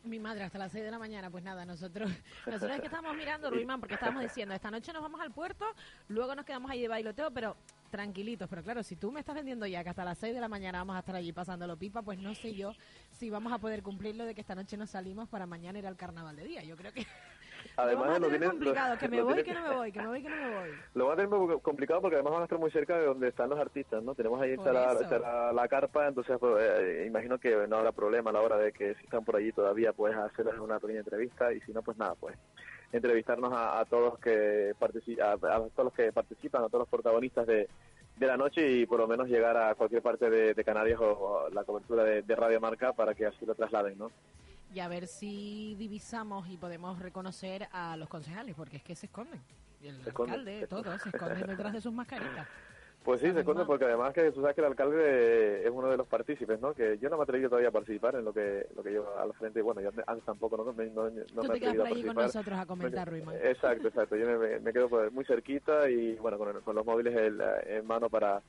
[0.03, 2.11] Mi madre, hasta las 6 de la mañana, pues nada, nosotros
[2.45, 5.65] nosotros es que estábamos mirando, Ruimán, porque estábamos diciendo, esta noche nos vamos al puerto,
[6.09, 7.55] luego nos quedamos ahí de bailoteo, pero
[7.89, 8.49] tranquilitos.
[8.49, 10.79] Pero claro, si tú me estás vendiendo ya que hasta las 6 de la mañana
[10.79, 12.73] vamos a estar allí pasándolo pipa, pues no sé yo
[13.11, 15.85] si vamos a poder cumplir lo de que esta noche nos salimos para mañana ir
[15.85, 16.63] al carnaval de día.
[16.63, 17.05] Yo creo que
[17.77, 19.75] Además, vamos a lo tienen- complicado, lo- que me lo voy, tienen- que no me
[19.75, 20.69] voy, que me voy, que no me voy.
[20.95, 23.27] Lo va a tener muy complicado porque además van a estar muy cerca de donde
[23.29, 24.13] están los artistas, ¿no?
[24.15, 28.41] Tenemos ahí instalada, la carpa, entonces pues, eh, imagino que no habrá problema a la
[28.41, 31.71] hora de que si están por allí todavía pues hacerles una pequeña entrevista y si
[31.73, 32.35] no pues nada, pues
[32.91, 34.73] entrevistarnos a, a todos que
[35.21, 37.67] a, a todos los que participan, a todos los protagonistas de,
[38.17, 41.05] de la noche y por lo menos llegar a cualquier parte de, de Canarias o,
[41.45, 44.11] o la cobertura de, de Radio Marca para que así lo trasladen, ¿no?
[44.73, 49.05] Y a ver si divisamos y podemos reconocer a los concejales, porque es que se
[49.05, 49.39] esconden.
[49.81, 52.47] Y el Se esconden, alcalde, todos se esconden detrás de sus mascaritas.
[53.03, 55.97] Pues sí, se esconde porque además que tú sabes que el alcalde es uno de
[55.97, 56.73] los partícipes, ¿no?
[56.73, 59.13] Que yo no me he atrevido todavía a participar en lo que lo que llevo
[59.19, 59.61] al frente.
[59.61, 60.71] Bueno, yo antes tampoco, ¿no?
[60.71, 63.35] Me- no, no Tú me te quedas por allí con nosotros a comentar, Me- Ruimán.
[63.43, 64.15] Exacto, exacto.
[64.15, 68.09] Yo me, me quedo muy cerquita y bueno, con, con los móviles en, en mano
[68.09, 68.41] para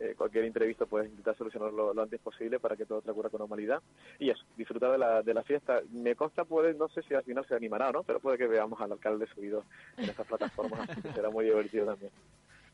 [0.00, 3.82] eh, cualquier imprevisto, pues intentar solucionarlo lo antes posible para que todo transcurra con normalidad.
[4.18, 5.80] Y eso, disfrutar de la, de la fiesta.
[5.90, 8.46] Me consta, puede, no sé si al final se animará o no, pero puede que
[8.46, 9.64] veamos al alcalde subido
[9.98, 12.10] en estas plataformas, así que será muy divertido también.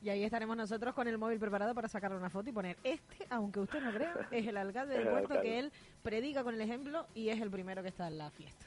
[0.03, 3.27] Y ahí estaremos nosotros con el móvil preparado para sacarle una foto y poner, este,
[3.29, 5.73] aunque usted no crea, es el alcalde del puerto que él
[6.05, 8.67] predica con el ejemplo y es el primero que está en la fiesta.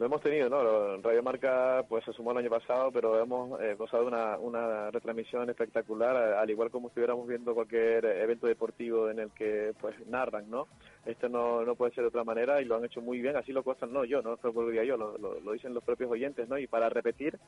[0.00, 0.96] Lo hemos tenido, ¿no?
[1.02, 5.50] Radio Marca pues se sumó el año pasado, pero hemos eh, gozado una, una retransmisión
[5.50, 10.68] espectacular, al igual como estuviéramos viendo cualquier evento deportivo en el que pues narran, ¿no?
[11.04, 13.52] Esto no, no puede ser de otra manera y lo han hecho muy bien, así
[13.52, 16.56] lo cuestan, no yo, no lo yo, lo, lo- lo dicen los propios oyentes, ¿no?
[16.56, 17.38] Y para repetir,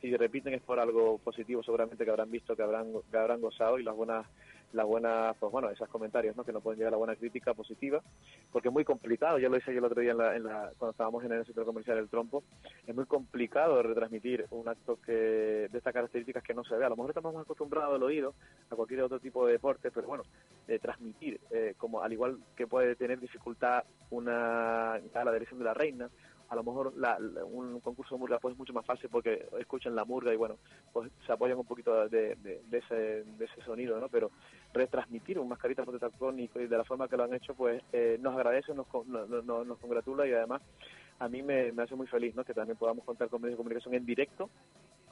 [0.00, 3.78] si repiten es por algo positivo seguramente que habrán visto, que habrán, que habrán gozado
[3.78, 4.26] y las buenas
[4.72, 6.44] las buenas, pues bueno, esos comentarios, ¿no?
[6.44, 8.00] Que nos pueden llegar a la buena crítica positiva,
[8.50, 10.70] porque es muy complicado, ya lo hice yo el otro día en la, en la-
[10.78, 12.42] cuando estábamos en el centro comercial El Trompo,
[12.86, 16.84] es muy complicado retransmitir un acto que de estas características que no se ve.
[16.84, 18.34] A lo mejor estamos más acostumbrados al oído
[18.70, 20.22] a cualquier otro tipo de deporte, pero bueno,
[20.80, 25.74] transmitir, eh, como al igual que puede tener dificultad una gala de elección de la
[25.74, 26.10] reina,
[26.52, 29.94] a lo mejor la- un concurso de murga pues es mucho más fácil porque escuchan
[29.94, 30.58] la murga y bueno,
[30.92, 34.10] pues se apoyan un poquito de, de- ese, de ese sonido, ¿no?
[34.10, 34.30] Pero
[34.74, 38.18] retransmitir un mascarita tacón y y de la forma que lo han hecho, pues eh,
[38.20, 40.60] nos agradece, nos, no- no- no- nos congratula y además
[41.20, 42.44] a mí me, hace muy feliz, ¿no?
[42.44, 44.50] Que también podamos contar con medios de comunicación en directo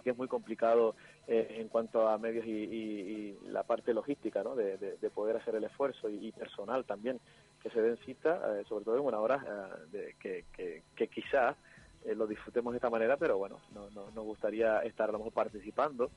[0.04, 0.94] que es muy complicado
[1.26, 4.54] eh, en cuanto a medios y, y- la parte logística, ¿no?
[4.54, 7.18] De, de- de poder hacer el esfuerzo y personal también,
[7.62, 11.08] que se den cita, eh, sobre todo en una hora eh, de, que, que, que
[11.08, 11.56] quizás
[12.04, 15.18] eh, lo disfrutemos de esta manera, pero bueno, no, no- nos gustaría estar a lo
[15.18, 16.10] mejor participando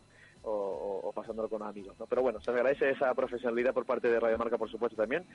[0.45, 2.05] o, pasándolo con amigos, ¿no?
[2.05, 5.25] Pero bueno, se agradece esa profesionalidad por parte de Radio Marca, por supuesto, también.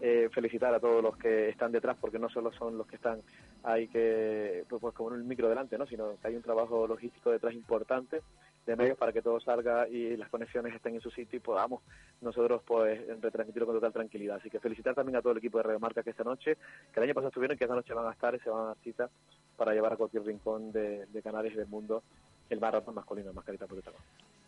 [0.00, 3.20] Eh, felicitar a todos los que están detrás, porque no solo son los que están
[3.62, 5.86] ahí que, pues, pues en el micro delante, ¿no?
[5.86, 8.22] Sino que hay un trabajo logístico detrás importante
[8.66, 11.82] de medios para que todo salga y las conexiones estén en su sitio y podamos
[12.20, 14.36] nosotros pues retransmitirlo con total tranquilidad.
[14.36, 16.56] Así que felicitar también a todo el equipo de Radio Marca que esta noche,
[16.92, 18.66] que el año pasado estuvieron que esta noche van a estar y se van a
[18.68, 19.10] dar cita
[19.56, 22.02] para llevar a cualquier rincón de, de Canarias y del mundo
[22.50, 24.00] el maratón masculino, el mascarita por tacón.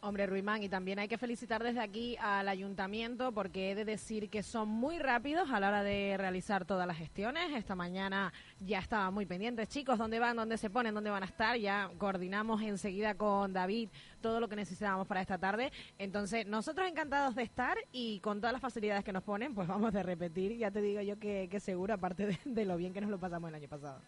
[0.03, 4.29] Hombre, Ruimán, y también hay que felicitar desde aquí al ayuntamiento porque he de decir
[4.29, 7.51] que son muy rápidos a la hora de realizar todas las gestiones.
[7.55, 11.27] Esta mañana ya estaba muy pendientes, chicos, dónde van, dónde se ponen, dónde van a
[11.27, 11.57] estar.
[11.57, 13.89] Ya coordinamos enseguida con David
[14.21, 15.73] todo lo que necesitábamos para esta tarde.
[15.99, 19.95] Entonces, nosotros encantados de estar y con todas las facilidades que nos ponen, pues vamos
[19.95, 20.57] a repetir.
[20.57, 23.49] Ya te digo yo que, que seguro, aparte de lo bien que nos lo pasamos
[23.49, 24.03] el año pasado.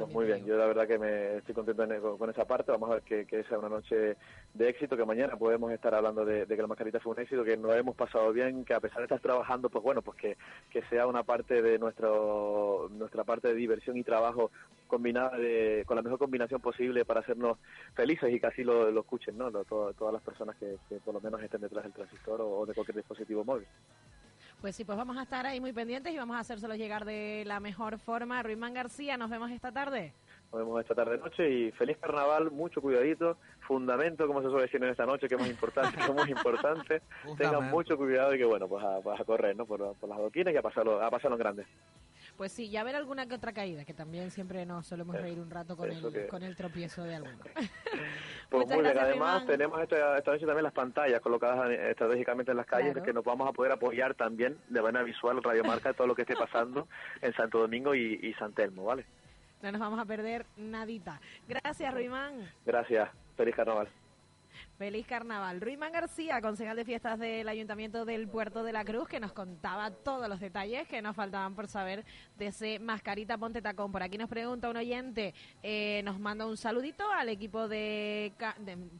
[0.00, 2.72] Pues muy bien, yo la verdad que me estoy contento en- con, con esa parte.
[2.72, 4.16] Vamos a ver que, que sea una noche
[4.54, 7.44] de éxito, que mañana podemos estar hablando de, de que la mascarita fue un éxito,
[7.44, 10.38] que nos hemos pasado bien, que a pesar de estar trabajando, pues bueno, pues que,
[10.70, 14.50] que sea una parte de nuestro nuestra parte de diversión y trabajo
[14.86, 17.58] combinada de, con la mejor combinación posible para hacernos
[17.94, 19.50] felices y que así lo, lo escuchen, ¿no?
[19.50, 22.60] Lo- to- todas las personas que, que por lo menos estén detrás del transistor o,
[22.60, 23.66] o de cualquier dispositivo móvil.
[24.60, 27.44] Pues sí, pues vamos a estar ahí muy pendientes y vamos a hacérselos llegar de
[27.46, 28.42] la mejor forma.
[28.42, 30.12] Ruimán García, nos vemos esta tarde.
[30.52, 34.82] Nos vemos esta tarde noche y feliz carnaval, mucho cuidadito, fundamento, como se suele decir
[34.84, 37.00] en esta noche, que es más importante, que es muy importante.
[37.38, 39.64] Tengan mucho cuidado y que bueno, pues a, pues a correr, ¿no?
[39.64, 41.66] Por, por las adoquines y a pasarlo, a pasarlo en grande.
[42.40, 45.50] Pues sí, ya ver alguna que otra caída, que también siempre nos solemos reír un
[45.50, 47.36] rato con, el, que- con el tropiezo de alguno.
[48.48, 49.46] Pues muy bien, además Iván.
[49.46, 53.04] tenemos esta, esta noche también las pantallas colocadas eh, estratégicamente en las calles, Claro.
[53.04, 56.34] que nos vamos a poder apoyar también de manera visual, radiomarca, todo lo que esté
[56.34, 56.88] pasando
[57.20, 59.04] en Santo Domingo y, y San Telmo, ¿vale?
[59.60, 61.20] No nos vamos a perder nadita.
[61.46, 62.50] Gracias, Ruimán.
[62.64, 63.86] Gracias, feliz carnaval.
[64.80, 65.60] Feliz carnaval.
[65.60, 69.90] Ruimán García, concejal de fiestas del Ayuntamiento del Puerto de la Cruz, que nos contaba
[69.90, 72.02] todos los detalles que nos faltaban por saber
[72.38, 73.92] de ese mascarita Ponte Tacón.
[73.92, 78.32] Por aquí nos pregunta un oyente, eh, nos manda un saludito al equipo de,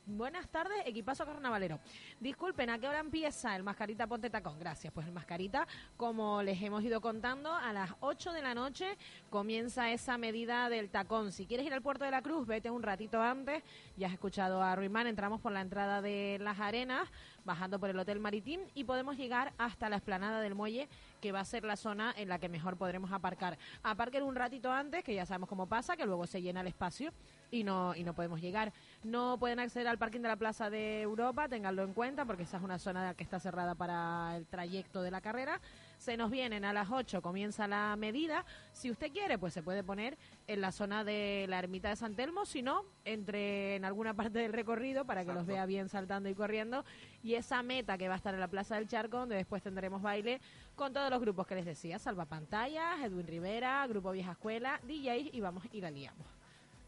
[0.05, 1.81] Buenas tardes, equipazo carnavalero.
[2.21, 4.59] Disculpen, ¿a qué hora empieza el mascarita Ponte Tacón?
[4.59, 4.93] Gracias.
[4.93, 5.67] Pues el mascarita,
[5.97, 8.99] como les hemos ido contando, a las 8 de la noche
[9.31, 11.33] comienza esa medida del tacón.
[11.33, 13.63] Si quieres ir al Puerto de la Cruz, vete un ratito antes.
[13.97, 17.09] Ya has escuchado a Ruimán, entramos por la entrada de las arenas,
[17.45, 20.89] bajando por el Hotel Maritim y podemos llegar hasta la esplanada del muelle,
[21.21, 23.57] que va a ser la zona en la que mejor podremos aparcar.
[23.85, 27.13] Aparquen un ratito antes, que ya sabemos cómo pasa, que luego se llena el espacio
[27.53, 28.73] y no, y no podemos llegar.
[29.05, 32.57] No pueden acceder al parking de la Plaza de Europa, ténganlo en cuenta, porque esa
[32.57, 35.61] es una zona que está cerrada para el trayecto de la carrera.
[36.01, 38.47] Se nos vienen a las 8, comienza la medida.
[38.73, 40.17] Si usted quiere, pues se puede poner
[40.47, 44.39] en la zona de la ermita de San Telmo, si no, entre en alguna parte
[44.39, 46.87] del recorrido para que los vea bien saltando y corriendo.
[47.23, 50.01] Y esa meta que va a estar en la Plaza del Charco, donde después tendremos
[50.01, 50.41] baile
[50.75, 55.41] con todos los grupos que les decía, Salvapantallas, Edwin Rivera, Grupo Vieja Escuela, DJs y
[55.43, 56.27] vamos y la liamos.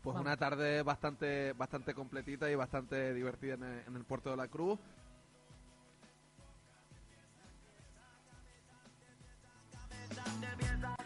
[0.03, 0.23] Pues Vamos.
[0.23, 4.49] una tarde bastante bastante completita y bastante divertida en el, en el Puerto de la
[4.49, 4.79] Cruz.
[10.25, 11.02] piensa, te piensa.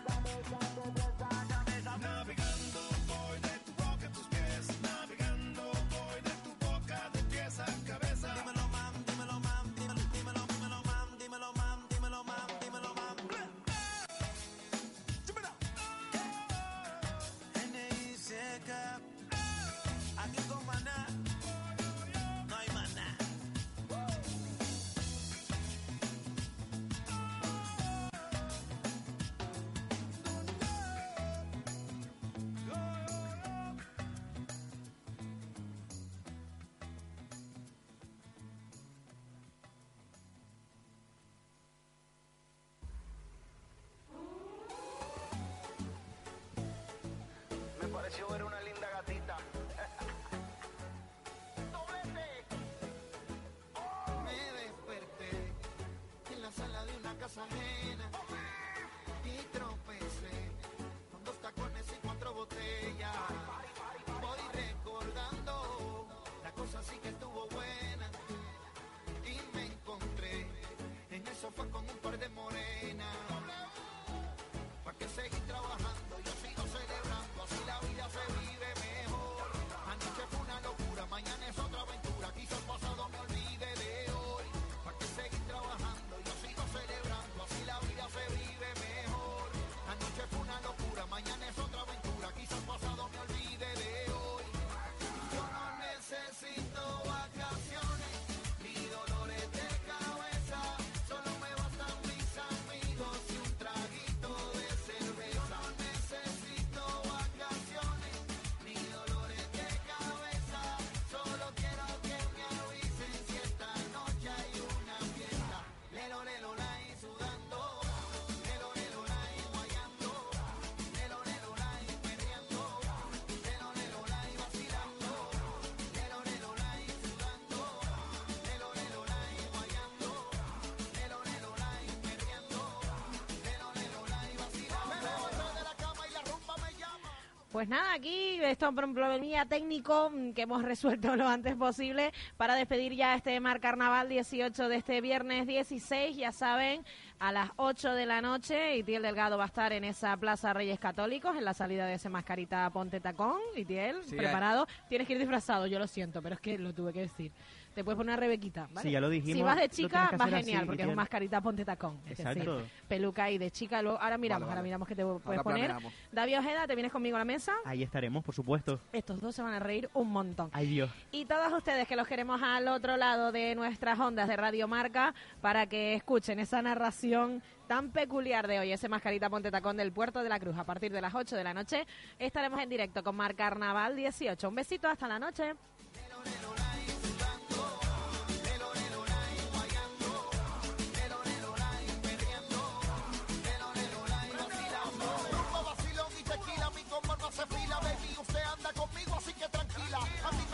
[137.56, 142.12] Pues nada, aquí esto es un problemilla técnico mm, que hemos resuelto lo antes posible
[142.36, 146.18] para despedir ya este Mar Carnaval 18 de este viernes 16.
[146.18, 146.84] Ya saben,
[147.18, 148.76] a las 8 de la noche.
[148.76, 152.10] Itiel Delgado va a estar en esa Plaza Reyes Católicos, en la salida de ese
[152.10, 153.40] mascarita Ponte Tacón.
[153.56, 154.66] Itiel, Sí, preparado.
[154.90, 157.32] Tienes que ir disfrazado, yo lo siento, pero es que lo tuve que decir.
[157.76, 158.80] Te puedes poner una rebequita, ¿vale?
[158.80, 160.66] Sí, ya lo dijimos, Si vas de lo chica, tienes que va hacer genial, así,
[160.66, 162.00] porque es un mascarita Ponte Tacón.
[162.06, 162.56] Es Exacto.
[162.56, 163.82] decir, peluca y de chica.
[163.82, 165.66] Luego, ahora miramos, Vale, ahora miramos que te puedes Ahora poner.
[165.66, 165.92] planeamos.
[166.10, 167.52] David Ojeda, ¿te vienes conmigo a la mesa?
[167.66, 168.80] Ahí estaremos, por supuesto.
[168.94, 170.48] Estos dos se van a reír un montón.
[170.54, 170.90] Ay, Dios.
[171.12, 175.14] Y todos ustedes que los queremos al otro lado de nuestras ondas de Radio Marca
[175.42, 180.22] para que escuchen esa narración tan peculiar de hoy, ese mascarita Ponte Tacón del Puerto
[180.22, 180.56] de la Cruz.
[180.56, 181.86] A partir de las 8 de la noche
[182.18, 184.48] estaremos en directo con Mar Carnaval 18.
[184.48, 185.52] Un besito, hasta la noche.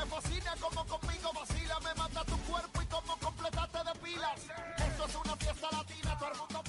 [0.04, 4.40] me fascina como conmigo vacila, me mata tu cuerpo y como completaste de pilas.
[4.78, 6.62] Esto es una fiesta latina, todo el mundo